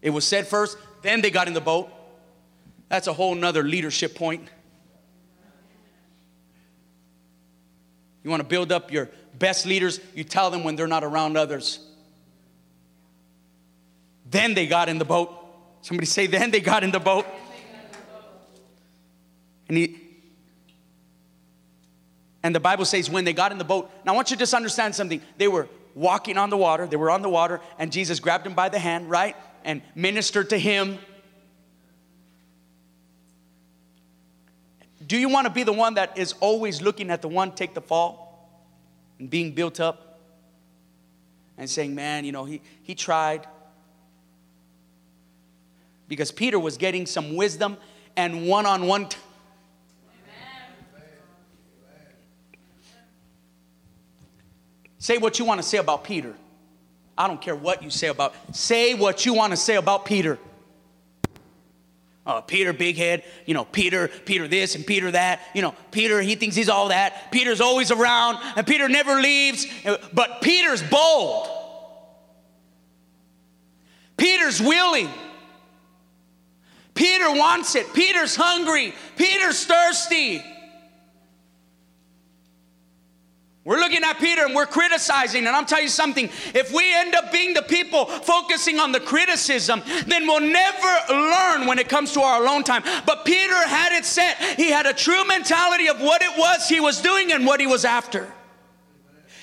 It 0.00 0.08
was 0.08 0.26
said 0.26 0.46
first, 0.46 0.78
then 1.02 1.20
they 1.20 1.30
got 1.30 1.46
in 1.46 1.52
the 1.52 1.60
boat. 1.60 1.90
That's 2.88 3.06
a 3.06 3.12
whole 3.12 3.34
nother 3.34 3.62
leadership 3.62 4.14
point. 4.14 4.48
You 8.24 8.30
want 8.30 8.40
to 8.40 8.48
build 8.48 8.72
up 8.72 8.90
your 8.90 9.10
best 9.38 9.66
leaders, 9.66 10.00
you 10.14 10.24
tell 10.24 10.50
them 10.50 10.64
when 10.64 10.74
they're 10.74 10.86
not 10.86 11.04
around 11.04 11.36
others. 11.36 11.78
Then 14.28 14.54
they 14.54 14.66
got 14.66 14.88
in 14.88 14.98
the 14.98 15.04
boat. 15.04 15.32
Somebody 15.82 16.06
say, 16.06 16.26
then 16.26 16.50
they 16.50 16.60
got 16.60 16.82
in 16.82 16.90
the 16.90 16.98
boat. 16.98 17.26
And 19.68 19.76
he 19.76 20.00
and 22.44 22.54
the 22.54 22.60
Bible 22.60 22.84
says 22.84 23.08
when 23.08 23.24
they 23.24 23.32
got 23.32 23.52
in 23.52 23.58
the 23.58 23.64
boat. 23.64 23.90
Now 24.04 24.12
I 24.12 24.16
want 24.16 24.30
you 24.30 24.36
to 24.36 24.40
just 24.40 24.52
understand 24.52 24.94
something. 24.94 25.22
They 25.38 25.48
were 25.48 25.66
walking 25.94 26.36
on 26.36 26.50
the 26.50 26.58
water, 26.58 26.86
they 26.86 26.96
were 26.96 27.10
on 27.10 27.22
the 27.22 27.28
water, 27.28 27.60
and 27.78 27.90
Jesus 27.90 28.20
grabbed 28.20 28.46
him 28.46 28.54
by 28.54 28.68
the 28.68 28.78
hand, 28.78 29.08
right? 29.08 29.34
And 29.64 29.80
ministered 29.94 30.50
to 30.50 30.58
him. 30.58 30.98
Do 35.06 35.18
you 35.18 35.28
want 35.28 35.46
to 35.46 35.52
be 35.52 35.62
the 35.62 35.72
one 35.72 35.94
that 35.94 36.16
is 36.16 36.34
always 36.40 36.80
looking 36.80 37.10
at 37.10 37.22
the 37.22 37.28
one 37.28 37.52
take 37.52 37.74
the 37.74 37.80
fall 37.80 38.48
and 39.18 39.28
being 39.28 39.52
built 39.52 39.80
up 39.80 40.20
and 41.58 41.68
saying, 41.68 41.94
man, 41.94 42.24
you 42.24 42.32
know, 42.32 42.44
he, 42.44 42.62
he 42.82 42.94
tried? 42.94 43.46
Because 46.08 46.30
Peter 46.30 46.58
was 46.58 46.76
getting 46.76 47.06
some 47.06 47.36
wisdom 47.36 47.76
and 48.16 48.46
one 48.46 48.66
on 48.66 48.86
one. 48.86 49.08
Say 54.98 55.18
what 55.18 55.38
you 55.38 55.44
want 55.44 55.60
to 55.60 55.66
say 55.66 55.78
about 55.78 56.04
Peter. 56.04 56.34
I 57.16 57.28
don't 57.28 57.40
care 57.40 57.54
what 57.54 57.82
you 57.82 57.90
say 57.90 58.08
about. 58.08 58.34
Say 58.56 58.94
what 58.94 59.26
you 59.26 59.34
want 59.34 59.52
to 59.52 59.56
say 59.56 59.76
about 59.76 60.06
Peter. 60.06 60.38
Uh, 62.26 62.40
Peter, 62.40 62.72
big 62.72 62.96
head, 62.96 63.22
you 63.44 63.52
know, 63.52 63.66
Peter, 63.66 64.08
Peter 64.08 64.48
this 64.48 64.74
and 64.76 64.86
Peter 64.86 65.10
that, 65.10 65.40
you 65.54 65.60
know, 65.60 65.74
Peter, 65.90 66.22
he 66.22 66.36
thinks 66.36 66.56
he's 66.56 66.70
all 66.70 66.88
that. 66.88 67.30
Peter's 67.30 67.60
always 67.60 67.90
around 67.90 68.38
and 68.56 68.66
Peter 68.66 68.88
never 68.88 69.20
leaves, 69.20 69.66
but 70.14 70.40
Peter's 70.40 70.82
bold. 70.82 71.48
Peter's 74.16 74.60
willing. 74.60 75.10
Peter 76.94 77.30
wants 77.32 77.74
it. 77.74 77.92
Peter's 77.92 78.36
hungry. 78.36 78.94
Peter's 79.16 79.64
thirsty. 79.66 80.42
We're 83.64 83.78
looking 83.78 84.04
at 84.04 84.18
Peter 84.18 84.44
and 84.44 84.54
we're 84.54 84.66
criticizing. 84.66 85.46
And 85.46 85.56
I'm 85.56 85.64
telling 85.64 85.84
you 85.84 85.90
something 85.90 86.28
if 86.54 86.70
we 86.70 86.94
end 86.94 87.14
up 87.14 87.32
being 87.32 87.54
the 87.54 87.62
people 87.62 88.04
focusing 88.04 88.78
on 88.78 88.92
the 88.92 89.00
criticism, 89.00 89.82
then 90.06 90.26
we'll 90.26 90.40
never 90.40 91.12
learn 91.12 91.66
when 91.66 91.78
it 91.78 91.88
comes 91.88 92.12
to 92.12 92.20
our 92.20 92.42
alone 92.42 92.62
time. 92.62 92.82
But 93.06 93.24
Peter 93.24 93.66
had 93.66 93.92
it 93.92 94.04
set. 94.04 94.38
He 94.56 94.70
had 94.70 94.84
a 94.84 94.92
true 94.92 95.24
mentality 95.26 95.88
of 95.88 95.98
what 96.00 96.22
it 96.22 96.38
was 96.38 96.68
he 96.68 96.80
was 96.80 97.00
doing 97.00 97.32
and 97.32 97.46
what 97.46 97.58
he 97.58 97.66
was 97.66 97.86
after. 97.86 98.30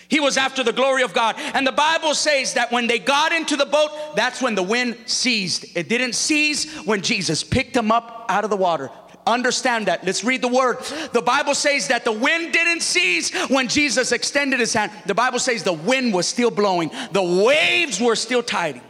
He 0.07 0.19
was 0.19 0.35
after 0.37 0.61
the 0.61 0.73
glory 0.73 1.03
of 1.03 1.13
God. 1.13 1.37
And 1.39 1.65
the 1.65 1.71
Bible 1.71 2.13
says 2.13 2.55
that 2.55 2.69
when 2.69 2.85
they 2.85 2.99
got 2.99 3.31
into 3.31 3.55
the 3.55 3.65
boat, 3.65 4.13
that's 4.15 4.41
when 4.41 4.55
the 4.55 4.61
wind 4.61 4.97
ceased. 5.05 5.65
It 5.75 5.87
didn't 5.87 6.13
cease 6.13 6.69
when 6.85 7.01
Jesus 7.01 7.45
picked 7.45 7.73
them 7.73 7.93
up 7.93 8.25
out 8.27 8.43
of 8.43 8.49
the 8.49 8.57
water. 8.57 8.91
Understand 9.27 9.87
that. 9.87 10.03
Let's 10.03 10.23
read 10.23 10.41
the 10.41 10.47
word. 10.47 10.77
The 11.13 11.21
Bible 11.21 11.53
says 11.53 11.87
that 11.89 12.05
the 12.05 12.11
wind 12.11 12.53
didn't 12.53 12.81
cease 12.81 13.33
when 13.49 13.67
Jesus 13.67 14.11
extended 14.11 14.59
his 14.59 14.73
hand. 14.73 14.91
The 15.05 15.13
Bible 15.13 15.39
says 15.39 15.63
the 15.63 15.73
wind 15.73 16.13
was 16.13 16.27
still 16.27 16.51
blowing, 16.51 16.91
the 17.11 17.43
waves 17.43 17.99
were 17.99 18.15
still 18.15 18.43
tiding. 18.43 18.81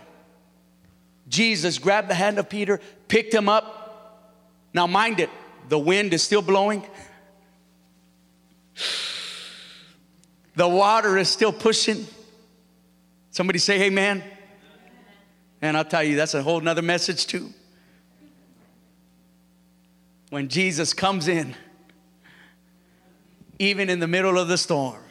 Jesus 1.28 1.80
grabbed 1.80 2.10
the 2.10 2.14
hand 2.14 2.40
of 2.40 2.50
Peter, 2.50 2.82
picked 3.08 3.34
him 3.34 3.48
up. 3.48 3.78
Now, 4.74 4.88
mind 4.88 5.20
it, 5.20 5.30
the 5.70 5.80
wind 5.80 6.14
is 6.14 6.24
still 6.24 6.42
blowing, 6.42 6.84
the 10.56 10.68
water 10.68 11.18
is 11.18 11.30
still 11.30 11.54
pushing. 11.54 12.06
Somebody 13.32 13.60
say, 13.60 13.84
Amen. 13.84 14.24
And 15.62 15.78
I'll 15.78 15.86
tell 15.86 16.04
you, 16.04 16.16
that's 16.16 16.34
a 16.34 16.42
whole 16.42 16.60
nother 16.60 16.82
message, 16.82 17.28
too 17.28 17.54
when 20.32 20.48
Jesus 20.48 20.94
comes 20.94 21.28
in, 21.28 21.56
even 23.60 23.90
in 23.90 24.00
the 24.00 24.08
middle 24.08 24.40
of 24.40 24.48
the 24.48 24.58
storm, 24.58 25.04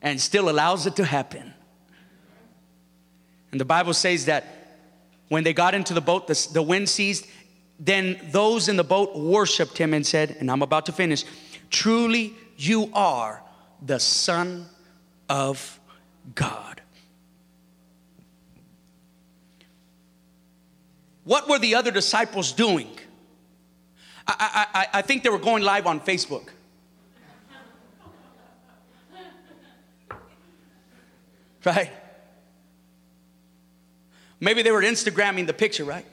and 0.00 0.18
still 0.18 0.48
allows 0.48 0.86
it 0.86 0.96
to 0.96 1.04
happen. 1.04 1.52
And 3.52 3.60
the 3.60 3.66
Bible 3.66 3.92
says 3.92 4.24
that 4.24 4.46
when 5.28 5.44
they 5.44 5.52
got 5.52 5.74
into 5.74 5.92
the 5.92 6.00
boat, 6.00 6.26
the, 6.26 6.48
the 6.52 6.62
wind 6.62 6.88
ceased. 6.88 7.26
Then 7.80 8.18
those 8.30 8.68
in 8.68 8.76
the 8.76 8.84
boat 8.84 9.16
worshiped 9.16 9.78
him 9.78 9.94
and 9.94 10.06
said, 10.06 10.36
and 10.40 10.50
I'm 10.50 10.62
about 10.62 10.86
to 10.86 10.92
finish, 10.92 11.24
truly 11.70 12.34
you 12.56 12.90
are 12.92 13.42
the 13.84 14.00
Son 14.00 14.66
of 15.28 15.78
God. 16.34 16.82
What 21.24 21.48
were 21.48 21.58
the 21.58 21.74
other 21.74 21.90
disciples 21.90 22.52
doing? 22.52 22.90
I, 24.28 24.66
I, 24.74 24.86
I 24.98 25.02
think 25.02 25.22
they 25.22 25.30
were 25.30 25.38
going 25.38 25.62
live 25.62 25.86
on 25.86 26.00
Facebook. 26.00 26.48
Right? 31.64 31.90
Maybe 34.40 34.62
they 34.62 34.70
were 34.70 34.82
Instagramming 34.82 35.46
the 35.46 35.52
picture, 35.52 35.84
right? 35.84 36.06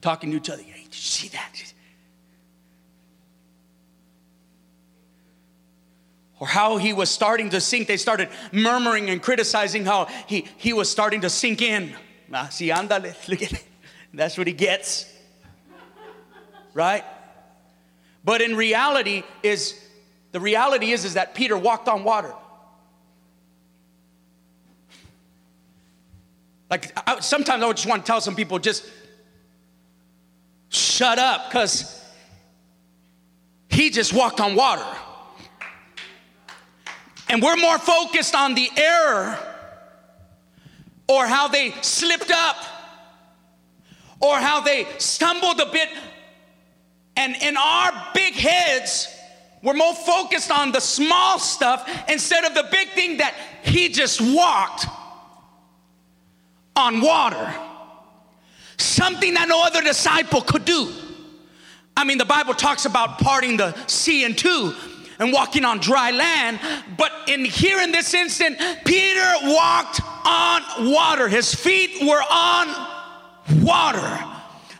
Talking 0.00 0.30
to 0.30 0.36
each 0.36 0.50
other. 0.50 0.62
Hey, 0.62 0.84
did 0.84 0.94
you 0.94 1.00
see 1.00 1.28
that? 1.28 1.74
Or 6.40 6.46
how 6.46 6.76
he 6.76 6.92
was 6.92 7.10
starting 7.10 7.50
to 7.50 7.60
sink. 7.60 7.88
They 7.88 7.96
started 7.96 8.28
murmuring 8.52 9.10
and 9.10 9.20
criticizing 9.22 9.84
how 9.84 10.06
he, 10.26 10.46
he 10.56 10.72
was 10.72 10.88
starting 10.90 11.20
to 11.22 11.30
sink 11.30 11.62
in. 11.62 11.94
Ah, 12.32 12.48
sí, 12.50 12.72
ándale, 12.72 13.14
look 13.28 13.42
at 13.42 13.52
it. 13.52 13.67
That's 14.12 14.38
what 14.38 14.46
he 14.46 14.52
gets. 14.52 15.12
Right? 16.74 17.04
But 18.24 18.42
in 18.42 18.56
reality 18.56 19.22
is 19.42 19.80
the 20.32 20.40
reality 20.40 20.90
is 20.90 21.04
is 21.04 21.14
that 21.14 21.34
Peter 21.34 21.56
walked 21.56 21.88
on 21.88 22.04
water. 22.04 22.32
Like 26.70 26.92
I, 27.08 27.20
sometimes 27.20 27.62
I 27.62 27.66
would 27.66 27.76
just 27.76 27.88
want 27.88 28.04
to 28.04 28.06
tell 28.06 28.20
some 28.20 28.36
people 28.36 28.58
just 28.58 28.84
shut 30.68 31.18
up 31.18 31.50
cuz 31.50 32.04
he 33.70 33.90
just 33.90 34.12
walked 34.12 34.40
on 34.40 34.54
water. 34.54 34.86
And 37.30 37.42
we're 37.42 37.56
more 37.56 37.78
focused 37.78 38.34
on 38.34 38.54
the 38.54 38.70
error 38.76 39.38
or 41.08 41.26
how 41.26 41.48
they 41.48 41.72
slipped 41.82 42.30
up 42.30 42.56
or 44.20 44.36
how 44.36 44.60
they 44.60 44.86
stumbled 44.98 45.60
a 45.60 45.66
bit. 45.66 45.88
And 47.16 47.36
in 47.36 47.56
our 47.56 47.92
big 48.14 48.34
heads, 48.34 49.08
we're 49.62 49.74
more 49.74 49.94
focused 49.94 50.50
on 50.50 50.72
the 50.72 50.80
small 50.80 51.38
stuff 51.38 51.88
instead 52.08 52.44
of 52.44 52.54
the 52.54 52.66
big 52.70 52.90
thing 52.90 53.18
that 53.18 53.34
he 53.62 53.88
just 53.88 54.20
walked 54.20 54.86
on 56.76 57.00
water. 57.00 57.52
Something 58.76 59.34
that 59.34 59.48
no 59.48 59.64
other 59.64 59.82
disciple 59.82 60.40
could 60.40 60.64
do. 60.64 60.92
I 61.96 62.04
mean, 62.04 62.18
the 62.18 62.24
Bible 62.24 62.54
talks 62.54 62.84
about 62.84 63.18
parting 63.18 63.56
the 63.56 63.74
sea 63.88 64.24
in 64.24 64.36
two 64.36 64.72
and 65.18 65.32
walking 65.32 65.64
on 65.64 65.78
dry 65.80 66.12
land, 66.12 66.60
but 66.96 67.10
in 67.26 67.44
here 67.44 67.80
in 67.80 67.90
this 67.90 68.14
instant, 68.14 68.56
Peter 68.84 69.32
walked 69.42 70.00
on 70.24 70.92
water. 70.92 71.26
His 71.28 71.52
feet 71.52 72.06
were 72.06 72.22
on 72.30 72.97
water. 73.62 74.24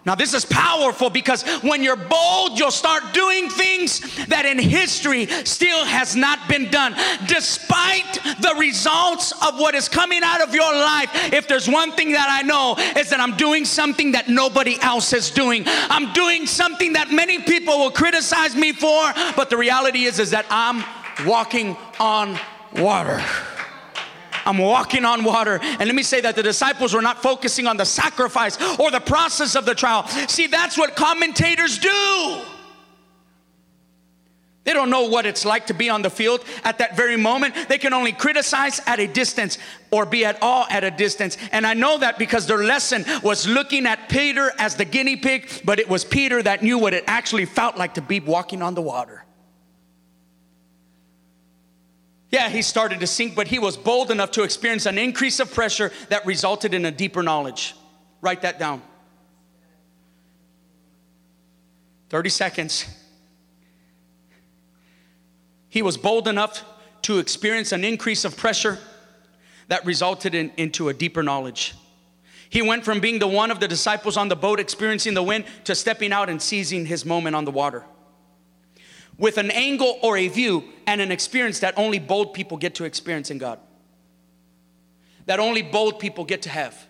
Now, 0.08 0.14
this 0.14 0.32
is 0.32 0.46
powerful 0.46 1.10
because 1.10 1.42
when 1.60 1.82
you're 1.82 1.94
bold, 1.94 2.58
you'll 2.58 2.70
start 2.70 3.12
doing 3.12 3.50
things 3.50 4.00
that 4.28 4.46
in 4.46 4.58
history 4.58 5.26
still 5.44 5.84
has 5.84 6.16
not 6.16 6.48
been 6.48 6.70
done. 6.70 6.94
Despite 7.26 8.14
the 8.40 8.54
results 8.58 9.32
of 9.46 9.60
what 9.60 9.74
is 9.74 9.86
coming 9.86 10.22
out 10.24 10.40
of 10.40 10.54
your 10.54 10.72
life, 10.72 11.10
if 11.34 11.46
there's 11.46 11.68
one 11.68 11.92
thing 11.92 12.12
that 12.12 12.28
I 12.30 12.40
know 12.40 12.76
is 12.98 13.10
that 13.10 13.20
I'm 13.20 13.36
doing 13.36 13.66
something 13.66 14.12
that 14.12 14.30
nobody 14.30 14.80
else 14.80 15.12
is 15.12 15.30
doing. 15.30 15.64
I'm 15.66 16.10
doing 16.14 16.46
something 16.46 16.94
that 16.94 17.12
many 17.12 17.40
people 17.42 17.78
will 17.78 17.90
criticize 17.90 18.56
me 18.56 18.72
for, 18.72 19.12
but 19.36 19.50
the 19.50 19.58
reality 19.58 20.04
is 20.04 20.18
is 20.18 20.30
that 20.30 20.46
I'm 20.48 20.82
walking 21.26 21.76
on 22.00 22.38
water. 22.74 23.22
I'm 24.48 24.56
walking 24.56 25.04
on 25.04 25.24
water. 25.24 25.58
And 25.60 25.80
let 25.80 25.94
me 25.94 26.02
say 26.02 26.22
that 26.22 26.34
the 26.34 26.42
disciples 26.42 26.94
were 26.94 27.02
not 27.02 27.22
focusing 27.22 27.66
on 27.66 27.76
the 27.76 27.84
sacrifice 27.84 28.56
or 28.78 28.90
the 28.90 28.98
process 29.00 29.54
of 29.54 29.66
the 29.66 29.74
trial. 29.74 30.08
See, 30.26 30.46
that's 30.46 30.78
what 30.78 30.96
commentators 30.96 31.78
do. 31.78 32.40
They 34.64 34.72
don't 34.72 34.88
know 34.90 35.08
what 35.08 35.26
it's 35.26 35.44
like 35.44 35.66
to 35.66 35.74
be 35.74 35.90
on 35.90 36.00
the 36.00 36.10
field 36.10 36.44
at 36.64 36.78
that 36.78 36.96
very 36.96 37.16
moment. 37.16 37.54
They 37.68 37.78
can 37.78 37.92
only 37.92 38.12
criticize 38.12 38.80
at 38.86 39.00
a 39.00 39.06
distance 39.06 39.58
or 39.90 40.06
be 40.06 40.24
at 40.24 40.42
all 40.42 40.66
at 40.70 40.82
a 40.82 40.90
distance. 40.90 41.36
And 41.52 41.66
I 41.66 41.74
know 41.74 41.98
that 41.98 42.18
because 42.18 42.46
their 42.46 42.64
lesson 42.64 43.04
was 43.22 43.46
looking 43.46 43.86
at 43.86 44.08
Peter 44.08 44.50
as 44.58 44.76
the 44.76 44.84
guinea 44.86 45.16
pig, 45.16 45.50
but 45.64 45.78
it 45.78 45.88
was 45.90 46.06
Peter 46.06 46.42
that 46.42 46.62
knew 46.62 46.78
what 46.78 46.94
it 46.94 47.04
actually 47.06 47.44
felt 47.44 47.76
like 47.76 47.94
to 47.94 48.02
be 48.02 48.20
walking 48.20 48.62
on 48.62 48.74
the 48.74 48.82
water. 48.82 49.24
Yeah, 52.30 52.50
he 52.50 52.60
started 52.60 53.00
to 53.00 53.06
sink, 53.06 53.34
but 53.34 53.48
he 53.48 53.58
was 53.58 53.76
bold 53.76 54.10
enough 54.10 54.32
to 54.32 54.42
experience 54.42 54.84
an 54.84 54.98
increase 54.98 55.40
of 55.40 55.52
pressure 55.52 55.90
that 56.10 56.26
resulted 56.26 56.74
in 56.74 56.84
a 56.84 56.90
deeper 56.90 57.22
knowledge. 57.22 57.74
Write 58.20 58.42
that 58.42 58.58
down. 58.58 58.82
30 62.10 62.28
seconds. 62.28 62.86
He 65.70 65.82
was 65.82 65.96
bold 65.96 66.28
enough 66.28 66.64
to 67.02 67.18
experience 67.18 67.72
an 67.72 67.84
increase 67.84 68.24
of 68.24 68.36
pressure 68.36 68.78
that 69.68 69.84
resulted 69.86 70.34
in, 70.34 70.50
into 70.56 70.88
a 70.88 70.94
deeper 70.94 71.22
knowledge. 71.22 71.74
He 72.50 72.62
went 72.62 72.84
from 72.84 73.00
being 73.00 73.18
the 73.18 73.28
one 73.28 73.50
of 73.50 73.60
the 73.60 73.68
disciples 73.68 74.16
on 74.16 74.28
the 74.28 74.36
boat 74.36 74.58
experiencing 74.58 75.14
the 75.14 75.22
wind 75.22 75.44
to 75.64 75.74
stepping 75.74 76.12
out 76.12 76.30
and 76.30 76.40
seizing 76.40 76.86
his 76.86 77.04
moment 77.04 77.36
on 77.36 77.44
the 77.44 77.50
water 77.50 77.84
with 79.18 79.36
an 79.36 79.50
angle 79.50 79.98
or 80.00 80.16
a 80.16 80.28
view 80.28 80.64
and 80.86 81.00
an 81.00 81.10
experience 81.10 81.60
that 81.60 81.76
only 81.76 81.98
bold 81.98 82.32
people 82.32 82.56
get 82.56 82.76
to 82.76 82.84
experience 82.84 83.30
in 83.30 83.38
God. 83.38 83.58
That 85.26 85.40
only 85.40 85.60
bold 85.60 85.98
people 85.98 86.24
get 86.24 86.42
to 86.42 86.48
have. 86.48 86.88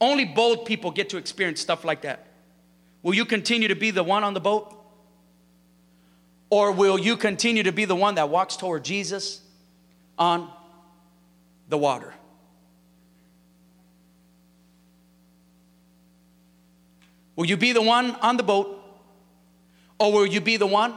Only 0.00 0.24
bold 0.24 0.64
people 0.64 0.90
get 0.92 1.10
to 1.10 1.16
experience 1.16 1.60
stuff 1.60 1.84
like 1.84 2.02
that. 2.02 2.26
Will 3.02 3.14
you 3.14 3.24
continue 3.24 3.68
to 3.68 3.76
be 3.76 3.90
the 3.90 4.04
one 4.04 4.24
on 4.24 4.32
the 4.32 4.40
boat? 4.40 4.72
Or 6.48 6.70
will 6.70 6.98
you 6.98 7.16
continue 7.16 7.64
to 7.64 7.72
be 7.72 7.84
the 7.84 7.96
one 7.96 8.14
that 8.14 8.28
walks 8.28 8.56
toward 8.56 8.84
Jesus 8.84 9.40
on 10.16 10.48
the 11.68 11.76
water? 11.76 12.14
Will 17.34 17.46
you 17.46 17.56
be 17.56 17.72
the 17.72 17.82
one 17.82 18.12
on 18.16 18.36
the 18.36 18.42
boat 18.42 18.75
or 19.98 20.12
will 20.12 20.26
you 20.26 20.40
be 20.40 20.56
the 20.56 20.66
one 20.66 20.94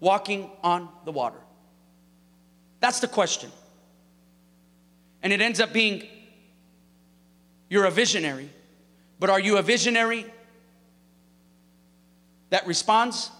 walking 0.00 0.50
on 0.62 0.88
the 1.04 1.12
water? 1.12 1.38
That's 2.80 3.00
the 3.00 3.08
question. 3.08 3.50
And 5.22 5.32
it 5.32 5.40
ends 5.40 5.60
up 5.60 5.72
being 5.72 6.04
you're 7.68 7.84
a 7.84 7.90
visionary, 7.90 8.48
but 9.18 9.30
are 9.30 9.40
you 9.40 9.56
a 9.56 9.62
visionary 9.62 10.24
that 12.50 12.66
responds 12.66 13.30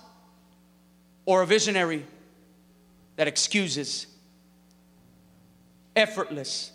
or 1.24 1.43
a 1.43 1.47
visionary 1.47 2.05
that 3.16 3.28
excuses, 3.28 4.07
effortless, 5.95 6.72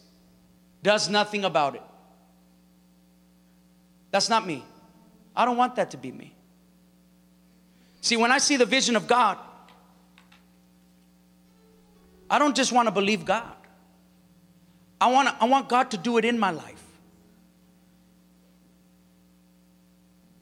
does 0.82 1.10
nothing 1.10 1.44
about 1.44 1.76
it? 1.76 1.84
That's 4.12 4.30
not 4.30 4.48
me. 4.48 4.64
I 5.36 5.46
don't 5.46 5.58
want 5.58 5.76
that 5.76 5.92
to 5.92 5.98
be 5.98 6.12
me. 6.12 6.34
See, 8.02 8.18
when 8.18 8.32
I 8.32 8.40
see 8.40 8.58
the 8.58 8.66
vision 8.66 8.96
of 8.96 9.08
God, 9.08 9.38
I 12.30 12.40
don't 12.40 12.56
just 12.56 12.72
want 12.72 12.88
to 12.88 12.92
believe 12.92 13.26
God. 13.26 13.54
I 15.00 15.12
want, 15.12 15.30
to, 15.30 15.36
I 15.40 15.46
want 15.46 15.70
God 15.70 15.92
to 15.92 15.98
do 15.98 16.18
it 16.18 16.26
in 16.26 16.38
my 16.38 16.52
life. 16.52 16.84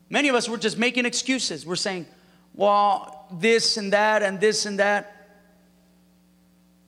Many 0.10 0.30
of 0.30 0.36
us 0.36 0.50
were 0.50 0.58
just 0.58 0.78
making 0.78 1.06
excuses. 1.06 1.66
We're 1.66 1.76
saying, 1.76 2.08
well, 2.56 3.28
this 3.32 3.78
and 3.78 3.94
that 3.94 4.24
and 4.24 4.40
this 4.40 4.66
and 4.66 4.80
that. 4.80 5.16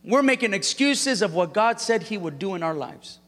We're 0.03 0.23
making 0.23 0.53
excuses 0.53 1.21
of 1.21 1.33
what 1.33 1.53
God 1.53 1.79
said 1.79 2.03
He 2.03 2.17
would 2.17 2.39
do 2.39 2.55
in 2.55 2.63
our 2.63 2.73
lives. 2.73 3.19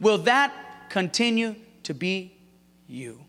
Will 0.00 0.18
that 0.18 0.52
continue 0.90 1.54
to 1.84 1.94
be 1.94 2.36
you? 2.86 3.24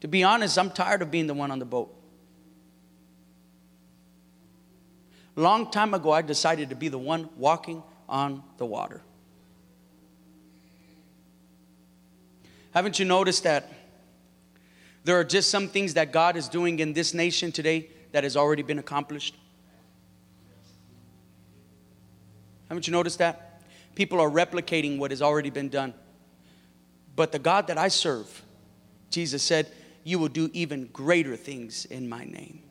To 0.00 0.08
be 0.08 0.22
honest, 0.22 0.58
I'm 0.58 0.70
tired 0.70 1.02
of 1.02 1.10
being 1.10 1.26
the 1.26 1.34
one 1.34 1.50
on 1.50 1.58
the 1.58 1.64
boat. 1.64 1.94
Long 5.34 5.70
time 5.70 5.94
ago, 5.94 6.10
I 6.10 6.22
decided 6.22 6.70
to 6.70 6.74
be 6.74 6.88
the 6.88 6.98
one 6.98 7.28
walking 7.36 7.82
on 8.08 8.42
the 8.56 8.66
water. 8.66 9.02
Haven't 12.72 12.98
you 12.98 13.04
noticed 13.04 13.44
that 13.44 13.72
there 15.04 15.18
are 15.18 15.24
just 15.24 15.50
some 15.50 15.68
things 15.68 15.94
that 15.94 16.12
God 16.12 16.36
is 16.36 16.48
doing 16.48 16.80
in 16.80 16.92
this 16.92 17.14
nation 17.14 17.50
today 17.50 17.88
that 18.12 18.24
has 18.24 18.36
already 18.36 18.62
been 18.62 18.78
accomplished? 18.78 19.36
Haven't 22.68 22.86
you 22.86 22.92
noticed 22.92 23.18
that? 23.18 23.62
People 23.94 24.20
are 24.20 24.30
replicating 24.30 24.98
what 24.98 25.10
has 25.10 25.22
already 25.22 25.50
been 25.50 25.68
done. 25.68 25.94
But 27.16 27.32
the 27.32 27.38
God 27.38 27.66
that 27.68 27.78
I 27.78 27.88
serve, 27.88 28.42
Jesus 29.10 29.42
said, 29.42 29.70
You 30.08 30.18
will 30.18 30.28
do 30.28 30.48
even 30.54 30.88
greater 30.90 31.36
things 31.36 31.84
in 31.84 32.08
my 32.08 32.24
name. 32.24 32.62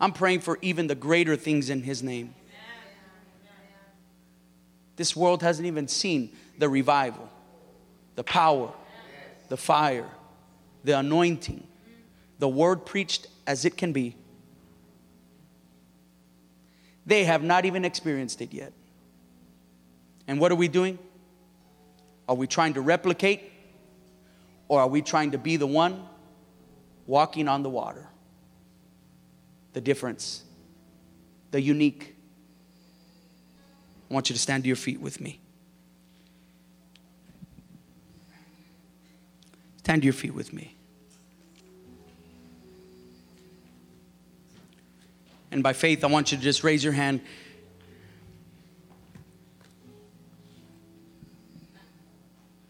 I'm 0.00 0.10
praying 0.10 0.40
for 0.40 0.58
even 0.62 0.88
the 0.88 0.96
greater 0.96 1.36
things 1.36 1.70
in 1.70 1.84
his 1.84 2.02
name. 2.02 2.34
This 4.96 5.14
world 5.14 5.44
hasn't 5.44 5.66
even 5.68 5.86
seen 5.86 6.36
the 6.58 6.68
revival, 6.68 7.30
the 8.16 8.24
power, 8.24 8.72
the 9.48 9.56
fire, 9.56 10.10
the 10.82 10.98
anointing, 10.98 11.64
the 12.40 12.48
word 12.48 12.84
preached 12.84 13.28
as 13.46 13.64
it 13.64 13.76
can 13.76 13.92
be. 13.92 14.16
They 17.06 17.22
have 17.22 17.44
not 17.44 17.64
even 17.64 17.84
experienced 17.84 18.40
it 18.40 18.52
yet. 18.52 18.72
And 20.26 20.40
what 20.40 20.50
are 20.50 20.56
we 20.56 20.66
doing? 20.66 20.98
Are 22.28 22.34
we 22.34 22.46
trying 22.46 22.74
to 22.74 22.80
replicate? 22.80 23.52
Or 24.68 24.80
are 24.80 24.88
we 24.88 25.02
trying 25.02 25.32
to 25.32 25.38
be 25.38 25.56
the 25.56 25.66
one 25.66 26.06
walking 27.06 27.48
on 27.48 27.62
the 27.62 27.70
water? 27.70 28.08
The 29.72 29.80
difference, 29.80 30.44
the 31.50 31.60
unique. 31.60 32.14
I 34.10 34.14
want 34.14 34.30
you 34.30 34.34
to 34.34 34.40
stand 34.40 34.64
to 34.64 34.68
your 34.68 34.76
feet 34.76 35.00
with 35.00 35.20
me. 35.20 35.40
Stand 39.78 40.02
to 40.02 40.06
your 40.06 40.14
feet 40.14 40.34
with 40.34 40.52
me. 40.52 40.76
And 45.50 45.62
by 45.62 45.72
faith, 45.72 46.02
I 46.02 46.06
want 46.08 46.32
you 46.32 46.38
to 46.38 46.42
just 46.42 46.64
raise 46.64 46.82
your 46.82 46.94
hand. 46.94 47.20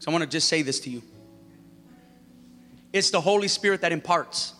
So 0.05 0.11
I 0.11 0.13
want 0.13 0.21
to 0.21 0.29
just 0.29 0.47
say 0.47 0.61
this 0.61 0.79
to 0.81 0.91
you 0.91 1.01
it's 2.93 3.09
the 3.09 3.19
Holy 3.19 3.47
Spirit 3.47 3.81
that 3.81 3.91
imparts. 3.91 4.53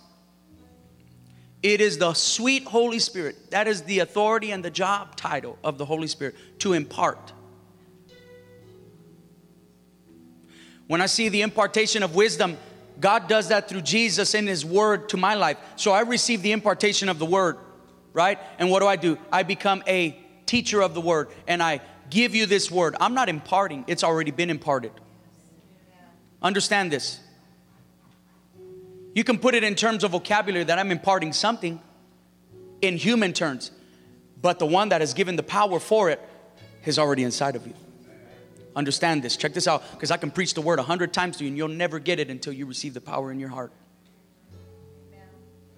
It 1.62 1.82
is 1.82 2.00
the 2.00 2.16
sweet 2.16 2.64
Holy 2.64 2.98
Spirit. 2.98 3.52
That 3.52 3.68
is 3.68 3.84
the 3.84 4.00
authority 4.00 4.52
and 4.52 4.66
the 4.66 4.72
job 4.72 5.16
title 5.16 5.60
of 5.64 5.78
the 5.78 5.86
Holy 5.86 6.08
Spirit 6.08 6.36
to 6.60 6.74
impart. 6.74 7.32
When 10.88 11.00
I 11.00 11.06
see 11.06 11.30
the 11.30 11.44
impartation 11.44 12.02
of 12.02 12.16
wisdom, 12.16 12.58
God 13.00 13.28
does 13.28 13.50
that 13.50 13.70
through 13.70 13.82
Jesus 13.82 14.34
in 14.34 14.48
His 14.48 14.66
Word 14.66 15.10
to 15.10 15.18
my 15.18 15.36
life. 15.36 15.58
So 15.76 15.92
I 15.92 16.02
receive 16.02 16.42
the 16.42 16.54
impartation 16.54 17.08
of 17.08 17.20
the 17.20 17.26
Word 17.26 17.58
right? 18.16 18.40
And 18.60 18.72
what 18.72 18.80
do 18.80 18.88
I 18.88 18.96
do? 18.96 19.18
I 19.30 19.44
become 19.44 19.84
a 19.86 20.18
teacher 20.46 20.82
of 20.82 20.94
the 20.94 21.02
word 21.02 21.28
and 21.48 21.62
I 21.62 21.82
give 22.10 22.34
you 22.34 22.46
this 22.46 22.72
word. 22.72 22.96
I'm 23.02 23.14
not 23.14 23.28
imparting, 23.28 23.84
it's 23.88 24.06
already 24.06 24.32
been 24.32 24.50
imparted. 24.50 24.94
Understand 26.42 26.92
this. 26.92 27.20
You 29.14 29.24
can 29.24 29.40
put 29.40 29.56
it 29.56 29.64
in 29.64 29.76
terms 29.76 30.04
of 30.04 30.12
vocabulary 30.12 30.66
that 30.66 30.78
I'm 30.78 30.92
imparting 30.92 31.34
something 31.34 31.82
in 32.82 32.98
human 32.98 33.34
terms, 33.34 33.72
but 34.42 34.60
the 34.60 34.66
one 34.66 34.90
that 34.90 35.02
has 35.02 35.14
given 35.14 35.38
the 35.38 35.44
power 35.44 35.80
for 35.80 36.10
it 36.10 36.20
is 36.86 37.00
already 37.00 37.24
inside 37.24 37.56
of 37.56 37.66
you. 37.66 37.74
Understand 38.76 39.24
this. 39.24 39.38
Check 39.38 39.54
this 39.54 39.68
out, 39.68 39.90
because 39.92 40.12
I 40.12 40.18
can 40.18 40.32
preach 40.32 40.54
the 40.54 40.62
word 40.62 40.80
a 40.80 40.84
hundred 40.84 41.14
times 41.14 41.38
to 41.38 41.46
you 41.46 41.48
and 41.48 41.58
you'll 41.58 41.70
never 41.70 41.98
get 41.98 42.20
it 42.20 42.30
until 42.30 42.52
you 42.52 42.66
receive 42.66 42.94
the 42.94 43.02
power 43.02 43.32
in 43.32 43.40
your 43.40 43.50
heart. 43.50 43.72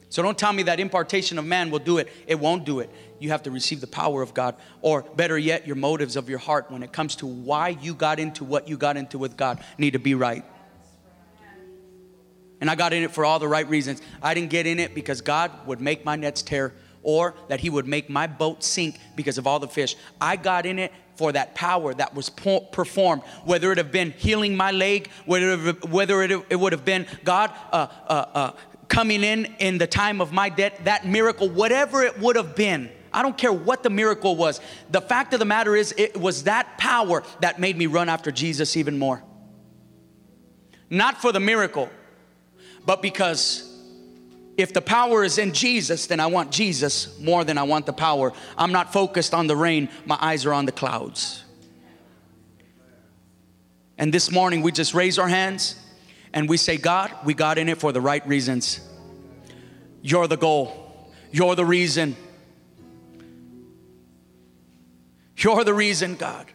So 0.09 0.23
don't 0.23 0.37
tell 0.37 0.53
me 0.53 0.63
that 0.63 0.79
impartation 0.79 1.37
of 1.37 1.45
man 1.45 1.69
will 1.69 1.79
do 1.79 1.97
it. 1.97 2.07
It 2.27 2.39
won't 2.39 2.65
do 2.65 2.79
it. 2.79 2.89
You 3.19 3.29
have 3.31 3.43
to 3.43 3.51
receive 3.51 3.81
the 3.81 3.87
power 3.87 4.21
of 4.21 4.33
God, 4.33 4.55
or 4.81 5.01
better 5.01 5.37
yet, 5.37 5.67
your 5.67 5.75
motives 5.75 6.15
of 6.15 6.29
your 6.29 6.39
heart 6.39 6.71
when 6.71 6.83
it 6.83 6.93
comes 6.93 7.15
to 7.17 7.27
why 7.27 7.69
you 7.69 7.93
got 7.93 8.19
into 8.19 8.43
what 8.43 8.67
you 8.67 8.77
got 8.77 8.95
into 8.95 9.17
with 9.17 9.35
God 9.35 9.63
need 9.77 9.91
to 9.91 9.99
be 9.99 10.15
right. 10.15 10.45
And 12.59 12.69
I 12.69 12.75
got 12.75 12.93
in 12.93 13.03
it 13.03 13.11
for 13.11 13.25
all 13.25 13.39
the 13.39 13.47
right 13.47 13.67
reasons. 13.67 14.01
I 14.21 14.33
didn't 14.33 14.49
get 14.49 14.65
in 14.65 14.79
it 14.79 14.95
because 14.95 15.21
God 15.21 15.51
would 15.67 15.81
make 15.81 16.05
my 16.05 16.15
nets 16.15 16.41
tear 16.41 16.73
or 17.03 17.35
that 17.49 17.59
He 17.59 17.69
would 17.69 17.87
make 17.87 18.09
my 18.09 18.27
boat 18.27 18.63
sink 18.63 18.99
because 19.15 19.37
of 19.37 19.45
all 19.45 19.59
the 19.59 19.67
fish. 19.67 19.95
I 20.19 20.35
got 20.35 20.65
in 20.65 20.79
it 20.79 20.91
for 21.15 21.31
that 21.31 21.55
power 21.55 21.93
that 21.93 22.13
was 22.13 22.29
performed, 22.29 23.23
whether 23.43 23.71
it 23.71 23.77
have 23.77 23.91
been 23.91 24.11
healing 24.11 24.55
my 24.55 24.71
leg, 24.71 25.09
whether, 25.25 25.71
whether 25.87 26.21
it, 26.21 26.31
it 26.49 26.55
would 26.55 26.73
have 26.73 26.85
been 26.85 27.07
God 27.23 27.51
uh, 27.71 27.87
uh, 28.07 28.25
uh, 28.33 28.51
coming 28.97 29.23
in 29.23 29.45
in 29.59 29.77
the 29.77 29.85
time 29.85 30.19
of 30.19 30.31
my 30.31 30.49
death, 30.49 30.75
that 30.85 31.05
miracle, 31.05 31.47
whatever 31.47 32.01
it 32.01 32.17
would 32.17 32.35
have 32.35 32.55
been. 32.55 32.89
I 33.13 33.21
don't 33.21 33.37
care 33.37 33.53
what 33.53 33.83
the 33.83 33.91
miracle 33.91 34.35
was. 34.35 34.59
The 34.89 35.01
fact 35.01 35.35
of 35.35 35.39
the 35.39 35.45
matter 35.45 35.75
is, 35.75 35.93
it 35.99 36.19
was 36.19 36.45
that 36.45 36.79
power 36.79 37.21
that 37.41 37.59
made 37.59 37.77
me 37.77 37.85
run 37.85 38.09
after 38.09 38.31
Jesus 38.31 38.75
even 38.75 38.97
more. 38.97 39.21
Not 40.89 41.21
for 41.21 41.31
the 41.31 41.39
miracle, 41.39 41.91
but 42.87 43.03
because 43.03 43.71
if 44.57 44.73
the 44.73 44.81
power 44.81 45.23
is 45.23 45.37
in 45.37 45.53
Jesus, 45.53 46.07
then 46.07 46.19
I 46.19 46.25
want 46.25 46.51
Jesus 46.51 47.19
more 47.19 47.43
than 47.43 47.59
I 47.59 47.63
want 47.63 47.85
the 47.85 47.93
power. 47.93 48.33
I'm 48.57 48.71
not 48.71 48.91
focused 48.91 49.35
on 49.35 49.45
the 49.45 49.55
rain, 49.55 49.89
my 50.07 50.17
eyes 50.19 50.43
are 50.47 50.53
on 50.53 50.65
the 50.65 50.71
clouds. 50.71 51.43
And 53.95 54.11
this 54.11 54.31
morning, 54.31 54.63
we 54.63 54.71
just 54.71 54.95
raise 54.95 55.19
our 55.19 55.27
hands 55.27 55.75
and 56.37 56.47
we 56.47 56.55
say, 56.55 56.77
God, 56.77 57.11
we 57.25 57.33
got 57.33 57.57
in 57.57 57.67
it 57.67 57.79
for 57.79 57.91
the 57.91 57.99
right 57.99 58.25
reasons. 58.27 58.79
You're 60.03 60.27
the 60.27 60.37
goal, 60.37 61.11
you're 61.31 61.55
the 61.55 61.65
reason. 61.65 62.15
You're 65.35 65.63
the 65.63 65.73
reason, 65.73 66.13
God. 66.13 66.45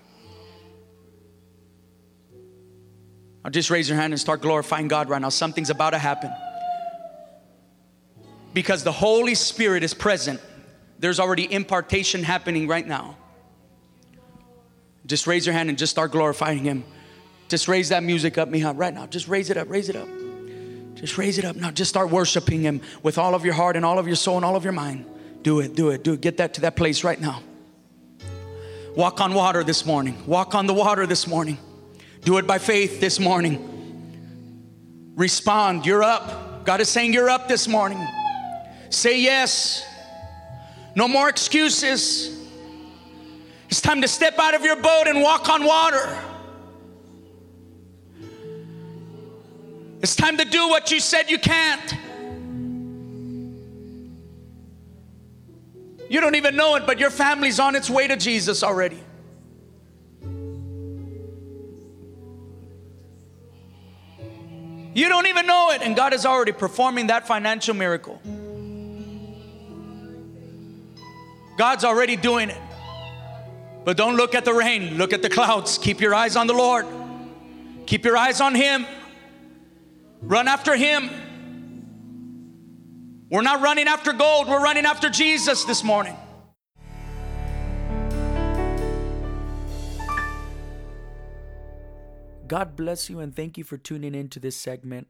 I'll 3.44 3.50
just 3.50 3.70
raise 3.70 3.88
your 3.88 3.98
hand 3.98 4.12
and 4.12 4.20
start 4.20 4.40
glorifying 4.40 4.86
God 4.86 5.08
right 5.08 5.20
now. 5.20 5.30
Something's 5.30 5.70
about 5.70 5.90
to 5.90 5.98
happen. 5.98 6.32
Because 8.54 8.84
the 8.84 8.92
Holy 8.92 9.34
Spirit 9.34 9.82
is 9.82 9.94
present, 9.94 10.40
there's 11.00 11.18
already 11.18 11.52
impartation 11.52 12.22
happening 12.22 12.68
right 12.68 12.86
now. 12.86 13.16
Just 15.06 15.26
raise 15.26 15.44
your 15.44 15.54
hand 15.54 15.70
and 15.70 15.76
just 15.76 15.90
start 15.90 16.12
glorifying 16.12 16.62
Him. 16.62 16.84
Just 17.52 17.68
raise 17.68 17.90
that 17.90 18.02
music 18.02 18.38
up, 18.38 18.48
Mija, 18.48 18.72
right 18.74 18.94
now. 18.94 19.06
Just 19.06 19.28
raise 19.28 19.50
it 19.50 19.58
up, 19.58 19.68
raise 19.68 19.90
it 19.90 19.94
up. 19.94 20.08
Just 20.94 21.18
raise 21.18 21.36
it 21.36 21.44
up 21.44 21.54
now. 21.54 21.70
Just 21.70 21.90
start 21.90 22.08
worshiping 22.08 22.62
Him 22.62 22.80
with 23.02 23.18
all 23.18 23.34
of 23.34 23.44
your 23.44 23.52
heart 23.52 23.76
and 23.76 23.84
all 23.84 23.98
of 23.98 24.06
your 24.06 24.16
soul 24.16 24.36
and 24.36 24.44
all 24.46 24.56
of 24.56 24.64
your 24.64 24.72
mind. 24.72 25.04
Do 25.42 25.60
it, 25.60 25.74
do 25.74 25.90
it, 25.90 26.02
do 26.02 26.14
it. 26.14 26.22
Get 26.22 26.38
that 26.38 26.54
to 26.54 26.62
that 26.62 26.76
place 26.76 27.04
right 27.04 27.20
now. 27.20 27.42
Walk 28.96 29.20
on 29.20 29.34
water 29.34 29.62
this 29.62 29.84
morning. 29.84 30.16
Walk 30.26 30.54
on 30.54 30.66
the 30.66 30.72
water 30.72 31.06
this 31.06 31.26
morning. 31.26 31.58
Do 32.24 32.38
it 32.38 32.46
by 32.46 32.56
faith 32.56 33.00
this 33.00 33.20
morning. 33.20 35.12
Respond. 35.14 35.84
You're 35.84 36.02
up. 36.02 36.64
God 36.64 36.80
is 36.80 36.88
saying 36.88 37.12
you're 37.12 37.28
up 37.28 37.48
this 37.48 37.68
morning. 37.68 38.02
Say 38.88 39.20
yes. 39.20 39.84
No 40.94 41.06
more 41.06 41.28
excuses. 41.28 42.34
It's 43.68 43.82
time 43.82 44.00
to 44.00 44.08
step 44.08 44.38
out 44.38 44.54
of 44.54 44.64
your 44.64 44.76
boat 44.76 45.04
and 45.06 45.20
walk 45.20 45.50
on 45.50 45.66
water. 45.66 46.18
It's 50.02 50.16
time 50.16 50.36
to 50.38 50.44
do 50.44 50.68
what 50.68 50.90
you 50.90 50.98
said 50.98 51.30
you 51.30 51.38
can't. 51.38 51.94
You 56.10 56.20
don't 56.20 56.34
even 56.34 56.56
know 56.56 56.74
it, 56.74 56.86
but 56.86 56.98
your 56.98 57.10
family's 57.10 57.60
on 57.60 57.76
its 57.76 57.88
way 57.88 58.08
to 58.08 58.16
Jesus 58.16 58.62
already. 58.62 58.98
You 64.94 65.08
don't 65.08 65.26
even 65.26 65.46
know 65.46 65.70
it, 65.70 65.80
and 65.82 65.96
God 65.96 66.12
is 66.12 66.26
already 66.26 66.52
performing 66.52 67.06
that 67.06 67.26
financial 67.26 67.74
miracle. 67.74 68.20
God's 71.56 71.84
already 71.84 72.16
doing 72.16 72.50
it. 72.50 72.60
But 73.84 73.96
don't 73.96 74.16
look 74.16 74.34
at 74.34 74.44
the 74.44 74.52
rain, 74.52 74.98
look 74.98 75.12
at 75.12 75.22
the 75.22 75.30
clouds. 75.30 75.78
Keep 75.78 76.00
your 76.00 76.14
eyes 76.14 76.36
on 76.36 76.46
the 76.46 76.52
Lord. 76.52 76.86
Keep 77.86 78.04
your 78.04 78.16
eyes 78.16 78.40
on 78.40 78.54
Him. 78.54 78.84
Run 80.22 80.46
after 80.46 80.76
Him. 80.76 81.10
We're 83.28 83.42
not 83.42 83.60
running 83.60 83.88
after 83.88 84.12
gold, 84.12 84.48
we're 84.48 84.62
running 84.62 84.86
after 84.86 85.10
Jesus 85.10 85.64
this 85.64 85.82
morning. 85.82 86.16
God 92.46 92.76
bless 92.76 93.10
you 93.10 93.18
and 93.18 93.34
thank 93.34 93.58
you 93.58 93.64
for 93.64 93.78
tuning 93.78 94.14
in 94.14 94.28
to 94.28 94.38
this 94.38 94.56
segment 94.56 95.08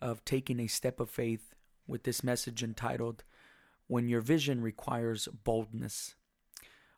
of 0.00 0.24
Taking 0.24 0.60
a 0.60 0.66
Step 0.66 1.00
of 1.00 1.10
Faith 1.10 1.54
with 1.88 2.04
this 2.04 2.22
message 2.22 2.62
entitled 2.62 3.24
When 3.88 4.08
Your 4.08 4.20
Vision 4.20 4.60
Requires 4.60 5.26
Boldness. 5.42 6.14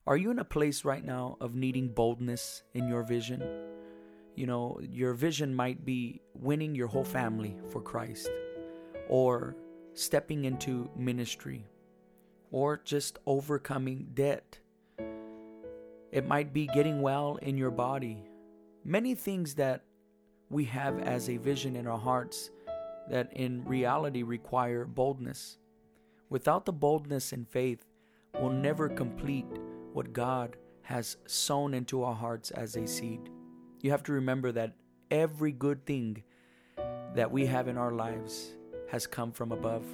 Are 0.07 0.17
you 0.17 0.31
in 0.31 0.39
a 0.39 0.45
place 0.45 0.85
right 0.85 1.05
now 1.05 1.39
of 1.41 1.55
needing 1.55 1.89
boldness 1.89 2.63
in 2.75 2.89
your 2.89 3.05
vision? 3.05 3.43
You 4.35 4.47
know, 4.47 4.81
your 4.83 5.15
vision 5.15 5.55
might 5.55 5.85
be 5.85 6.21
winning 6.35 6.75
your 6.75 6.89
whole 6.89 7.05
family 7.05 7.57
for 7.71 7.81
Christ, 7.81 8.29
or 9.09 9.57
stepping 9.93 10.45
into 10.45 10.91
ministry, 10.97 11.67
or 12.51 12.81
just 12.85 13.19
overcoming 13.27 14.09
debt. 14.15 14.59
It 16.11 16.27
might 16.27 16.53
be 16.53 16.67
getting 16.67 17.01
well 17.01 17.37
in 17.43 17.57
your 17.57 17.71
body. 17.71 18.25
Many 18.85 19.15
things 19.15 19.55
that 19.55 19.83
we 20.51 20.65
have 20.65 21.01
as 21.01 21.29
a 21.29 21.37
vision 21.37 21.77
in 21.77 21.87
our 21.87 21.99
hearts 21.99 22.51
that 23.11 23.33
in 23.33 23.65
reality 23.65 24.23
require 24.23 24.85
boldness. 24.85 25.59
Without 26.29 26.65
the 26.65 26.73
boldness 26.73 27.33
and 27.33 27.49
faith, 27.49 27.85
we'll 28.41 28.51
never 28.51 28.89
complete 28.89 29.47
what 29.93 30.13
God 30.13 30.57
has 30.83 31.17
sown 31.27 31.75
into 31.75 32.03
our 32.03 32.15
hearts 32.15 32.51
as 32.51 32.77
a 32.77 32.87
seed. 32.87 33.31
You 33.85 33.91
have 33.91 34.05
to 34.05 34.15
remember 34.15 34.51
that 34.53 34.73
every 35.11 35.53
good 35.53 35.85
thing 35.85 36.23
that 37.15 37.31
we 37.31 37.45
have 37.45 37.69
in 37.69 37.77
our 37.77 37.93
lives 37.93 38.55
has 38.91 39.07
come 39.07 39.31
from 39.31 39.53
above. 39.53 39.85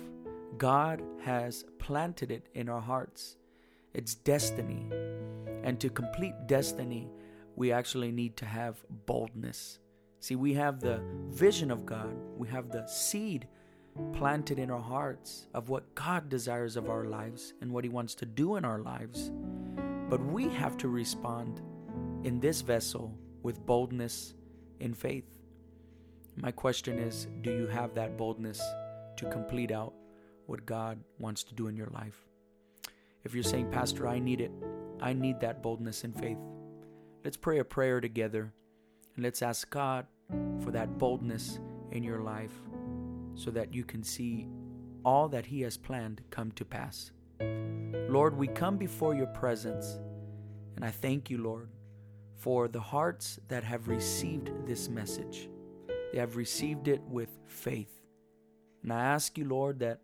God 0.56 1.02
has 1.24 1.64
planted 1.80 2.30
it 2.30 2.48
in 2.54 2.68
our 2.68 2.80
hearts. 2.80 3.36
It's 3.92 4.14
destiny. 4.14 4.86
And 5.64 5.80
to 5.80 5.90
complete 5.90 6.34
destiny, 6.46 7.10
we 7.56 7.72
actually 7.72 8.12
need 8.12 8.36
to 8.36 8.44
have 8.44 8.76
boldness. 9.06 9.80
See, 10.20 10.36
we 10.36 10.54
have 10.54 10.78
the 10.78 11.02
vision 11.26 11.72
of 11.72 11.84
God, 11.84 12.14
we 12.36 12.46
have 12.46 12.70
the 12.70 12.86
seed 12.86 13.48
planted 14.12 14.60
in 14.60 14.70
our 14.70 14.80
hearts 14.80 15.48
of 15.52 15.68
what 15.68 15.96
God 15.96 16.28
desires 16.28 16.76
of 16.76 16.88
our 16.88 17.06
lives 17.06 17.54
and 17.60 17.72
what 17.72 17.82
He 17.82 17.90
wants 17.90 18.14
to 18.14 18.24
do 18.24 18.54
in 18.54 18.64
our 18.64 18.78
lives. 18.78 19.32
But 20.08 20.24
we 20.24 20.48
have 20.50 20.76
to 20.76 20.86
respond 20.86 21.60
in 22.22 22.38
this 22.38 22.60
vessel 22.60 23.18
with 23.42 23.64
boldness 23.64 24.34
in 24.80 24.94
faith. 24.94 25.24
My 26.36 26.50
question 26.50 26.98
is 26.98 27.26
do 27.42 27.50
you 27.50 27.66
have 27.66 27.94
that 27.94 28.16
boldness 28.16 28.60
to 29.16 29.30
complete 29.30 29.70
out 29.70 29.92
what 30.46 30.66
God 30.66 30.98
wants 31.18 31.44
to 31.44 31.54
do 31.54 31.68
in 31.68 31.76
your 31.76 31.88
life? 31.88 32.26
If 33.24 33.34
you're 33.34 33.42
saying, 33.42 33.70
Pastor, 33.70 34.08
I 34.08 34.18
need 34.18 34.40
it, 34.40 34.50
I 35.00 35.12
need 35.12 35.40
that 35.40 35.62
boldness 35.62 36.04
in 36.04 36.12
faith, 36.12 36.38
let's 37.24 37.36
pray 37.36 37.58
a 37.58 37.64
prayer 37.64 38.00
together 38.00 38.52
and 39.14 39.24
let's 39.24 39.42
ask 39.42 39.68
God 39.68 40.06
for 40.62 40.70
that 40.70 40.98
boldness 40.98 41.58
in 41.90 42.02
your 42.02 42.20
life 42.20 42.52
so 43.34 43.50
that 43.50 43.74
you 43.74 43.84
can 43.84 44.02
see 44.02 44.46
all 45.04 45.28
that 45.28 45.46
He 45.46 45.62
has 45.62 45.76
planned 45.76 46.22
come 46.30 46.52
to 46.52 46.64
pass. 46.64 47.10
Lord, 47.40 48.36
we 48.36 48.48
come 48.48 48.76
before 48.76 49.14
your 49.14 49.26
presence, 49.28 49.98
and 50.76 50.84
I 50.84 50.90
thank 50.90 51.30
you, 51.30 51.38
Lord, 51.38 51.68
for 52.40 52.68
the 52.68 52.80
hearts 52.80 53.38
that 53.48 53.62
have 53.62 53.86
received 53.86 54.50
this 54.66 54.88
message. 54.88 55.50
They 56.12 56.18
have 56.18 56.36
received 56.36 56.88
it 56.88 57.02
with 57.02 57.28
faith. 57.46 58.00
And 58.82 58.92
I 58.92 59.00
ask 59.00 59.36
you, 59.36 59.44
Lord, 59.44 59.78
that 59.80 60.00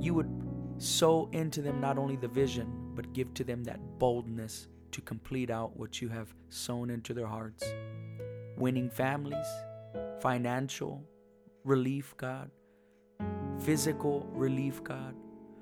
you 0.00 0.12
would 0.14 0.30
sow 0.78 1.28
into 1.32 1.62
them 1.62 1.80
not 1.80 1.98
only 1.98 2.16
the 2.16 2.26
vision, 2.26 2.90
but 2.94 3.12
give 3.12 3.32
to 3.34 3.44
them 3.44 3.62
that 3.64 3.78
boldness 3.98 4.66
to 4.90 5.00
complete 5.00 5.50
out 5.50 5.76
what 5.76 6.02
you 6.02 6.08
have 6.08 6.34
sown 6.48 6.90
into 6.90 7.14
their 7.14 7.28
hearts. 7.28 7.64
Winning 8.56 8.90
families, 8.90 9.46
financial 10.20 11.04
relief, 11.64 12.12
God, 12.16 12.50
physical 13.60 14.28
relief, 14.32 14.82
God, 14.82 15.14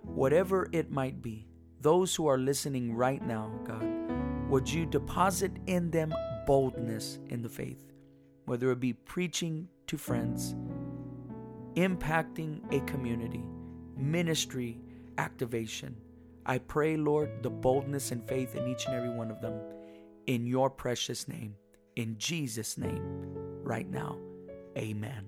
whatever 0.03 0.66
it 0.72 0.90
might 0.90 1.20
be, 1.20 1.46
those 1.82 2.14
who 2.14 2.26
are 2.26 2.38
listening 2.38 2.94
right 2.94 3.24
now, 3.24 3.51
God, 3.64 3.86
would 4.51 4.68
you 4.68 4.84
deposit 4.84 5.53
in 5.68 5.92
them 5.92 6.12
boldness 6.44 7.20
in 7.28 7.40
the 7.40 7.48
faith, 7.48 7.92
whether 8.46 8.72
it 8.72 8.80
be 8.80 8.92
preaching 8.92 9.68
to 9.86 9.96
friends, 9.96 10.57
impacting 11.76 12.61
a 12.74 12.80
community, 12.80 13.44
ministry, 13.96 14.80
activation. 15.18 15.96
I 16.46 16.59
pray, 16.59 16.96
Lord, 16.96 17.44
the 17.44 17.51
boldness 17.51 18.11
and 18.11 18.26
faith 18.26 18.57
in 18.57 18.66
each 18.66 18.86
and 18.86 18.94
every 18.96 19.11
one 19.11 19.30
of 19.30 19.40
them 19.40 19.55
in 20.26 20.48
your 20.48 20.68
precious 20.68 21.28
name, 21.28 21.55
in 21.94 22.18
Jesus' 22.18 22.76
name, 22.76 23.03
right 23.62 23.88
now. 23.88 24.18
Amen. 24.76 25.26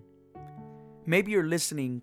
Maybe 1.06 1.30
you're 1.30 1.44
listening 1.44 2.02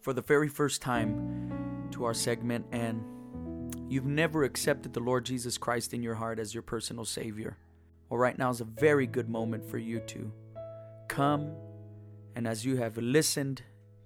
for 0.00 0.12
the 0.12 0.22
very 0.22 0.48
first 0.48 0.80
time 0.80 1.88
to 1.90 2.04
our 2.04 2.14
segment 2.14 2.66
and 2.70 3.02
you've 3.88 4.06
never 4.06 4.44
accepted 4.44 4.92
the 4.92 5.00
Lord 5.00 5.24
Jesus 5.24 5.58
Christ 5.58 5.94
in 5.94 6.02
your 6.02 6.14
heart 6.14 6.38
as 6.38 6.54
your 6.54 6.62
personal 6.62 7.04
Savior, 7.04 7.56
well, 8.08 8.18
right 8.18 8.38
now 8.38 8.50
is 8.50 8.60
a 8.60 8.64
very 8.64 9.06
good 9.06 9.28
moment 9.28 9.68
for 9.68 9.78
you 9.78 10.00
to 10.00 10.32
come 11.08 11.52
and 12.36 12.46
as 12.46 12.64
you 12.64 12.76
have 12.76 12.98
listened 12.98 13.62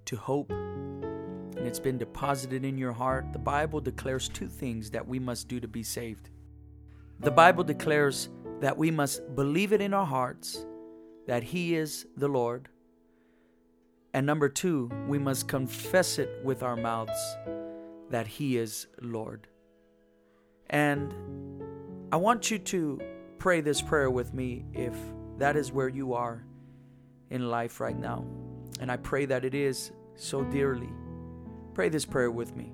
to 0.07 0.17
hope 0.17 0.51
and 0.51 1.67
it's 1.67 1.81
been 1.81 1.99
deposited 1.99 2.65
in 2.65 2.79
your 2.79 2.93
heart, 2.93 3.33
the 3.33 3.39
Bible 3.39 3.81
declares 3.81 4.29
two 4.29 4.47
things 4.47 4.91
that 4.93 5.07
we 5.07 5.19
must 5.19 5.49
do 5.49 5.61
to 5.61 5.69
be 5.69 5.83
saved. 5.83 6.31
The 7.19 7.31
Bible 7.31 7.65
declares 7.65 8.31
that 8.61 8.79
we 8.79 8.91
must 8.91 9.35
believe 9.35 9.73
it 9.73 9.83
in 9.83 9.93
our 9.93 10.07
hearts 10.07 10.65
that 11.27 11.43
He 11.43 11.75
is 11.75 12.07
the 12.17 12.29
Lord. 12.29 12.69
And 14.15 14.25
number 14.25 14.49
two, 14.49 14.91
we 15.07 15.19
must 15.19 15.49
confess 15.49 16.19
it 16.19 16.31
with 16.43 16.63
our 16.63 16.77
mouths 16.77 17.37
that 18.11 18.27
He 18.27 18.57
is 18.57 18.87
Lord. 19.03 19.49
And 20.71 21.12
I 22.12 22.16
want 22.16 22.51
you 22.51 22.59
to 22.59 23.01
pray 23.39 23.61
this 23.61 23.83
prayer 23.83 24.11
with 24.11 24.33
me 24.33 24.64
if 24.73 24.95
that 25.39 25.57
is 25.57 25.73
where 25.73 25.89
you 25.89 26.14
are 26.14 26.45
in 27.31 27.49
life 27.49 27.81
right 27.81 27.99
now. 27.99 28.25
And 28.81 28.91
I 28.91 28.97
pray 28.97 29.27
that 29.27 29.45
it 29.45 29.55
is 29.55 29.93
so 30.14 30.43
dearly. 30.45 30.91
Pray 31.75 31.89
this 31.89 32.05
prayer 32.05 32.31
with 32.31 32.57
me 32.57 32.73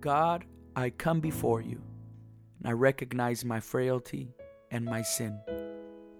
God, 0.00 0.44
I 0.74 0.90
come 0.90 1.20
before 1.20 1.60
you, 1.60 1.80
and 2.58 2.68
I 2.68 2.72
recognize 2.72 3.44
my 3.44 3.60
frailty 3.60 4.34
and 4.70 4.84
my 4.84 5.02
sin. 5.02 5.38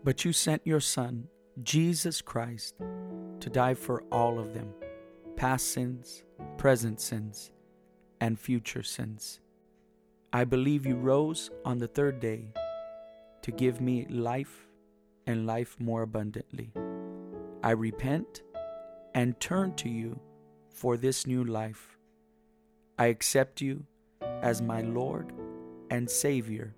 But 0.05 0.25
you 0.25 0.33
sent 0.33 0.63
your 0.65 0.81
Son, 0.81 1.29
Jesus 1.63 2.21
Christ, 2.21 2.75
to 3.41 3.51
die 3.51 3.75
for 3.75 4.03
all 4.11 4.39
of 4.39 4.55
them 4.55 4.73
past 5.37 5.73
sins, 5.73 6.25
present 6.59 7.01
sins, 7.01 7.51
and 8.21 8.39
future 8.39 8.83
sins. 8.83 9.42
I 10.35 10.45
believe 10.45 10.87
you 10.87 10.97
rose 10.97 11.51
on 11.63 11.77
the 11.77 11.87
third 11.87 12.19
day 12.19 12.55
to 13.43 13.53
give 13.53 13.83
me 13.83 14.07
life 14.09 14.67
and 15.27 15.47
life 15.47 15.77
more 15.79 16.01
abundantly. 16.01 16.73
I 17.63 17.73
repent 17.73 18.41
and 19.15 19.39
turn 19.41 19.75
to 19.75 19.91
you 19.91 20.19
for 20.71 20.97
this 20.97 21.27
new 21.27 21.45
life. 21.45 21.99
I 22.99 23.07
accept 23.07 23.61
you 23.61 23.85
as 24.23 24.63
my 24.63 24.81
Lord 24.81 25.35
and 25.91 26.09
Savior 26.09 26.77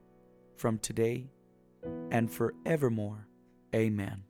from 0.56 0.78
today 0.78 1.30
and 2.10 2.28
forevermore. 2.28 3.28
Amen. 3.72 4.24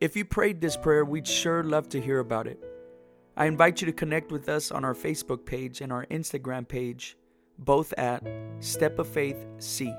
If 0.00 0.16
you 0.16 0.24
prayed 0.24 0.60
this 0.60 0.76
prayer, 0.76 1.04
we'd 1.04 1.28
sure 1.28 1.62
love 1.62 1.88
to 1.90 2.00
hear 2.00 2.18
about 2.18 2.48
it. 2.48 2.58
I 3.36 3.46
invite 3.46 3.80
you 3.80 3.86
to 3.86 3.92
connect 3.92 4.32
with 4.32 4.48
us 4.48 4.72
on 4.72 4.84
our 4.84 4.94
Facebook 4.94 5.46
page 5.46 5.80
and 5.80 5.92
our 5.92 6.06
Instagram 6.06 6.66
page 6.66 7.16
both 7.58 7.92
at 7.94 8.22
Step 8.60 8.98
of 8.98 9.08
Faith 9.08 9.46
C. 9.58 9.92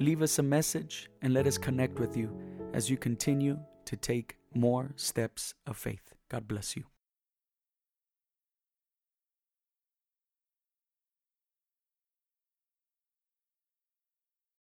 Leave 0.00 0.22
us 0.22 0.38
a 0.38 0.42
message 0.42 1.10
and 1.22 1.32
let 1.32 1.46
us 1.46 1.58
connect 1.58 1.98
with 1.98 2.16
you 2.16 2.30
as 2.72 2.90
you 2.90 2.96
continue 2.96 3.58
to 3.84 3.96
take 3.96 4.36
more 4.54 4.92
steps 4.96 5.54
of 5.66 5.76
faith. 5.76 6.14
God 6.28 6.48
bless 6.48 6.76
you. 6.76 6.93